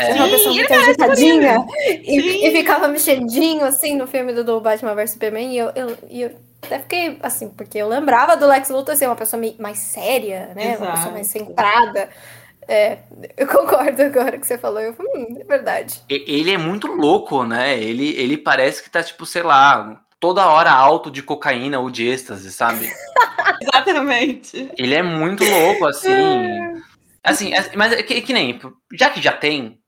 [0.00, 0.10] É.
[0.10, 2.00] Era uma pessoa Sim, muito agitadinha Sim.
[2.02, 5.52] e, e ficava mexendinho assim no filme do, do Batman vs Superman.
[5.52, 9.06] E eu, eu, e eu até fiquei assim, porque eu lembrava do Lex Luthor ser
[9.06, 10.76] uma pessoa mais séria, né?
[10.76, 10.92] Uma Exato.
[10.92, 12.08] pessoa mais centrada.
[12.66, 12.98] É,
[13.36, 14.80] eu concordo agora que você falou.
[14.80, 16.02] Eu falei, hum, é verdade.
[16.08, 17.78] Ele é muito louco, né?
[17.78, 22.04] Ele, ele parece que tá, tipo, sei lá, toda hora alto de cocaína ou de
[22.08, 22.90] êxtase, sabe?
[23.62, 24.72] Exatamente.
[24.76, 26.82] Ele é muito louco, assim.
[27.22, 28.58] Assim, é- mas é que, que nem,
[28.92, 29.80] já que já tem,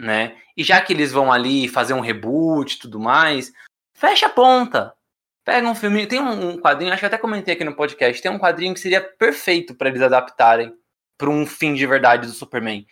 [0.00, 0.34] né?
[0.56, 3.52] E já que eles vão ali fazer um reboot e tudo mais,
[3.94, 4.94] fecha a ponta.
[5.44, 6.06] Pega um filme.
[6.06, 9.02] Tem um, quadrinho, acho que até comentei aqui no podcast, tem um quadrinho que seria
[9.02, 10.72] perfeito para eles adaptarem
[11.18, 12.86] para um fim de verdade do Superman.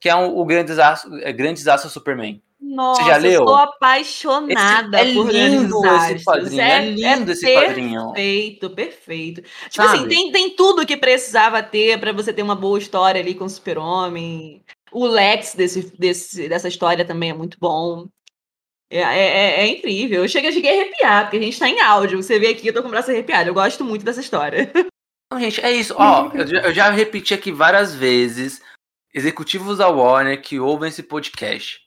[0.00, 2.42] Que é o, o Grande Desastre, é, Grande Desastre Superman.
[2.60, 3.32] Nossa, já leu?
[3.32, 8.04] eu sou apaixonada Esse- é por lindo esse quadrinho, é lindo esse quadrinho.
[8.12, 9.42] Perfeito, perfeito.
[9.42, 9.98] Tipo Sabe?
[9.98, 13.44] assim, tem, tem tudo que precisava ter pra você ter uma boa história ali com
[13.44, 14.62] o Super-Homem.
[14.92, 18.06] O Lex desse, desse, dessa história também é muito bom.
[18.90, 20.22] É, é, é- é incrível.
[20.22, 22.22] Eu cheguei, eu cheguei a arrepiar, porque a gente tá em áudio.
[22.22, 23.48] Você vê aqui, eu tô com o braço arrepiado.
[23.48, 24.70] Eu gosto muito dessa história.
[25.32, 25.94] Então, gente, é isso.
[25.96, 28.60] Ó, eu, já- eu já repeti aqui várias vezes.
[29.14, 31.80] Executivos da Warner que ouvem esse podcast.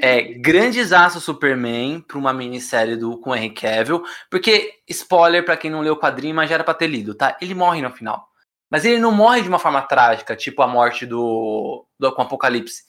[0.00, 4.02] É Grandes Aço Superman para uma minissérie do, com Henry Cavill.
[4.30, 7.36] Porque, spoiler pra quem não leu o quadrinho, mas já era pra ter lido, tá?
[7.40, 8.28] Ele morre no final.
[8.70, 12.84] Mas ele não morre de uma forma trágica, tipo a morte do, do com Apocalipse.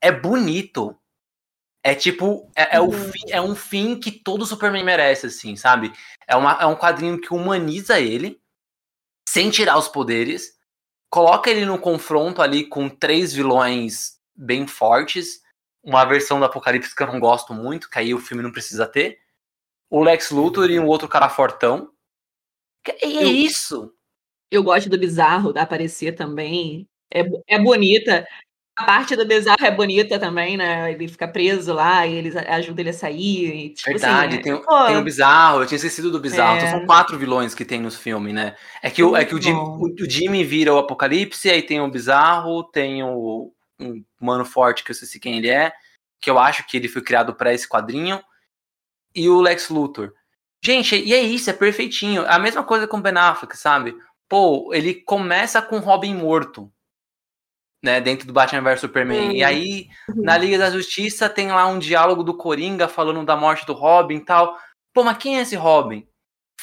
[0.00, 0.96] É bonito.
[1.82, 2.92] É tipo, é, é o Uhum.
[2.92, 5.92] fim, é um fim que todo Superman merece, assim, sabe?
[6.26, 8.40] É, uma, é um quadrinho que humaniza ele,
[9.28, 10.54] sem tirar os poderes,
[11.10, 15.42] coloca ele no confronto ali com três vilões bem fortes,
[15.84, 18.86] uma versão do Apocalipse que eu não gosto muito, que aí o filme não precisa
[18.86, 19.18] ter,
[19.90, 21.90] o Lex Luthor e um outro cara fortão.
[23.02, 23.92] E é Eu- isso.
[24.50, 26.88] Eu gosto do bizarro da aparecer também.
[27.12, 28.26] É, é bonita.
[28.76, 30.90] A parte do bizarro é bonita também, né?
[30.92, 33.66] Ele fica preso lá e eles ajudam ele a sair.
[33.66, 36.56] e, tipo Verdade, assim, tem, pô, tem o Bizarro, eu tinha esquecido do Bizarro.
[36.56, 36.58] É.
[36.58, 38.56] Então são quatro vilões que tem nos filmes, né?
[38.82, 39.78] É que, o, é que o, Jimmy, bom.
[39.78, 43.52] o, o Jimmy vira o Apocalipse, aí tem o Bizarro, tem o
[43.86, 45.72] um mano forte que eu sei quem ele é,
[46.20, 48.22] que eu acho que ele foi criado para esse quadrinho,
[49.14, 50.12] e o Lex Luthor.
[50.64, 52.24] Gente, e é isso, é perfeitinho.
[52.26, 53.94] A mesma coisa com o Ben Affleck, sabe?
[54.28, 56.72] Pô, ele começa com Robin morto,
[57.84, 58.00] né?
[58.00, 59.36] Dentro do Batman vs Superman.
[59.36, 63.66] E aí, na Liga da Justiça, tem lá um diálogo do Coringa falando da morte
[63.66, 64.58] do Robin e tal.
[64.94, 66.08] Pô, mas quem é esse Robin?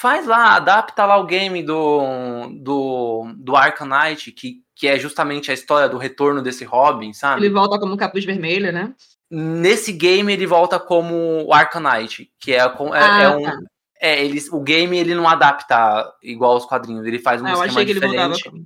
[0.02, 5.52] Faz lá, adapta lá o game do, do, do Arkham Knight, que, que é justamente
[5.52, 7.46] a história do retorno desse Robin, sabe?
[7.46, 8.96] ele volta como capuz vermelho, né?
[9.30, 13.58] Nesse game ele volta como o Arkham Knight, que é, é, Ah, é um, tá.
[14.02, 17.64] É, eles, o game ele não adapta igual aos quadrinhos, ele faz um Ah, eu
[17.64, 18.44] esquema ele diferente.
[18.50, 18.66] como.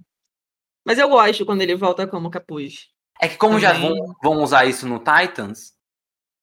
[0.85, 2.87] Mas eu gosto quando ele volta como capuz.
[3.21, 3.89] É que como já Também.
[3.89, 5.73] vão, vão usar isso no Titans,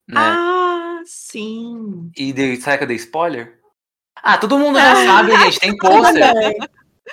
[0.07, 0.21] né?
[0.21, 2.11] Ah, sim.
[2.15, 3.62] E de, será que eu dei spoiler?
[4.23, 5.59] Ah, todo mundo já sabe, gente.
[5.61, 6.35] Tem pôster.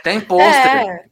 [0.04, 1.06] Tem pôster, É,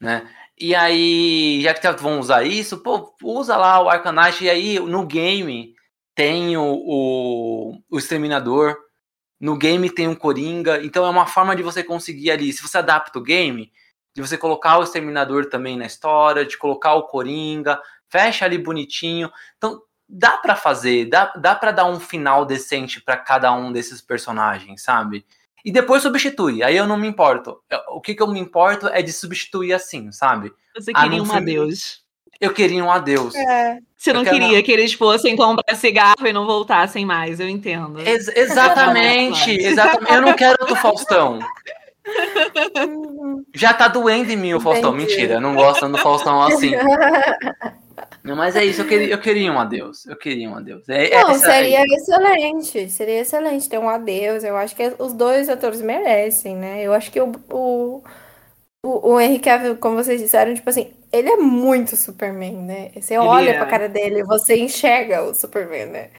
[0.00, 0.30] né?
[0.58, 4.44] E aí, já que vão usar isso, pô, usa lá o Arcanite.
[4.44, 5.74] E aí, no game,
[6.14, 8.76] tem o, o, o Exterminador.
[9.38, 10.82] No game tem o Coringa.
[10.82, 13.70] Então, é uma forma de você conseguir ali, se você adapta o game,
[14.14, 17.78] de você colocar o Exterminador também na história, de colocar o Coringa,
[18.08, 19.30] fecha ali bonitinho.
[19.58, 24.00] Então, dá pra fazer, dá, dá para dar um final decente pra cada um desses
[24.00, 25.24] personagens, sabe?
[25.64, 27.58] E depois substitui, aí eu não me importo.
[27.88, 30.52] O que, que eu me importo é de substituir assim, sabe?
[30.76, 32.04] Você Ah, queria num um adeus.
[32.40, 33.34] Eu queria um adeus.
[33.34, 33.78] é.
[33.96, 37.98] Você não queria que eles fossem comprar cigarro e não voltassem mais, eu entendo.
[38.00, 40.12] Ex- exatamente, exatamente.
[40.12, 41.40] Eu não quero do Faustão.
[43.54, 44.94] Já tá doendo em mim o Faustão.
[44.94, 45.10] Entendi.
[45.12, 46.72] Mentira, eu não gosto do Faustão assim.
[48.26, 50.04] Não, mas é isso, eu queria, eu queria um adeus.
[50.04, 50.88] Eu queria um adeus.
[50.88, 52.90] É, Não, essa- seria excelente.
[52.90, 54.42] Seria excelente ter um adeus.
[54.42, 56.82] Eu acho que os dois atores merecem, né?
[56.82, 58.02] Eu acho que o, o,
[58.84, 62.90] o, o Henry Cavill, como vocês disseram, tipo assim, ele é muito Superman, né?
[62.96, 63.58] Você olha é.
[63.58, 66.10] pra cara dele e você enxerga o Superman, né?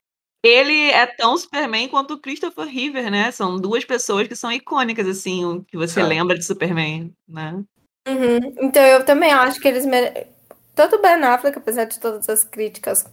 [0.46, 3.32] Ele é tão Superman quanto o Christopher Reeve, né?
[3.32, 6.08] São duas pessoas que são icônicas, assim, o que você São.
[6.08, 7.62] lembra de Superman, né?
[8.08, 8.54] Uhum.
[8.62, 10.37] Então eu também acho que eles merecem.
[10.78, 13.06] Tanto Ben Affleck, apesar de todas as críticas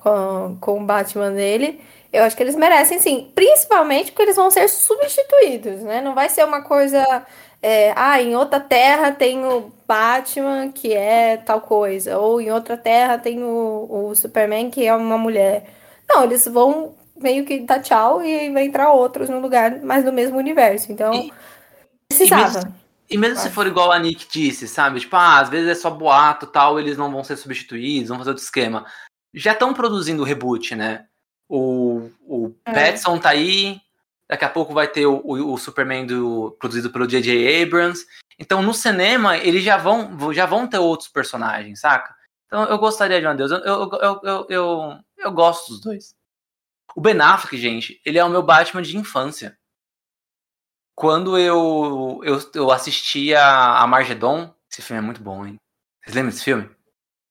[0.00, 1.80] com, com o Batman dele,
[2.12, 3.32] eu acho que eles merecem sim.
[3.34, 6.00] Principalmente porque eles vão ser substituídos, né?
[6.02, 7.04] Não vai ser uma coisa.
[7.62, 12.18] é, ah, em outra terra tem o Batman que é tal coisa.
[12.18, 15.64] Ou em outra terra tem o, o Superman que é uma mulher.
[16.08, 20.12] Não, eles vão meio que dar tchau e vai entrar outros no lugar, mas no
[20.12, 20.92] mesmo universo.
[20.92, 21.32] Então, E-
[22.08, 22.60] precisava.
[22.60, 23.50] E mesmo se Acho.
[23.50, 25.00] for igual a Nick disse, sabe?
[25.00, 28.30] Tipo, ah, às vezes é só boato tal, eles não vão ser substituídos, vão fazer
[28.30, 28.86] outro esquema.
[29.34, 31.06] Já estão produzindo o reboot, né?
[31.48, 32.72] O, o É.
[32.72, 33.80] Petson tá aí,
[34.28, 37.62] daqui a pouco vai ter o, o, o Superman do, produzido pelo J.J.
[37.62, 38.04] Abrams.
[38.38, 42.14] Então, no cinema, eles já vão, já vão ter outros personagens, saca?
[42.46, 43.50] Então, eu gostaria de um adeus.
[43.50, 46.14] Eu, eu, eu, eu, eu, eu gosto dos dois.
[46.94, 49.56] O Ben Affleck, gente, ele é o meu Batman de infância
[50.96, 55.56] quando eu, eu, eu assistia a Margedon, esse filme é muito bom, hein?
[56.02, 56.68] Vocês lembram desse filme?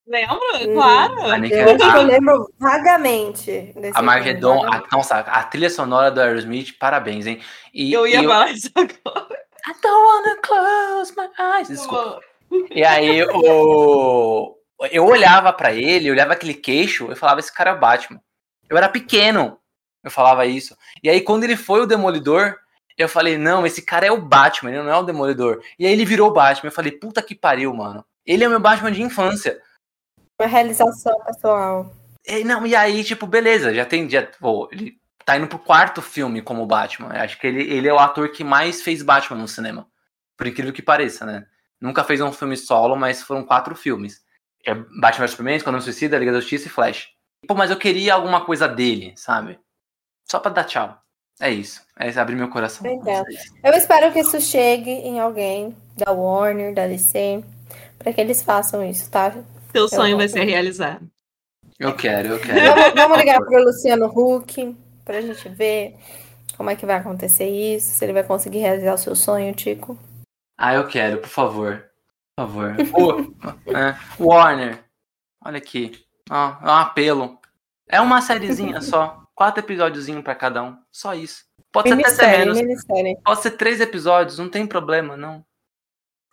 [0.07, 1.13] Lembro, Hum, claro.
[1.31, 4.91] A Eu acho que eu a- lembro vagamente desse A filme, Margedon, a, vagamente.
[4.91, 7.41] nossa, a trilha sonora do Aerosmith, parabéns, hein?
[7.73, 9.35] E, Eu ia e falar isso agora.
[9.67, 11.67] I don't wanna close my eyes.
[11.69, 12.21] Desculpa.
[12.69, 14.55] E aí, o...
[14.91, 18.21] eu olhava pra ele, eu olhava aquele queixo, eu falava, esse cara é o Batman.
[18.69, 19.57] Eu era pequeno,
[20.03, 20.77] eu falava isso.
[21.01, 22.55] E aí, quando ele foi o Demolidor,
[22.97, 25.61] eu falei, não, esse cara é o Batman, ele não é o Demolidor.
[25.77, 28.05] E aí ele virou o Batman, eu falei, puta que pariu, mano.
[28.25, 29.61] Ele é o meu Batman de infância.
[30.39, 31.93] Uma realização pessoal.
[32.25, 34.09] E, não, e aí, tipo, beleza, já tem.
[34.09, 37.13] Já, pô, ele tá indo pro quarto filme como Batman.
[37.13, 39.87] Eu acho que ele, ele é o ator que mais fez Batman no cinema.
[40.35, 41.45] Por incrível que pareça, né?
[41.79, 44.23] Nunca fez um filme solo, mas foram quatro filmes.
[44.65, 47.09] É Batman vs Superman, Esquadrão Suicida, Liga da Justiça e Flash.
[47.47, 49.59] Pô, mas eu queria alguma coisa dele, sabe?
[50.29, 51.04] Só pra dar tchau.
[51.39, 51.81] É isso.
[51.99, 52.85] É abrir meu coração.
[52.85, 53.25] Entendo.
[53.63, 57.43] Eu espero que isso chegue em alguém da Warner, da DC,
[57.99, 59.33] pra que eles façam isso, tá?
[59.71, 61.09] Seu sonho Eu- vai ser realizado.
[61.77, 62.73] Eu quero, eu quero.
[62.73, 65.97] Vamos, vamos ligar pro Luciano Huck pra gente ver
[66.55, 69.97] como é que vai acontecer isso, se ele vai conseguir realizar o seu sonho, Tico.
[70.57, 71.85] Ah, eu quero, por favor.
[72.37, 72.75] Por favor.
[73.67, 74.79] Ô, é, Warner.
[75.43, 75.91] Olha aqui.
[76.29, 77.37] Ó, é um apelo.
[77.89, 79.24] É uma sériezinha só.
[79.35, 80.77] Quatro episódiozinhos pra cada um.
[80.91, 81.43] Só isso.
[81.71, 82.61] Pode ser até ser Minissérie, menos.
[82.61, 83.21] minissérie.
[83.23, 85.45] Pode ser três episódios, não tem problema, não.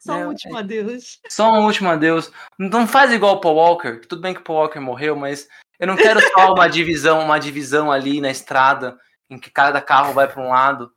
[0.01, 1.19] Só É, um último adeus.
[1.29, 2.31] Só um último adeus.
[2.59, 4.01] Não faz igual o Paul Walker.
[4.07, 5.49] Tudo bem que o Paul Walker morreu, mas
[5.79, 8.97] eu não quero só uma divisão, uma divisão ali na estrada,
[9.29, 10.93] em que cada carro vai para um lado.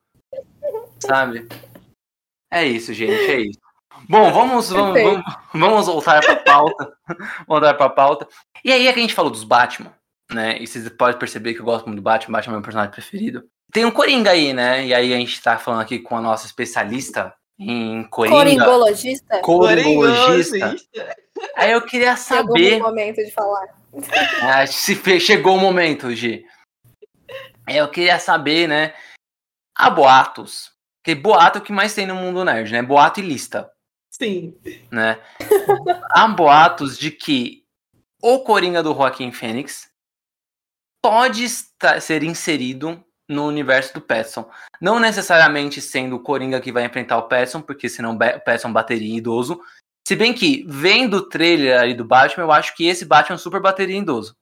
[1.00, 1.48] Sabe?
[2.52, 3.60] É isso, gente, é isso.
[4.08, 5.24] Bom, vamos, vamos, vamos,
[5.54, 6.98] vamos voltar para pauta.
[7.48, 8.28] voltar para pauta.
[8.64, 9.94] E aí é que a gente falou dos Batman,
[10.32, 10.58] né?
[10.60, 13.48] E vocês podem perceber que eu gosto muito do Batman, Batman é meu personagem preferido.
[13.72, 14.86] Tem um Coringa aí, né?
[14.86, 18.38] E aí a gente tá falando aqui com a nossa especialista em Coringa.
[18.38, 19.40] Coringologista?
[19.40, 20.76] Coringologista.
[21.56, 22.82] Aí eu queria Chegou saber.
[22.82, 23.68] o momento de falar.
[24.42, 26.46] Ah, se chegou o momento, Gi.
[27.66, 28.94] Aí Eu queria saber, né?
[29.74, 30.72] Há boatos.
[31.02, 32.82] Porque boato é o que mais tem no mundo nerd, né?
[32.82, 33.72] Boato e lista,
[34.12, 34.56] Sim.
[34.92, 35.20] né?
[36.12, 37.64] Há boatos de que
[38.22, 39.88] o Coringa do Joaquim Fênix
[41.10, 43.00] pode estar- ser inserido
[43.30, 44.50] no universo do Petson.
[44.82, 49.14] Não necessariamente sendo o Coringa que vai enfrentar o Petson, porque senão o Petson bateria
[49.14, 49.60] em idoso.
[50.08, 53.60] Se bem que, vendo o trailer ali do Batman, eu acho que esse Batman super
[53.60, 54.34] bateria em idoso.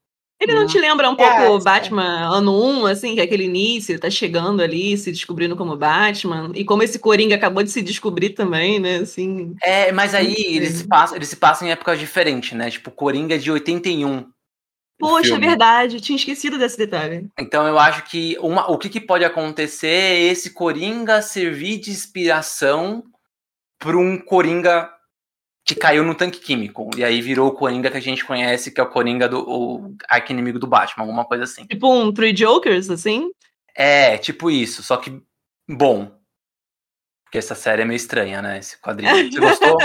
[0.41, 3.94] Ele não te lembra um pouco o Batman ano 1, assim, que é aquele início,
[3.94, 7.81] ele tá chegando ali, se descobrindo como Batman, e como esse Coringa acabou de se
[7.81, 9.56] descobrir também, né, assim...
[9.64, 13.35] É, mas aí ele se, passa, ele se passa em épocas diferentes, né, tipo, Coringa
[13.35, 14.32] é de 81.
[15.08, 17.30] Poxa, é verdade, tinha esquecido desse detalhe.
[17.38, 21.92] Então eu acho que uma, o que, que pode acontecer é esse Coringa servir de
[21.92, 23.04] inspiração
[23.80, 24.90] para um Coringa
[25.66, 26.90] que caiu no tanque químico.
[26.96, 29.96] E aí virou o Coringa que a gente conhece, que é o Coringa do o
[30.10, 31.66] arqui-inimigo do Batman, alguma coisa assim.
[31.66, 33.30] Tipo um Three Jokers, assim?
[33.76, 35.22] É, tipo isso, só que
[35.68, 36.12] bom.
[37.34, 38.60] Porque essa série é meio estranha, né?
[38.60, 39.31] Esse quadrinho.
[39.31, 39.76] Você gostou?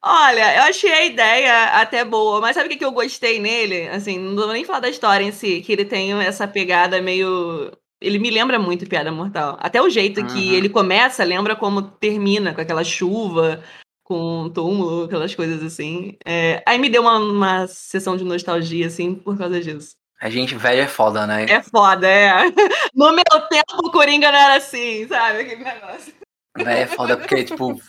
[0.00, 3.88] Olha, eu achei a ideia até boa, mas sabe o que, que eu gostei nele?
[3.88, 7.72] Assim, não vou nem falar da história em si, que ele tem essa pegada meio.
[8.00, 9.58] Ele me lembra muito Piada Mortal.
[9.60, 10.28] Até o jeito uhum.
[10.28, 13.60] que ele começa lembra como termina, com aquela chuva,
[14.04, 16.16] com túmulo, aquelas coisas assim.
[16.24, 19.96] É, aí me deu uma, uma sessão de nostalgia, assim, por causa disso.
[20.20, 21.46] A gente velho é foda, né?
[21.46, 22.30] É foda, é.
[22.94, 25.40] No meu tempo, o Coringa não era assim, sabe?
[25.40, 26.14] Aquele negócio.
[26.56, 27.80] É foda, porque, tipo,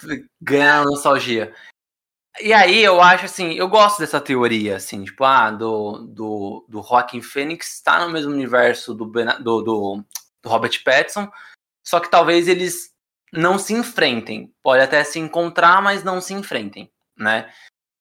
[0.41, 1.53] ganha nostalgia.
[2.41, 6.83] E aí, eu acho assim, eu gosto dessa teoria, assim, tipo, ah, do, do, do
[6.83, 9.61] Joaquin Phoenix tá no mesmo universo do, do, do,
[10.43, 11.31] do Robert Pattinson,
[11.85, 12.91] só que talvez eles
[13.31, 14.53] não se enfrentem.
[14.61, 17.49] Pode até se encontrar, mas não se enfrentem, né?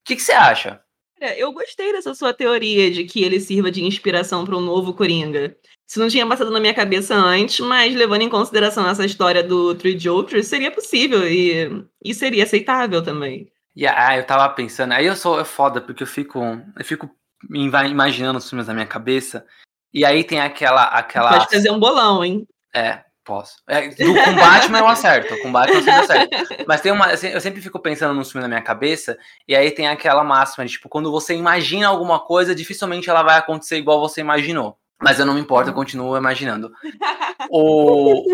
[0.01, 0.83] O que, que você acha?
[1.21, 4.95] É, eu gostei dessa sua teoria de que ele sirva de inspiração para um novo
[4.95, 5.57] Coringa.
[5.87, 9.75] Isso não tinha passado na minha cabeça antes, mas levando em consideração essa história do
[9.75, 13.51] Three Jokers, seria possível e, e seria aceitável também.
[13.77, 16.41] E ah, eu tava pensando, aí eu sou é foda, porque eu fico,
[16.79, 17.11] eu fico
[17.53, 19.45] imaginando os filmes na minha cabeça,
[19.93, 20.85] e aí tem aquela.
[20.85, 21.31] aquela...
[21.31, 22.47] Pode fazer um bolão, hein?
[22.75, 23.57] É, Posso.
[23.67, 25.41] É, do, com Batman eu acerto.
[25.41, 26.65] Com Batman eu sempre acerto.
[26.69, 27.11] Mas tem uma.
[27.15, 29.17] Eu sempre fico pensando num filme na minha cabeça,
[29.49, 33.39] e aí tem aquela máxima de, tipo, quando você imagina alguma coisa, dificilmente ela vai
[33.39, 34.79] acontecer igual você imaginou.
[35.03, 36.73] Mas eu não me importo, eu continuo imaginando.
[37.51, 38.25] O,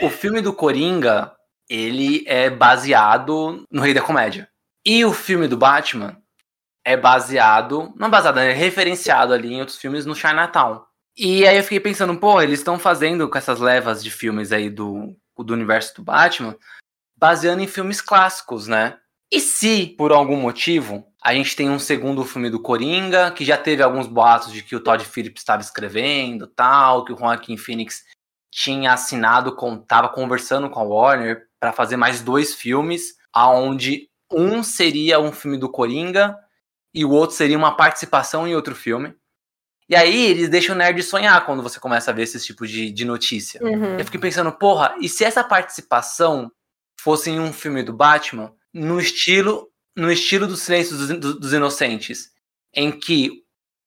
[0.00, 1.32] o filme do Coringa,
[1.68, 4.48] ele é baseado no Rei da Comédia.
[4.86, 6.16] E o filme do Batman
[6.84, 7.92] é baseado.
[7.96, 10.82] Não baseado, é referenciado ali em outros filmes no Chinatown.
[11.16, 14.70] E aí eu fiquei pensando, pô, eles estão fazendo com essas levas de filmes aí
[14.70, 16.56] do, do universo do Batman,
[17.16, 18.96] baseando em filmes clássicos, né?
[19.32, 23.56] E se, por algum motivo, a gente tem um segundo filme do Coringa, que já
[23.56, 28.04] teve alguns boatos de que o Todd Phillips estava escrevendo, tal, que o Joaquin Phoenix
[28.50, 34.62] tinha assinado, com, tava conversando com a Warner para fazer mais dois filmes, aonde um
[34.62, 36.36] seria um filme do Coringa
[36.92, 39.14] e o outro seria uma participação em outro filme.
[39.88, 42.90] E aí eles deixam o nerd sonhar quando você começa a ver esses tipos de,
[42.90, 43.60] de notícia.
[43.62, 43.98] Uhum.
[43.98, 46.50] Eu fiquei pensando, porra, e se essa participação
[47.00, 52.30] fosse em um filme do Batman, no estilo no estilo do Silêncio dos, dos Inocentes,
[52.74, 53.42] em que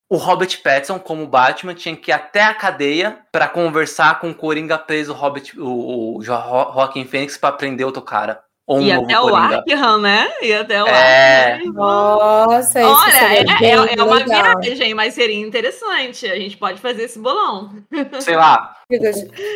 [0.10, 4.36] o Robert Pattinson, como Batman, tinha que ir até a cadeia para conversar com o
[4.36, 8.44] Coringa preso, Robert, o, o Joaquim Fênix, para prender outro cara.
[8.76, 10.30] Um e até o Arkham, né?
[10.42, 11.54] E até o é...
[11.54, 11.74] Arkham.
[11.74, 14.60] Nossa, isso Olha, é, é, é, uma legal.
[14.60, 16.26] viagem, mas seria interessante.
[16.28, 17.72] A gente pode fazer esse bolão.
[18.20, 18.76] Sei lá.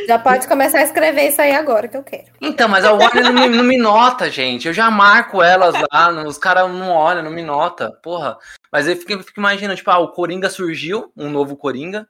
[0.07, 2.25] Já pode começar a escrever isso aí agora, que eu quero.
[2.41, 4.67] Então, mas a Warner não me, não me nota, gente.
[4.67, 7.91] Eu já marco elas lá, os caras não olham, não me nota.
[8.01, 8.37] Porra.
[8.71, 12.07] Mas eu fico, eu fico imaginando, tipo, ah, o Coringa surgiu, um novo Coringa.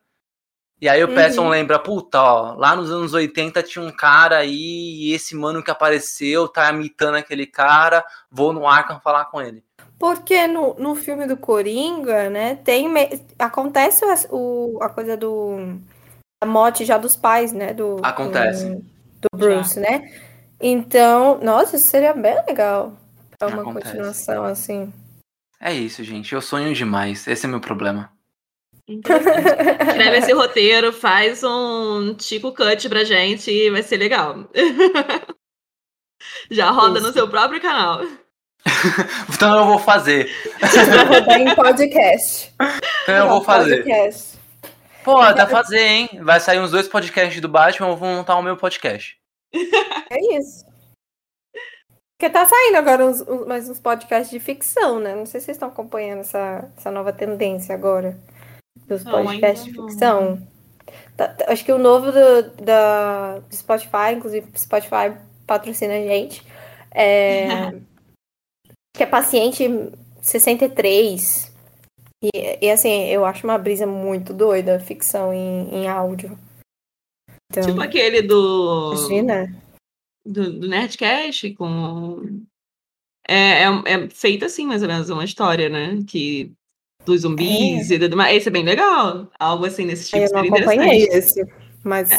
[0.80, 1.50] E aí o uhum.
[1.50, 5.72] lembra, puta, ó, lá nos anos 80 tinha um cara aí, e esse mano que
[5.72, 9.64] apareceu tá imitando aquele cara, vou no Arkham falar com ele.
[9.98, 12.88] Porque no, no filme do Coringa, né, tem
[13.40, 15.80] acontece o, a coisa do
[16.40, 18.70] a morte já dos pais, né, do Acontece.
[18.70, 18.86] Do,
[19.32, 19.82] do Bruce, já.
[19.82, 20.12] né?
[20.62, 22.94] Então, nossa, isso seria bem legal.
[23.40, 23.86] Pra uma Acontece.
[23.88, 24.94] continuação assim.
[25.60, 26.34] É isso, gente.
[26.34, 27.28] Eu sonho demais.
[27.28, 28.12] Esse é meu problema.
[28.88, 34.50] Escreve esse roteiro, faz um tipo cut pra gente e vai ser legal.
[36.50, 37.08] Já roda Isso.
[37.08, 38.02] no seu próprio canal.
[39.34, 40.30] então eu vou fazer.
[41.10, 42.54] Rodar em podcast.
[43.04, 43.84] Então eu vou fazer.
[43.84, 44.38] Podcast.
[45.04, 46.10] Pô, dá pra fazer, hein?
[46.22, 49.18] Vai sair uns dois podcasts do Batman, eu vou montar o meu podcast.
[49.54, 50.66] É isso.
[52.18, 55.14] Porque tá saindo agora uns, uns, mais uns podcasts de ficção, né?
[55.16, 58.18] Não sei se vocês estão acompanhando essa, essa nova tendência agora
[58.88, 60.46] dos podcasts de ficção.
[61.16, 66.46] Tá, tá, acho que o novo do, da, do Spotify, inclusive Spotify patrocina a gente,
[66.92, 67.72] é,
[68.96, 69.68] que é Paciente
[70.22, 71.56] 63.
[72.24, 76.38] E, e assim, eu acho uma brisa muito doida ficção em, em áudio.
[77.52, 78.94] Então, Tipo aquele do.
[78.94, 79.64] imagina.
[80.26, 82.44] do, do Nerdcast com.
[83.28, 86.00] É, é, é feita assim, mais ou menos, uma história, né?
[86.08, 86.54] Que
[87.08, 88.38] dos zumbis e tudo mais.
[88.38, 89.28] Esse é bem legal.
[89.40, 91.40] Algo assim nesse tipo eu não acompanhei interessante.
[91.42, 91.54] esse.
[91.84, 92.10] Mas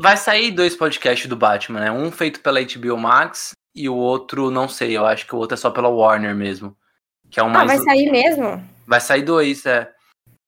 [0.00, 1.90] Vai sair dois podcasts do Batman, né?
[1.90, 5.54] Um feito pela HBO Max e o outro, não sei, eu acho que o outro
[5.54, 6.76] é só pela Warner mesmo.
[7.28, 7.66] Que é um ah, mais.
[7.66, 8.64] vai sair mesmo?
[8.86, 9.90] Vai sair dois, é.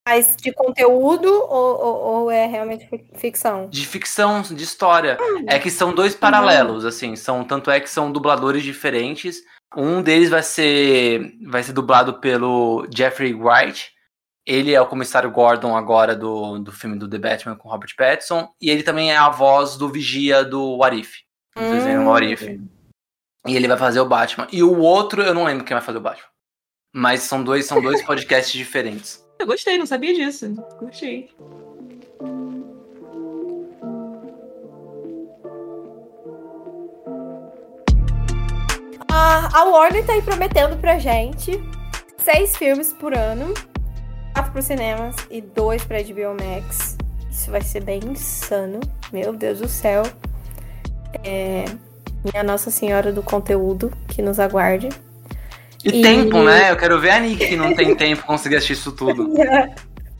[0.07, 3.69] Mas de conteúdo ou, ou, ou é realmente fi- ficção?
[3.69, 5.19] De ficção, de história.
[5.47, 7.17] É que são dois paralelos, assim.
[7.17, 9.43] São, tanto é que são dubladores diferentes.
[9.77, 13.93] Um deles vai ser, vai ser dublado pelo Jeffrey Wright.
[14.45, 18.49] Ele é o comissário Gordon agora do, do filme do The Batman com Robert Pattinson.
[18.61, 21.13] E ele também é a voz do Vigia do What If.
[21.55, 22.09] Do desenho Hum.
[22.09, 22.43] What If.
[23.47, 24.49] E ele vai fazer o Batman.
[24.51, 26.29] E o outro, eu não lembro quem vai fazer o Batman.
[26.93, 29.25] Mas são dois, são dois podcasts diferentes.
[29.39, 30.53] Eu gostei, não sabia disso.
[30.81, 31.31] Gostei.
[39.13, 41.61] A, a Warner tá aí prometendo pra gente
[42.19, 43.53] seis filmes por ano,
[44.35, 46.97] quatro pro cinemas e dois pra HBO Max.
[47.31, 48.81] Isso vai ser bem insano.
[49.13, 50.03] Meu Deus do céu.
[51.25, 51.65] É,
[52.33, 54.89] minha Nossa Senhora do Conteúdo, que nos aguarde.
[55.85, 56.71] E, E- tempo, né?
[56.71, 59.33] Eu quero ver a Nick que não tem tempo conseguir assistir isso tudo.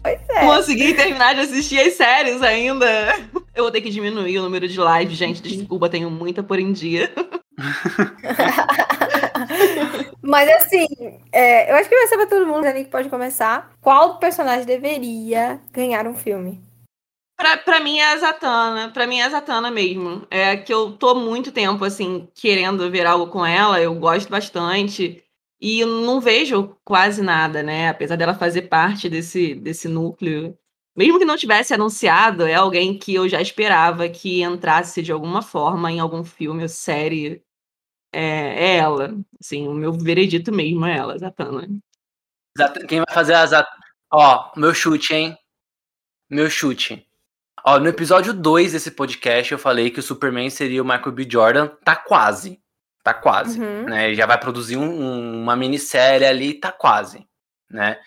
[0.03, 0.41] Pois é.
[0.47, 2.87] Consegui terminar de assistir as séries ainda.
[3.55, 5.43] Eu vou ter que diminuir o número de lives, gente.
[5.43, 7.13] Desculpa, tenho muita por em dia.
[10.23, 10.87] Mas assim,
[11.33, 13.73] é, eu acho que vai ser pra todo mundo, a Nick pode começar.
[13.81, 16.61] Qual personagem deveria ganhar um filme?
[17.37, 18.91] Pra, pra mim é a Zatanna.
[18.91, 20.27] Pra mim é a Zatanna mesmo.
[20.31, 23.81] É que eu tô muito tempo, assim, querendo ver algo com ela.
[23.81, 25.25] Eu gosto bastante.
[25.59, 27.89] E não vejo quase nada, né?
[27.89, 30.57] Apesar dela fazer parte desse, desse núcleo.
[30.95, 35.41] Mesmo que não tivesse anunciado, é alguém que eu já esperava que entrasse de alguma
[35.41, 37.43] forma em algum filme ou série.
[38.13, 38.21] É,
[38.73, 39.15] é ela.
[39.41, 41.69] Assim, o meu veredito mesmo é ela, Zatanna.
[42.59, 43.53] Zat- Quem vai fazer as.
[43.53, 43.69] at-
[44.13, 45.39] Ó, meu chute, hein?
[46.29, 47.07] Meu chute.
[47.65, 51.29] Ó, no episódio 2 desse podcast eu falei que o Superman seria o Michael B.
[51.31, 51.69] Jordan.
[51.85, 52.61] Tá quase.
[53.03, 53.61] Tá quase.
[53.61, 53.85] Uhum.
[53.85, 54.07] Né?
[54.09, 57.27] Ele já vai produzir um- um- uma minissérie ali, tá quase.
[57.71, 58.01] Né?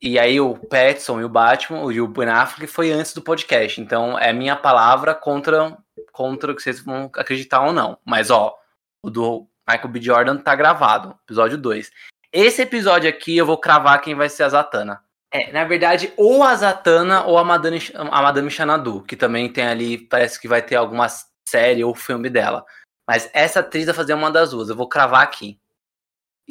[0.00, 3.80] E aí o Pattinson e o Batman, e o Ben Affleck foi antes do podcast.
[3.80, 5.76] Então é minha palavra contra,
[6.12, 7.98] contra o que vocês vão acreditar ou não.
[8.04, 8.56] Mas ó,
[9.04, 10.00] o do Michael B.
[10.00, 11.90] Jordan tá gravado, episódio 2.
[12.32, 15.00] Esse episódio aqui eu vou cravar quem vai ser a Zatanna.
[15.30, 19.66] É, na verdade, ou a Zatanna ou a Madame, a Madame Xanadu, que também tem
[19.66, 21.06] ali, parece que vai ter alguma
[21.46, 22.64] série ou filme dela.
[23.06, 25.60] Mas essa atriz vai fazer uma das duas, eu vou cravar aqui.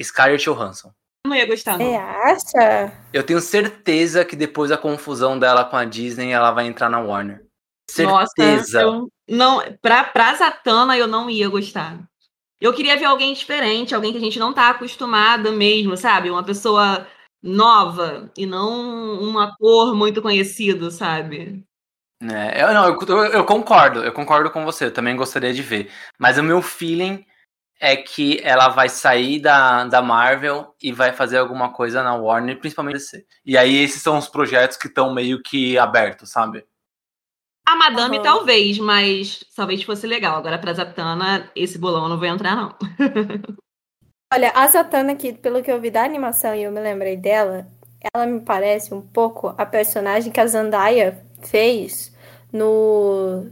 [0.01, 0.93] Scarlett Johansson.
[1.25, 1.85] Eu não ia gostar, não.
[1.85, 2.93] Você acha?
[3.13, 6.99] Eu tenho certeza que depois da confusão dela com a Disney, ela vai entrar na
[6.99, 7.45] Warner.
[7.89, 8.11] Certeza.
[8.11, 11.99] Nossa, eu não, pra, pra Zatanna eu não ia gostar.
[12.63, 16.29] Eu queria ver alguém diferente, alguém que a gente não tá acostumada mesmo, sabe?
[16.31, 17.07] Uma pessoa
[17.41, 21.65] nova e não um ator muito conhecido, sabe?
[22.21, 25.61] É, eu, não, eu, eu- eu concordo, eu concordo com você, eu também gostaria de
[25.61, 25.91] ver.
[26.17, 27.25] Mas o meu feeling
[27.79, 32.59] é que ela vai sair da, da Marvel e vai fazer alguma coisa na Warner,
[32.59, 33.25] principalmente DC.
[33.45, 36.65] E aí esses são os projetos que estão meio que abertos, sabe?
[37.65, 38.23] A Madame Aham.
[38.23, 40.37] talvez, mas talvez fosse legal.
[40.37, 42.75] Agora pra Zatanna, esse bolão eu não vou entrar, não.
[44.33, 47.67] Olha, a Zatanna aqui, pelo que eu vi da animação e eu me lembrei dela,
[48.13, 52.11] ela me parece um pouco a personagem que a Zendaya fez
[52.51, 53.49] no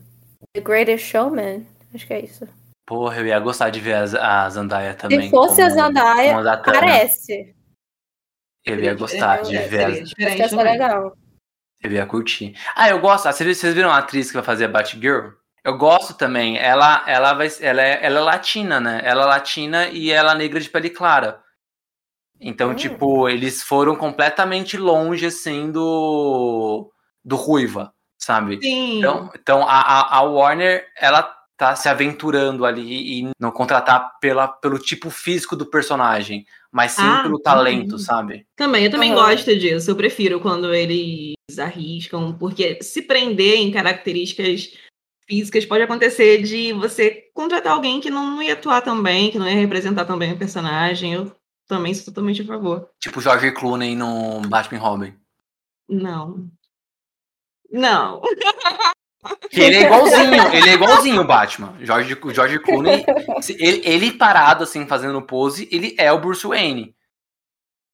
[0.53, 1.65] The Greatest Showman.
[1.93, 2.47] Acho que é isso.
[2.87, 5.21] Porra, eu ia gostar de ver a, a Zendaya também.
[5.21, 6.61] Se fosse a Zatanna.
[6.65, 7.55] parece.
[8.65, 9.79] Eu ia gostar de É, ver.
[9.87, 11.13] seria a- Acho que essa é legal.
[11.83, 12.55] Eu ia curtir.
[12.75, 13.27] Ah, eu gosto.
[13.27, 15.29] ah, Vocês viram a atriz que vai fazer a Batgirl?
[15.63, 16.57] Eu gosto também.
[16.57, 19.01] Ela, ela, vai, ela, é, ela é latina, né?
[19.03, 21.41] Ela é latina e ela é negra de pele clara.
[22.39, 22.75] Então, Hum.
[22.75, 26.91] tipo, eles foram completamente longe, assim, do,
[27.23, 28.59] do Ruiva, sabe?
[28.61, 28.97] Sim.
[28.99, 31.23] Então, então a, a, a Warner, ela
[31.55, 37.01] tá se aventurando ali e não contratar pela, pelo tipo físico do personagem, mas sim
[37.03, 37.99] Ah, pelo talento, uhum.
[37.99, 38.47] sabe?
[38.55, 39.21] Também, eu também Aham.
[39.21, 39.91] gosto disso.
[39.91, 44.73] Eu prefiro quando eles arriscam, porque se prender em características
[45.27, 49.47] físicas pode acontecer de você contratar alguém que não ia atuar tão bem, que não
[49.47, 51.13] ia representar tão bem o personagem.
[51.13, 51.35] Eu
[51.67, 52.89] também sou totalmente a favor.
[52.99, 55.13] Tipo George Clooney no Batman Robin.
[55.89, 56.49] Não.
[57.69, 58.21] Não.
[59.49, 61.75] Que ele é igualzinho, ele é igualzinho o Batman.
[61.81, 63.05] George, George Clooney,
[63.59, 66.95] ele, ele parado assim, fazendo pose, ele é o Bruce Wayne.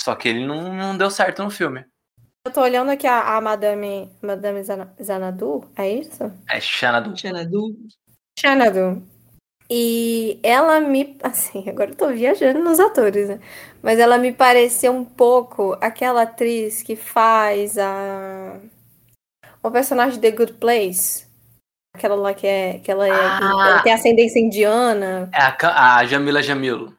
[0.01, 1.85] Só que ele não, não deu certo no filme.
[2.45, 6.31] Eu tô olhando aqui a, a Madame, Madame Zana- Zanadu, é isso?
[6.47, 7.17] É Xanadu.
[7.17, 7.75] Xanadu.
[8.39, 9.03] Xanadu.
[9.69, 11.17] E ela me.
[11.21, 13.39] Assim, agora eu tô viajando nos atores, né?
[13.83, 18.61] Mas ela me pareceu um pouco aquela atriz que faz a.
[19.67, 21.27] O personagem de The Good Place.
[21.95, 22.79] Aquela lá que é.
[22.79, 23.39] Que ela, é, Ah.
[23.41, 25.29] ela tem ascendência indiana.
[25.33, 26.93] É a, a Jamila Jamil.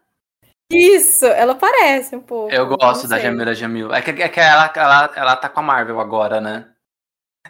[0.71, 2.53] Isso, ela parece um pouco.
[2.53, 3.19] Eu gosto da.
[3.19, 3.93] Jamila Jamil.
[3.95, 6.67] É que, é que ela, ela, ela tá com a Marvel agora, né?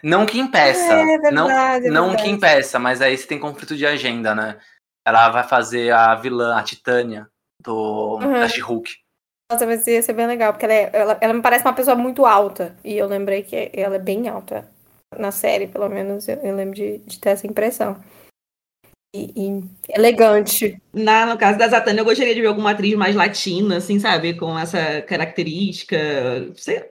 [0.01, 0.93] Não que impeça.
[0.93, 1.79] É verdade, não é
[2.11, 4.57] não que impeça, mas aí você tem conflito de agenda, né?
[5.05, 7.27] Ela vai fazer a vilã, a Titânia,
[7.61, 8.39] do Uhum.
[8.39, 8.89] da She-Hulk.
[9.51, 11.95] Nossa, vai ser, ser bem legal, porque ela, é- ela, ela me parece uma pessoa
[11.97, 12.77] muito alta.
[12.85, 14.65] E eu lembrei que ela é bem alta.
[15.17, 18.01] Na série, pelo menos, eu, eu lembro de, de ter essa impressão.
[19.15, 20.79] E, e elegante.
[20.93, 24.35] Na, no caso da Zatanna, eu gostaria de ver alguma atriz mais latina, assim, sabe?
[24.35, 25.97] Com essa característica.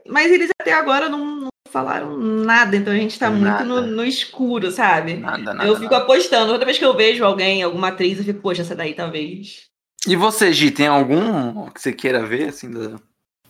[0.07, 4.05] Mas eles até agora não, não falaram nada, então a gente tá muito no, no
[4.05, 5.15] escuro, sabe?
[5.15, 5.69] Nada, nada.
[5.69, 6.05] eu fico nada.
[6.05, 6.53] apostando.
[6.53, 9.69] Toda vez que eu vejo alguém, alguma atriz, eu fico, poxa, essa daí talvez.
[10.07, 12.69] E você, Gi, tem algum que você queira ver, assim?
[12.71, 12.99] da-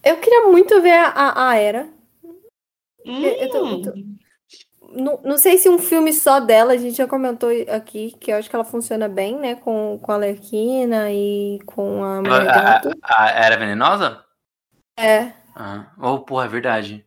[0.05, 1.89] Eu queria muito ver a, a, Era.
[3.05, 3.93] eu tô- eu Hum, tô-
[4.91, 8.37] Não, não sei se um filme só dela, a gente já comentou aqui, que eu
[8.37, 9.55] acho que ela funciona bem, né?
[9.57, 14.25] Com, com a Lerquina e com a Mulher A, a- a Era Venenosa?
[14.97, 15.33] É.
[15.55, 15.93] Ah.
[16.01, 17.05] Oh, porra, é verdade.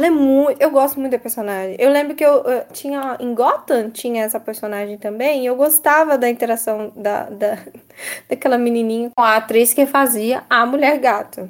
[0.00, 0.60] Ela é muito.
[0.60, 1.76] Eu gosto muito da personagem.
[1.78, 3.16] Eu lembro que eu, eu tinha.
[3.20, 5.42] Em Gotham tinha essa personagem também.
[5.42, 7.58] E eu gostava da interação da, da,
[8.28, 11.42] daquela menininha com a atriz que fazia a Mulher Gato.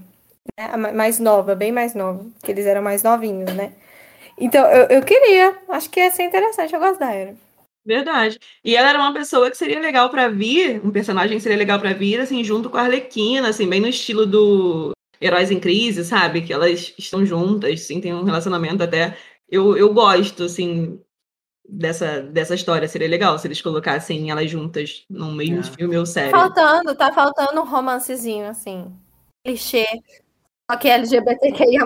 [0.59, 0.70] Né?
[0.73, 2.24] A ma- mais nova, bem mais nova.
[2.39, 3.73] Porque eles eram mais novinhos, né?
[4.40, 5.56] Então, eu, eu queria.
[5.69, 6.73] Acho que ia ser interessante.
[6.74, 7.35] Eu gosto da Era.
[7.85, 8.39] Verdade.
[8.62, 11.81] E ela era uma pessoa que seria legal pra vir, um personagem que seria legal
[11.81, 14.90] pra vir, assim, junto com a Arlequina, assim, bem no estilo do
[15.20, 16.43] Heróis em Crise, sabe?
[16.43, 19.16] Que elas estão juntas, assim, tem um relacionamento até.
[19.48, 21.01] Eu, eu gosto, assim,
[21.66, 22.86] dessa, dessa história.
[22.86, 25.62] Seria legal se eles colocassem elas juntas num mesmo É.
[25.62, 26.31] filme ou série.
[26.31, 28.93] Tá faltando, tá faltando um romancezinho, assim.
[29.43, 29.86] Clichê.
[30.70, 31.81] Só que LGBTQIA.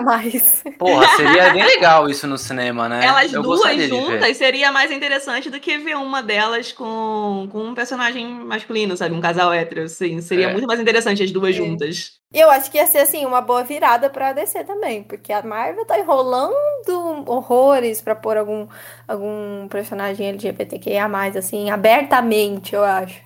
[0.77, 3.05] Porra, seria bem legal isso no cinema, né?
[3.05, 7.73] Elas Eu duas juntas seria mais interessante do que ver uma delas com, com um
[7.73, 9.15] personagem masculino, sabe?
[9.15, 10.19] Um casal hétero, assim.
[10.19, 10.51] Seria É.
[10.51, 11.57] muito mais interessante as duas É.
[11.59, 12.19] juntas.
[12.33, 15.01] E eu acho que ia ser, assim, uma boa virada pra DC também.
[15.03, 18.67] Porque a Marvel tá enrolando horrores pra pôr algum,
[19.07, 21.05] algum personagem LGBTQIA+,
[21.37, 23.21] assim, abertamente, eu acho.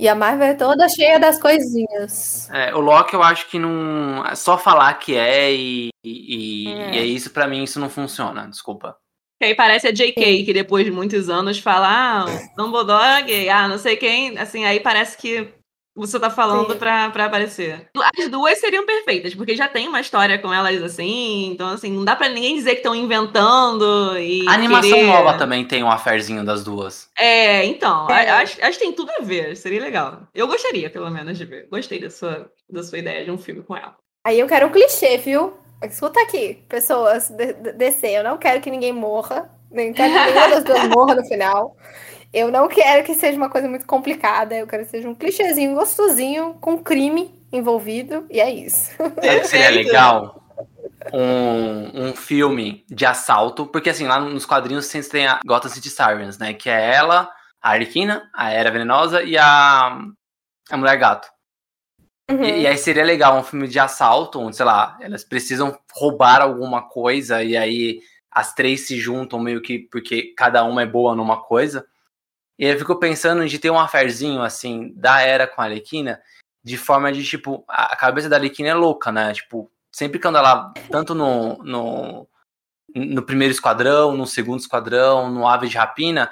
[0.00, 2.48] E a Marvel é toda cheia das coisinhas.
[2.50, 4.24] É, o Loki eu acho que não.
[4.26, 6.94] é Só falar que é e, e, É.
[6.94, 8.48] e é isso, pra mim, isso não funciona.
[8.48, 8.96] Desculpa.
[9.38, 13.22] Que aí parece a JK, que depois de muitos anos fala, ah, o Dumbledore é
[13.22, 15.48] gay, ah, não sei quem, assim, aí parece que
[15.94, 16.78] você tá falando Sim.
[16.78, 17.88] pra, pra aparecer.
[18.18, 22.04] As duas seriam perfeitas, porque já tem uma história com elas assim, então assim, não
[22.04, 25.90] dá pra ninguém dizer que estão inventando e A animação querer- nova também tem um
[25.90, 27.08] aferzinho das duas.
[27.18, 28.30] É, então, É.
[28.30, 30.22] Acho, acho que tem tudo a ver, seria legal.
[30.34, 31.68] Eu gostaria, pelo menos, de ver.
[31.70, 33.96] Gostei da sua, da sua ideia de um filme com ela.
[34.26, 35.54] Aí eu quero um clichê, viu?
[35.82, 38.06] Escuta aqui, pessoas de- de- DC.
[38.08, 39.50] Eu não quero que ninguém morra.
[39.70, 41.76] Nem quero que nenhuma das duas morra no final.
[42.32, 44.54] Eu não quero que seja uma coisa muito complicada.
[44.54, 48.26] Eu quero que seja um clichêzinho gostosinho, com crime envolvido.
[48.30, 48.90] E é isso.
[49.44, 50.44] Seria legal?
[51.12, 55.88] Um, um filme de assalto, porque assim, lá nos quadrinhos sempre tem a Gotham City
[55.90, 56.52] Sirens, né?
[56.52, 57.28] Que é ela,
[57.60, 59.98] a Arlequina, a Era Venenosa e a,
[60.70, 61.28] a Mulher Gato.
[62.30, 62.44] Uhum.
[62.44, 66.40] E, e aí seria legal um filme de assalto, onde, sei lá, elas precisam roubar
[66.42, 68.00] alguma coisa e aí
[68.30, 71.84] as três se juntam meio que porque cada uma é boa numa coisa.
[72.60, 76.20] E aí eu fico pensando de ter um aferzinho, assim, da Era com a Arlequina,
[76.62, 79.32] de forma de, tipo, a cabeça da Arlequina é louca, né?
[79.32, 82.28] Tipo, sempre quando ela, tanto no, no,
[82.94, 86.30] no primeiro esquadrão, no segundo esquadrão, no Ave de Rapina,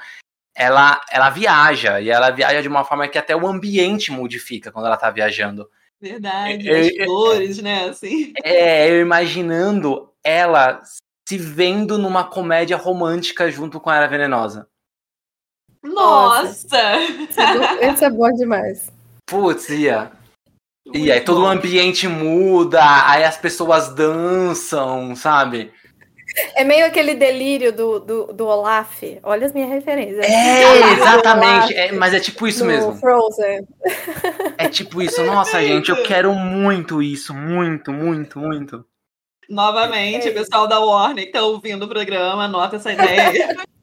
[0.55, 4.85] ela, ela viaja, e ela viaja de uma forma que até o ambiente modifica quando
[4.85, 5.67] ela tá viajando.
[5.99, 8.35] Verdade, Eu- as eu- flores, né, assim.
[8.45, 10.83] É, eu imaginando ela
[11.27, 14.69] se vendo numa comédia romântica junto com a Era Venenosa.
[15.95, 16.79] Nossa!
[17.81, 18.91] Esse é bom demais.
[19.27, 20.11] Putz, ia.
[20.93, 21.49] E aí todo o bom.
[21.49, 25.71] ambiente muda, aí as pessoas dançam, sabe?
[26.55, 29.03] É meio aquele delírio do, do, do Olaf.
[29.23, 30.25] Olha as minhas referências.
[30.25, 31.75] É, exatamente.
[31.75, 32.95] É, mas é tipo isso mesmo.
[32.97, 33.67] Frozen.
[34.57, 35.23] É tipo isso.
[35.25, 37.35] Nossa, gente, eu quero muito isso.
[37.35, 38.85] Muito, muito, muito.
[39.49, 40.31] Novamente, É.
[40.31, 43.57] o pessoal da Warner que tá ouvindo o programa, anota essa ideia.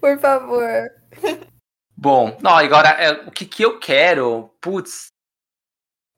[0.00, 0.90] Por favor.
[1.96, 5.08] Bom, não, agora é, o que, que eu quero, putz,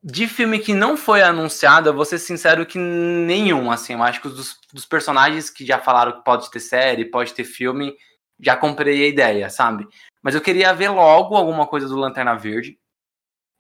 [0.02, 4.20] de filme que não foi anunciado, eu vou ser sincero que nenhum, assim, eu acho
[4.20, 7.94] que dos, dos personagens que já falaram que pode ter série, pode ter filme,
[8.40, 9.86] já comprei a ideia, sabe?
[10.20, 12.78] Mas eu queria ver logo alguma coisa do Lanterna Verde.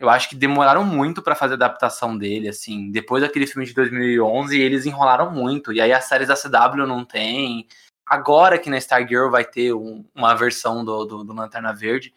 [0.00, 2.90] Eu acho que demoraram muito para fazer a adaptação dele, assim.
[2.90, 5.72] Depois daquele filme de 2011, eles enrolaram muito.
[5.72, 7.68] E aí as séries da CW não tem.
[8.12, 12.12] Agora que na Stargirl vai ter um, uma versão do, do, do, Lanterna Verde.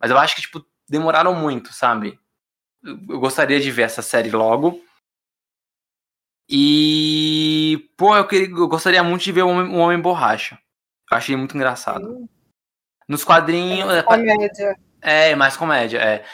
[0.00, 2.18] Mas eu acho que, tipo, demoraram muito, sabe?
[2.82, 4.82] Eu, eu gostaria de ver essa série logo.
[6.48, 10.58] E, pô, eu, queria, eu gostaria muito de ver o Homem, o Homem Borracha.
[11.10, 12.26] Eu achei muito engraçado.
[13.06, 13.92] Nos quadrinhos.
[13.92, 14.76] É, comédia.
[15.02, 16.24] É, mais comédia, é.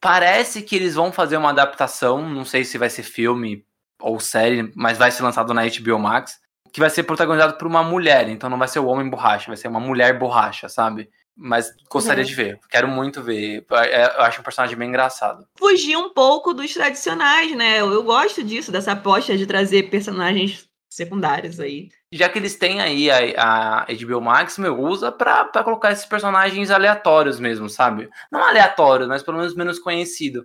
[0.00, 3.66] Parece que eles vão fazer uma adaptação, não sei se vai ser filme
[4.00, 6.40] ou série, mas vai ser lançado na HBO Max,
[6.74, 9.56] que vai ser protagonizado por uma mulher, então não vai ser o homem borracha, vai
[9.56, 11.08] ser uma mulher borracha, sabe?
[11.36, 12.28] Mas gostaria uhum.
[12.28, 13.64] de ver, quero muito ver.
[13.70, 15.46] É, eu acho um personagem bem engraçado.
[15.56, 17.80] Fugir um pouco dos tradicionais, né?
[17.80, 21.90] Eu gosto disso, dessa aposta de trazer personagens secundários aí.
[22.12, 26.06] Já que eles têm aí a, a HBO Max, meu, usa pra, pra colocar esses
[26.06, 28.10] personagens aleatórios mesmo, sabe?
[28.32, 30.44] Não aleatórios, mas pelo menos menos conhecido.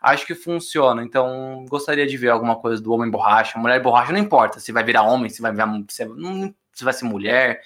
[0.00, 4.20] Acho que funciona, então gostaria de ver alguma coisa do Homem Borracha, Mulher Borracha, não
[4.20, 7.62] importa se vai virar homem, se vai virar se, não, se vai ser mulher,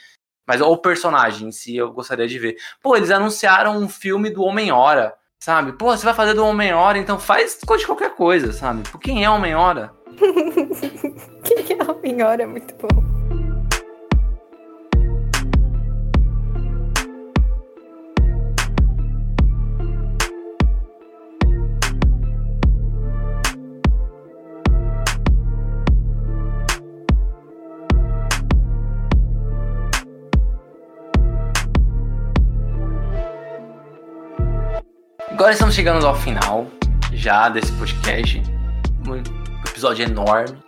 [0.47, 2.57] mas o personagem em si eu gostaria de ver.
[2.83, 5.73] Pô, eles anunciaram um filme do Homem-Hora, sabe?
[5.73, 8.89] Pô, você vai fazer do Homem-Hora, então faz de qualquer coisa, sabe?
[8.89, 9.93] Por quem é Homem-Hora?
[11.45, 13.20] que é Homem-Hora é muito bom.
[35.41, 36.67] Agora estamos chegando ao final
[37.15, 38.43] já desse podcast
[39.67, 40.63] episódio enorme.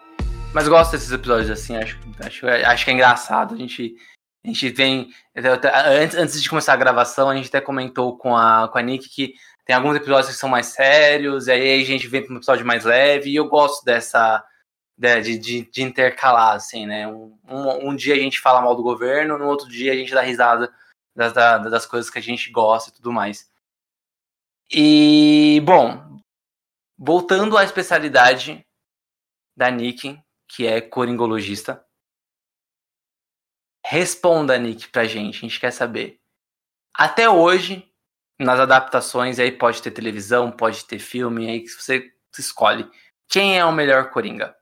[0.54, 3.54] Mas gosto desses episódios assim, acho, acho, acho que é engraçado.
[3.54, 3.94] A gente,
[4.42, 5.10] a gente vem.
[5.36, 9.10] Antes, antes de começar a gravação, a gente até comentou com a, com a Nick
[9.10, 9.34] que
[9.66, 12.64] tem alguns episódios que são mais sérios, e aí a gente vem para um episódio
[12.64, 14.42] mais leve, e eu gosto dessa.
[14.96, 17.06] De, de, de intercalar, assim, né?
[17.06, 20.14] Um, um, um, dia a gente fala mal do governo, no outro dia a gente
[20.14, 20.72] dá risada
[21.14, 23.51] das, das coisas que a gente gosta e tudo mais.
[24.74, 26.18] E, bom,
[26.96, 28.66] voltando à especialidade
[29.54, 30.18] da Nick,
[30.48, 31.84] que é coringologista.
[33.84, 35.36] Responda, Nick, pra gente.
[35.36, 36.18] A gente quer saber.
[36.94, 37.86] Até hoje,
[38.40, 42.90] nas adaptações, aí pode ter televisão, pode ter filme, aí você escolhe.
[43.28, 44.56] Quem é o melhor Coringa?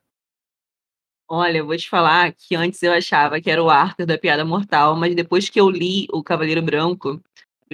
[1.28, 4.44] Olha, eu vou te falar que antes eu achava que era o Arthur da Piada
[4.44, 7.22] Mortal, mas depois que eu li O Cavaleiro Branco,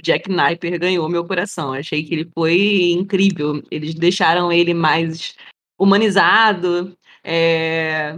[0.03, 1.73] Jack Napier ganhou meu coração.
[1.73, 3.63] Achei que ele foi incrível.
[3.71, 5.35] Eles deixaram ele mais
[5.79, 8.17] humanizado, é...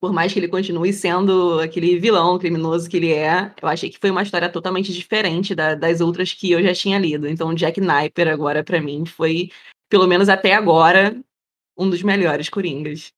[0.00, 3.98] Por mais que ele continue sendo aquele vilão criminoso que ele é, eu achei que
[3.98, 7.26] foi uma história totalmente diferente da, das outras que eu já tinha lido.
[7.26, 9.50] Então, Jack Napier, agora, para mim, foi,
[9.88, 11.18] pelo menos até agora,
[11.76, 13.12] um dos melhores Coringas.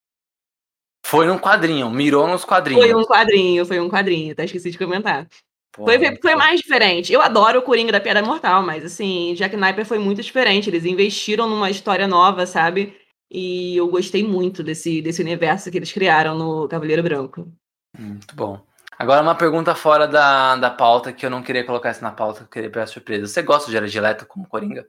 [1.04, 2.84] Foi um quadrinho, mirou nos quadrinhos.
[2.84, 5.26] Foi um quadrinho, foi um quadrinho, até esqueci de comentar.
[5.74, 7.12] Foi, foi mais diferente.
[7.12, 10.70] Eu adoro o Coringa da Piada Mortal, mas assim, Jack Napier foi muito diferente.
[10.70, 12.96] Eles investiram numa história nova, sabe?
[13.30, 17.52] E eu gostei muito desse, desse universo que eles criaram no Cavaleiro Branco.
[17.98, 18.64] Muito bom.
[18.98, 22.42] Agora uma pergunta fora da, da pauta, que eu não queria colocar isso na pauta,
[22.42, 23.26] eu queria pegar surpresa.
[23.26, 24.86] Você gosta do Jared Leto como Coringa?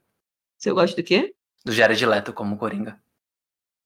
[0.56, 1.34] Você gosta do quê?
[1.64, 2.98] Do Jared Leto como Coringa.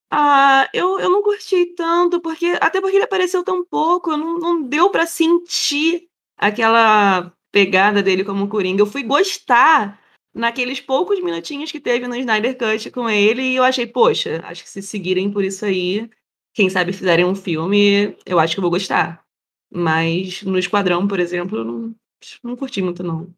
[0.09, 4.61] Ah, eu, eu não curti tanto, porque até porque ele apareceu tão pouco, não, não
[4.61, 6.07] deu para sentir
[6.43, 8.81] aquela pegada dele como Coringa.
[8.81, 9.99] Eu fui gostar
[10.33, 14.63] naqueles poucos minutinhos que teve no Snyder Cut com ele, e eu achei, poxa, acho
[14.63, 16.09] que se seguirem por isso aí,
[16.53, 19.23] quem sabe fizerem um filme, eu acho que eu vou gostar.
[19.71, 21.95] Mas no Esquadrão, por exemplo, eu não,
[22.43, 23.33] não curti muito, não.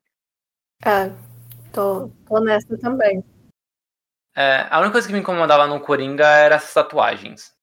[0.84, 1.12] É,
[1.72, 3.24] tô, tô nessa também.
[4.36, 7.54] É, a única coisa que me incomodava no Coringa era as tatuagens.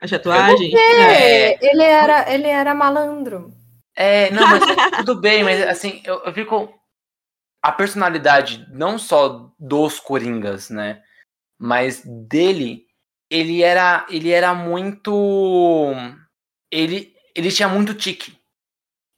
[0.00, 0.74] As tatuagens?
[0.74, 3.52] É, ele era, ele era malandro.
[3.96, 4.62] É, não, mas
[4.98, 6.72] tudo bem, mas assim, eu, eu fico
[7.62, 11.02] a personalidade não só dos Coringas, né?
[11.58, 12.86] Mas dele,
[13.30, 15.92] ele era, ele era muito,
[16.70, 18.38] ele, ele tinha muito tique,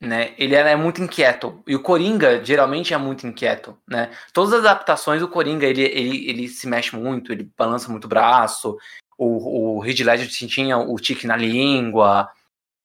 [0.01, 0.33] né?
[0.39, 4.11] Ele era muito inquieto e o Coringa geralmente é muito inquieto, né?
[4.33, 8.09] Todas as adaptações do Coringa ele, ele, ele se mexe muito, ele balança muito o
[8.09, 8.79] braço.
[9.19, 12.31] O, o Heath Ledger tinha o tique na língua,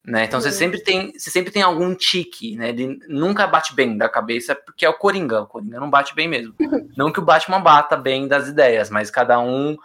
[0.06, 0.26] né?
[0.26, 2.70] Então você sempre tem, você sempre tem algum tique, né?
[2.70, 5.42] Ele nunca bate bem da cabeça, porque é o Coringa.
[5.42, 6.54] O Coringa não bate bem mesmo.
[6.98, 9.78] não que o Batman bata bem das ideias, mas cada um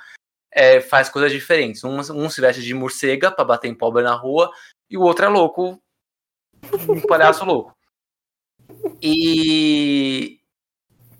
[0.50, 1.84] é, faz coisas diferentes.
[1.84, 4.50] Um, um se veste de morcega para bater em pobre na rua,
[4.90, 5.80] e o outro é louco,
[6.88, 7.76] um palhaço louco.
[9.00, 10.40] E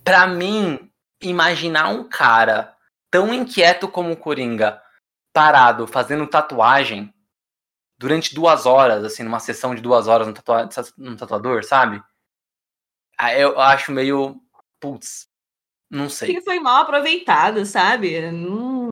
[0.02, 0.90] para mim,
[1.22, 2.74] imaginar um cara
[3.10, 4.82] tão inquieto como o Coringa,
[5.32, 7.12] parado, fazendo tatuagem
[7.98, 12.02] durante duas horas, assim, numa sessão de duas horas no, tatua no tatuador, sabe?
[13.36, 14.40] Eu acho meio.
[14.78, 15.28] Putz,
[15.90, 16.30] não sei.
[16.30, 18.30] Ele foi mal aproveitado, sabe?
[18.30, 18.88] Não...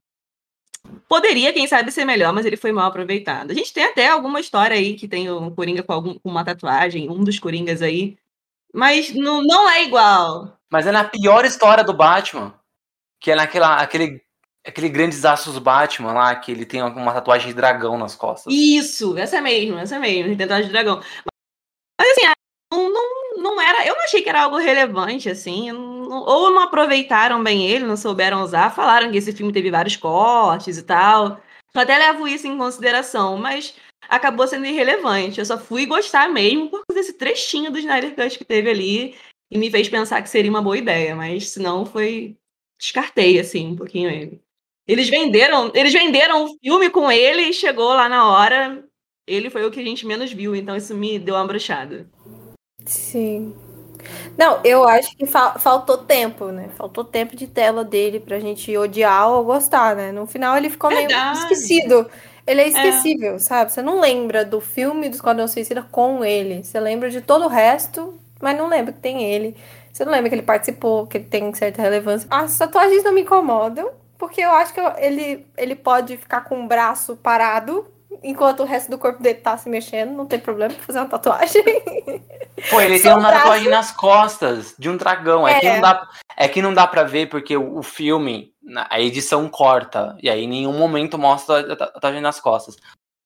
[1.08, 3.52] Poderia, quem sabe, ser melhor, mas ele foi mal aproveitado.
[3.52, 6.44] A gente tem até alguma história aí que tem um Coringa com, algum, com uma
[6.44, 8.18] tatuagem, um dos Coringas aí.
[8.74, 10.58] Mas não, não é igual.
[10.68, 12.58] Mas é na pior história do Batman.
[13.20, 14.22] Que é naquela aquele,
[14.66, 18.52] aquele Grandes Aços Batman lá, que ele tem uma tatuagem de dragão nas costas.
[18.52, 21.00] Isso, essa mesmo, essa mesmo, tatuagem de dragão.
[22.00, 22.26] Mas assim,
[22.72, 23.86] não, não, não era.
[23.86, 25.70] Eu não achei que era algo relevante, assim.
[25.72, 28.74] Não, ou não aproveitaram bem ele, não souberam usar.
[28.74, 31.40] Falaram que esse filme teve vários cortes e tal.
[31.74, 33.76] Eu até levo isso em consideração, mas
[34.08, 35.38] acabou sendo irrelevante.
[35.38, 39.16] Eu só fui gostar mesmo por causa desse trechinho do Snyder Cut que teve ali
[39.50, 42.36] e me fez pensar que seria uma boa ideia, mas se não foi
[42.78, 44.45] descartei assim um pouquinho ele.
[44.86, 48.84] Eles venderam, eles venderam o filme com ele e chegou lá na hora,
[49.26, 52.06] ele foi o que a gente menos viu, então isso me deu uma bruxada.
[52.84, 53.54] Sim.
[54.38, 56.68] Não, eu acho que fa faltou tempo, né?
[56.76, 60.12] Faltou tempo de tela dele pra gente odiar ou gostar, né?
[60.12, 61.38] No final ele ficou Verdade.
[61.38, 62.08] meio esquecido.
[62.46, 63.38] Ele é esquecível, é.
[63.40, 63.72] sabe?
[63.72, 66.62] Você não lembra do filme do Esquadrão Suicida com ele.
[66.62, 69.56] Você lembra de todo o resto, mas não lembra que tem ele.
[69.92, 72.28] Você não lembra que ele participou, que ele tem certa relevância.
[72.30, 76.68] As tatuagens não me incomodam, porque eu acho que ele, ele pode ficar com o
[76.68, 77.86] braço parado
[78.22, 81.62] enquanto o resto do corpo dele tá se mexendo, não tem problema fazer uma tatuagem.
[82.70, 85.46] Pô, ele tem uma tatuagem nas costas de um dragão.
[85.46, 88.52] É, é, que, não dá, é que não dá pra ver porque o, o, filme,
[88.88, 92.76] a edição corta, e aí em nenhum momento mostra a tatuagem nas costas.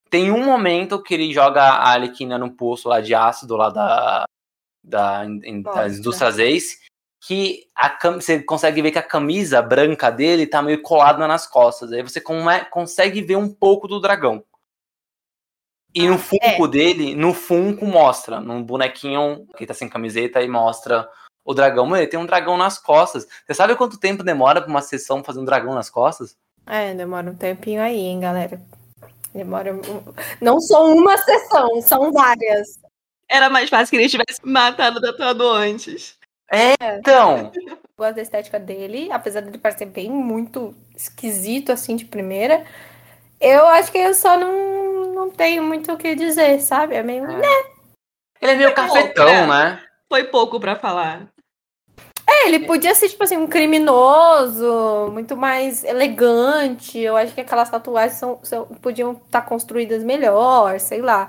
[0.08, 4.24] Tem um momento que ele joga a Alequina no poço lá de ácido, lá da,
[4.82, 5.24] da,
[5.74, 6.78] das indústrias Ace,
[7.20, 11.92] que a você consegue ver que a camisa branca dele tá meio colada nas costas.
[11.92, 14.42] Aí você come, consegue ver um pouco do dragão.
[15.94, 16.68] E no ah, Funko é.
[16.68, 21.08] dele, no Funko mostra, num bonequinho que tá sem camiseta e mostra
[21.44, 21.84] o dragão.
[21.84, 23.26] Mano, ele tem um dragão nas costas.
[23.44, 26.36] Você sabe quanto tempo demora pra uma sessão fazer um dragão nas costas?
[26.66, 28.62] É, demora um tempinho aí, hein, galera.
[29.34, 29.72] Demora.
[30.40, 32.78] Não só uma sessão, são várias.
[33.28, 36.19] Era mais fácil que ele tivesse matado o tatuador antes.
[36.50, 37.52] É, então.
[37.96, 42.64] Gosto da estética dele, apesar de ele parecer bem muito esquisito, assim, de primeira.
[43.40, 46.94] Eu acho que eu só não, não tenho muito o que dizer, sabe?
[46.94, 47.24] É meio.
[47.24, 47.36] É.
[47.36, 47.48] Né?
[48.40, 49.82] Ele é meio cafetão, pouco, né?
[50.08, 51.28] Foi pouco para falar.
[52.26, 56.98] É, ele podia ser, tipo assim, um criminoso, muito mais elegante.
[56.98, 61.28] Eu acho que aquelas tatuagens são, são podiam estar tá construídas melhor, sei lá.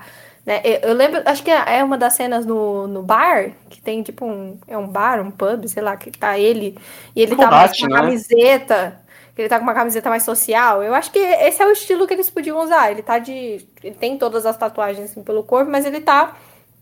[0.52, 0.62] Né?
[0.66, 4.26] Eu, eu, lembro, acho que é uma das cenas no, no bar, que tem tipo
[4.26, 4.60] um.
[4.68, 6.78] É um bar, um pub, sei lá, que tá ele.
[7.16, 8.08] E ele Combate, tá com uma né?
[8.08, 9.02] camiseta
[9.42, 10.84] ele tá com uma camiseta mais social.
[10.84, 12.92] Eu acho que esse é o estilo que eles podiam usar.
[12.92, 13.66] Ele tá de.
[13.84, 16.36] Ele tem todas as tatuagens assim, pelo corpo, mas ele tá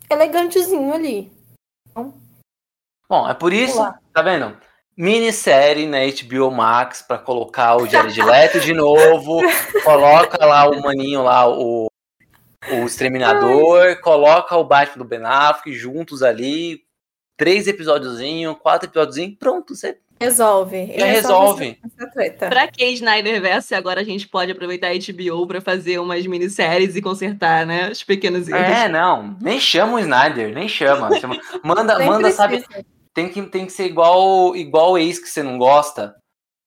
[0.10, 1.32] elegantezinho ali.
[1.90, 2.14] Então,
[3.08, 3.78] Bom, é por isso,
[4.14, 4.56] tá vendo?
[4.96, 9.40] Minissérie na HBO Max para colocar o Jared Leto de novo.
[9.84, 11.89] coloca lá o maninho lá, o,
[12.68, 13.82] o Exterminador.
[13.82, 13.96] Ai.
[13.96, 16.82] Coloca o Batman do Ben Affleck juntos ali.
[17.38, 19.38] Três episódiozinhos, quatro episódiozinhos.
[19.40, 20.94] Pronto, você Resolve.
[20.98, 21.80] Já resolve.
[22.38, 26.98] Pra que Snyder Verse agora a gente pode aproveitar a HBO pra fazer umas minisséries
[26.98, 27.90] e consertar, né?
[27.90, 28.62] Os pequenos erros.
[28.62, 29.38] É, não.
[29.42, 31.16] Nem chama o Snyder, nem chama.
[31.20, 31.40] chama.
[31.64, 32.66] Manda, manda, sabe?
[33.14, 36.14] Tem que, tem que ser igual, igual o ex que você não gosta.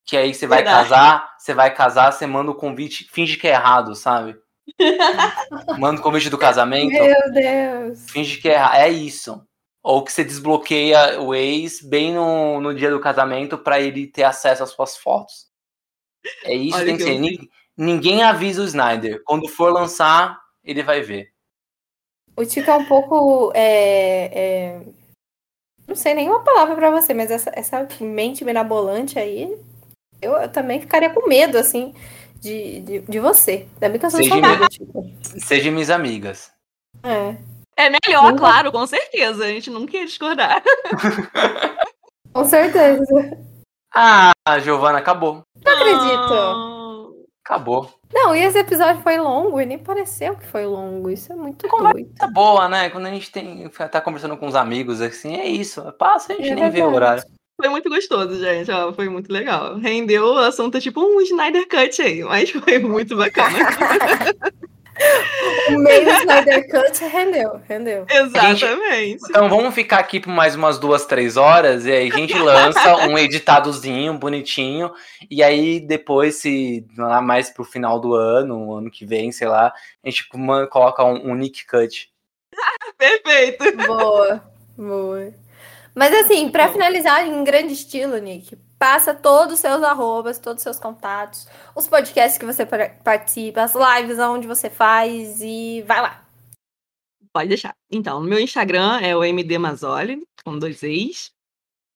[0.06, 0.88] Que aí você vai Verdade.
[0.88, 4.34] casar, você vai casar, você manda o convite, finge que é errado, sabe?
[5.78, 6.92] manda o convite do casamento.
[6.92, 8.10] Meu Deus.
[8.10, 8.56] Finge que é.
[8.56, 9.44] É isso.
[9.82, 14.22] Ou que você desbloqueia o ex bem no, no dia do casamento para ele ter
[14.22, 15.50] acesso às suas fotos.
[16.44, 17.18] É isso que tem que, ser.
[17.18, 19.22] Ninguém, ninguém avisa o Snyder.
[19.24, 21.32] Quando for lançar, ele vai ver.
[22.36, 23.52] O Tico é um pouco.
[23.54, 24.80] É, é...
[25.86, 29.52] Não sei nenhuma palavra para você, mas essa, essa mente benabolante aí,
[30.22, 31.92] eu, eu, também ficaria com medo, assim,
[32.42, 33.68] de, de, de você.
[33.74, 35.10] Ainda bem que eu sou Seja, amiga, Tico.
[35.22, 36.52] Seja minhas amigas.
[37.04, 37.36] É.
[37.76, 39.44] É melhor, claro, com certeza.
[39.44, 40.62] A gente nunca ia discordar.
[42.34, 43.04] com certeza.
[43.94, 45.42] Ah, Giovana, acabou.
[45.64, 47.26] Não acredito.
[47.44, 47.90] Acabou.
[48.12, 51.10] Não, e esse episódio foi longo e nem pareceu que foi longo.
[51.10, 52.12] Isso é muito doido.
[52.16, 52.90] Tá boa, né?
[52.90, 55.80] Quando a gente tem, tá conversando com os amigos assim, é isso.
[55.92, 56.76] Passa, a gente é nem verdade.
[56.76, 57.22] vê o horário.
[57.56, 58.70] Foi muito gostoso, gente.
[58.70, 59.78] Ó, foi muito legal.
[59.78, 63.58] Rendeu o assunto tipo um Snyder Cut aí, mas foi muito bacana.
[65.68, 68.06] o meio Snyder Cut rendeu, rendeu.
[68.08, 68.66] Exatamente.
[68.66, 72.36] Gente, então vamos ficar aqui por mais umas duas, três horas e aí a gente
[72.38, 74.92] lança um editadozinho bonitinho
[75.30, 79.72] e aí depois, se lá mais pro final do ano, ano que vem, sei lá,
[80.04, 80.28] a gente
[80.70, 82.10] coloca um, um Nick Cut.
[82.98, 83.76] Perfeito.
[83.86, 84.42] Boa,
[84.76, 85.41] boa.
[85.94, 90.62] Mas assim, para finalizar em grande estilo, Nick, passa todos os seus arrobas, todos os
[90.62, 96.26] seus contatos, os podcasts que você participa, as lives onde você faz e vai lá.
[97.32, 97.74] Pode deixar.
[97.90, 101.30] Então, no meu Instagram é o MD Mazzoli, com dois E's.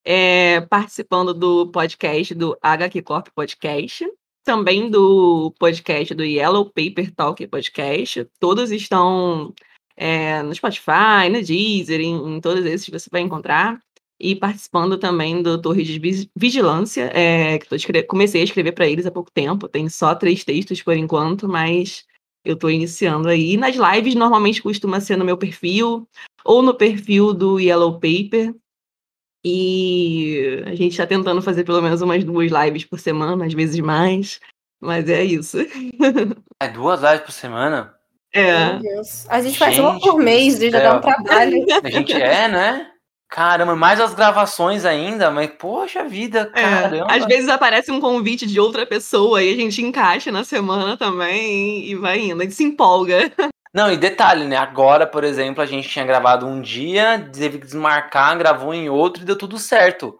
[0.04, 4.08] É, participando do podcast do HQ Corp Podcast,
[4.44, 8.24] também do podcast do Yellow Paper Talk Podcast.
[8.38, 9.52] Todos estão
[9.96, 13.80] é, no Spotify, no Deezer, em, em todos esses você vai encontrar
[14.18, 19.10] e participando também do Torre de Vigilância, é, que comecei a escrever para eles há
[19.10, 22.04] pouco tempo, tem só três textos por enquanto, mas
[22.44, 23.52] eu estou iniciando aí.
[23.52, 26.08] E nas lives, normalmente costuma ser no meu perfil,
[26.44, 28.54] ou no perfil do Yellow Paper,
[29.44, 33.78] e a gente está tentando fazer pelo menos umas duas lives por semana, às vezes
[33.80, 34.40] mais,
[34.80, 35.58] mas é isso.
[36.58, 37.94] É duas lives por semana?
[38.32, 38.72] É.
[38.72, 39.28] Meu Deus.
[39.28, 41.66] A gente faz uma por mês, já dá um trabalho.
[41.84, 42.90] A gente é, né?
[43.28, 47.12] Caramba, mais as gravações ainda, mas poxa vida, é, caramba.
[47.12, 50.96] É, às vezes aparece um convite de outra pessoa e a gente encaixa na semana
[50.96, 53.32] também e vai indo, a gente se empolga.
[53.74, 54.56] Não, e detalhe, né?
[54.56, 59.22] Agora, por exemplo, a gente tinha gravado um dia, teve que desmarcar, gravou em outro
[59.22, 60.18] e deu tudo certo.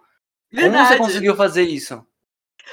[0.53, 0.77] Verdade.
[0.77, 2.05] Como você conseguiu fazer isso?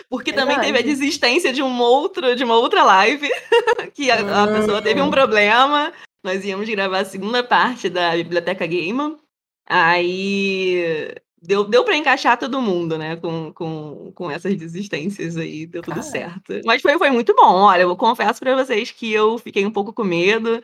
[0.09, 0.55] Porque Verdade.
[0.55, 3.29] também teve a desistência de um outro, de uma outra live,
[3.93, 5.11] que a, a pessoa teve um hum.
[5.11, 5.93] problema.
[6.23, 9.17] Nós íamos gravar a segunda parte da Biblioteca Game.
[9.65, 13.15] Aí deu, deu para encaixar todo mundo, né?
[13.17, 16.61] Com, com, com essas desistências aí, deu tudo certo.
[16.65, 17.61] Mas foi, foi muito bom.
[17.63, 20.63] Olha, eu confesso para vocês que eu fiquei um pouco com medo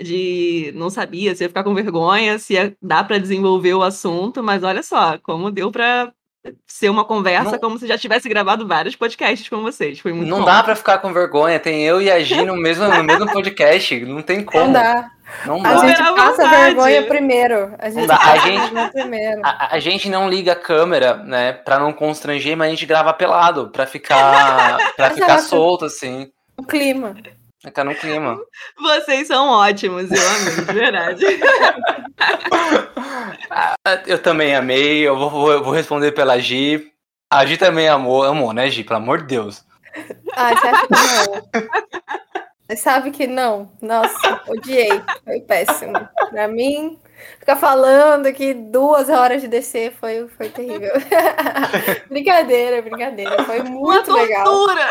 [0.00, 4.42] de não sabia se ia ficar com vergonha, se ia dar para desenvolver o assunto,
[4.42, 6.12] mas olha só, como deu para
[6.66, 10.00] ser uma conversa não, como se já tivesse gravado vários podcasts com vocês.
[10.00, 10.44] Foi muito Não bom.
[10.44, 11.60] dá para ficar com vergonha.
[11.60, 14.00] Tem eu e a Gi no mesmo, no mesmo podcast.
[14.04, 14.64] Não tem como.
[14.64, 15.10] Não dá.
[15.46, 15.70] Não dá.
[15.70, 17.74] A gente passa vergonha primeiro.
[17.78, 19.40] A gente, a gente, primeiro.
[19.44, 23.12] A, a, gente não liga a câmera, né, para não constranger, mas a gente grava
[23.12, 26.30] pelado, para ficar, para ficar solto assim.
[26.56, 27.14] O clima.
[27.60, 28.36] Ficar no clima.
[28.80, 31.24] Vocês são ótimos, eu amei, de verdade.
[33.50, 33.76] Ah,
[34.06, 36.90] eu também amei, eu vou, eu vou responder pela Gi.
[37.30, 38.82] A Gi também amou, amou, né, Gi?
[38.82, 39.64] Pelo amor de Deus.
[40.34, 41.62] Ah, você acha que não?
[42.72, 43.70] Você sabe que não.
[43.82, 45.02] Nossa, odiei.
[45.24, 45.92] Foi péssimo.
[46.30, 46.98] Pra mim,
[47.38, 50.92] ficar falando aqui duas horas de descer foi, foi terrível.
[52.08, 53.44] brincadeira, brincadeira.
[53.44, 54.44] Foi muito Uma legal.
[54.44, 54.88] Tortura.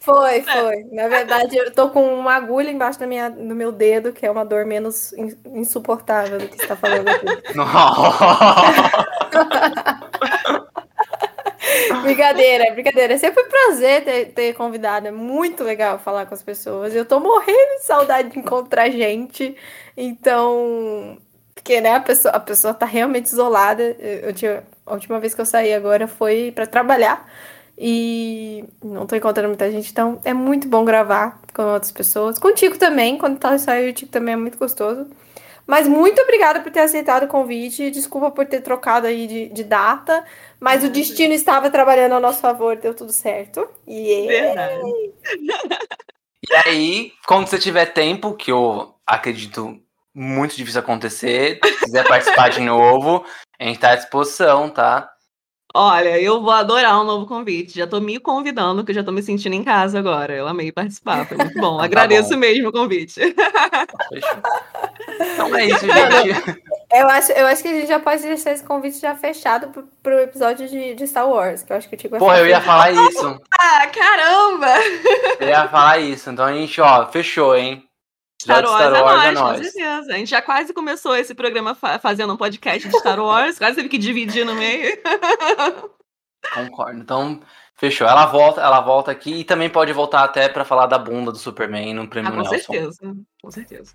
[0.00, 0.84] Foi, foi.
[0.90, 4.30] Na verdade, eu tô com uma agulha embaixo da minha, do meu dedo, que é
[4.30, 5.12] uma dor menos
[5.46, 7.26] insuportável do que você tá falando aqui.
[12.02, 13.14] brincadeira, brincadeira.
[13.14, 15.08] É sempre um prazer ter, ter convidado.
[15.08, 16.94] É muito legal falar com as pessoas.
[16.94, 19.56] Eu tô morrendo de saudade de encontrar gente.
[19.96, 21.18] Então,
[21.54, 23.82] porque né, a pessoa, a pessoa tá realmente isolada.
[23.98, 27.26] Eu, eu tinha, a última vez que eu saí agora foi para trabalhar.
[27.80, 32.36] E não tô encontrando muita gente, então é muito bom gravar com outras pessoas.
[32.36, 35.06] Contigo também, quando tá saiu o Tico também é muito gostoso.
[35.68, 37.90] Mas muito obrigada por ter aceitado o convite.
[37.90, 40.24] Desculpa por ter trocado aí de, de data.
[40.58, 43.68] Mas o destino estava trabalhando a nosso favor, deu tudo certo.
[43.86, 44.80] Yeah.
[46.50, 49.78] E aí, quando você tiver tempo, que eu acredito
[50.14, 53.26] muito difícil acontecer, se quiser participar de novo,
[53.60, 55.10] a gente tá à disposição, tá?
[55.74, 57.76] Olha, eu vou adorar um novo convite.
[57.78, 60.34] Já tô me convidando, que eu já tô me sentindo em casa agora.
[60.34, 61.76] Eu amei participar, foi muito bom.
[61.78, 62.36] tá Agradeço bom.
[62.36, 63.20] mesmo o convite.
[65.20, 66.62] Então é isso, gente.
[66.92, 69.88] Eu acho, eu acho que a gente já pode deixar esse convite já fechado pro,
[70.02, 72.60] pro episódio de, de Star Wars, que eu acho que o Tico Pô, eu ia
[72.60, 73.40] falar isso.
[73.58, 74.74] Ah, caramba!
[75.40, 76.30] Eu ia falar isso.
[76.30, 77.87] Então a gente, ó, fechou, hein?
[78.40, 80.12] Star Wars, Star Wars é, nós, é com certeza.
[80.12, 83.76] A gente já quase começou esse programa fa fazendo um podcast de Star Wars, quase
[83.76, 84.96] teve que dividir no meio.
[86.54, 87.00] Concordo.
[87.00, 87.40] Então,
[87.74, 88.06] fechou.
[88.06, 91.38] Ela volta, ela volta aqui e também pode voltar até para falar da bunda do
[91.38, 92.72] Superman no prêmio ah, com Nelson.
[92.72, 93.94] certeza, com certeza.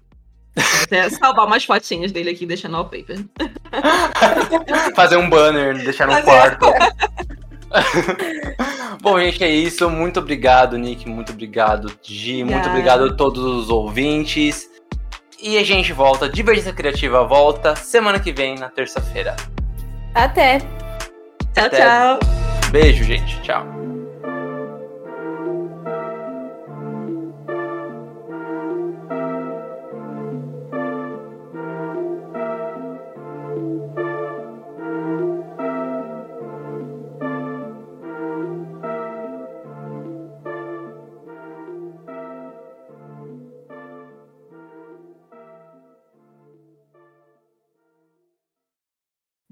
[0.55, 3.25] Vou até salvar umas fotinhas dele aqui e deixar no wallpaper.
[4.93, 6.25] Fazer um banner, deixar no Fazer.
[6.25, 6.65] quarto.
[9.01, 9.89] Bom, gente, é isso.
[9.89, 11.07] Muito obrigado, Nick.
[11.07, 12.43] Muito obrigado, Gi.
[12.43, 14.69] Muito obrigado a todos os ouvintes.
[15.41, 19.35] E a gente volta, Divergência Criativa volta semana que vem, na terça-feira.
[20.15, 20.59] Até!
[20.59, 21.77] Tchau, Até.
[21.77, 22.19] tchau.
[22.71, 23.41] Beijo, gente.
[23.41, 23.82] Tchau.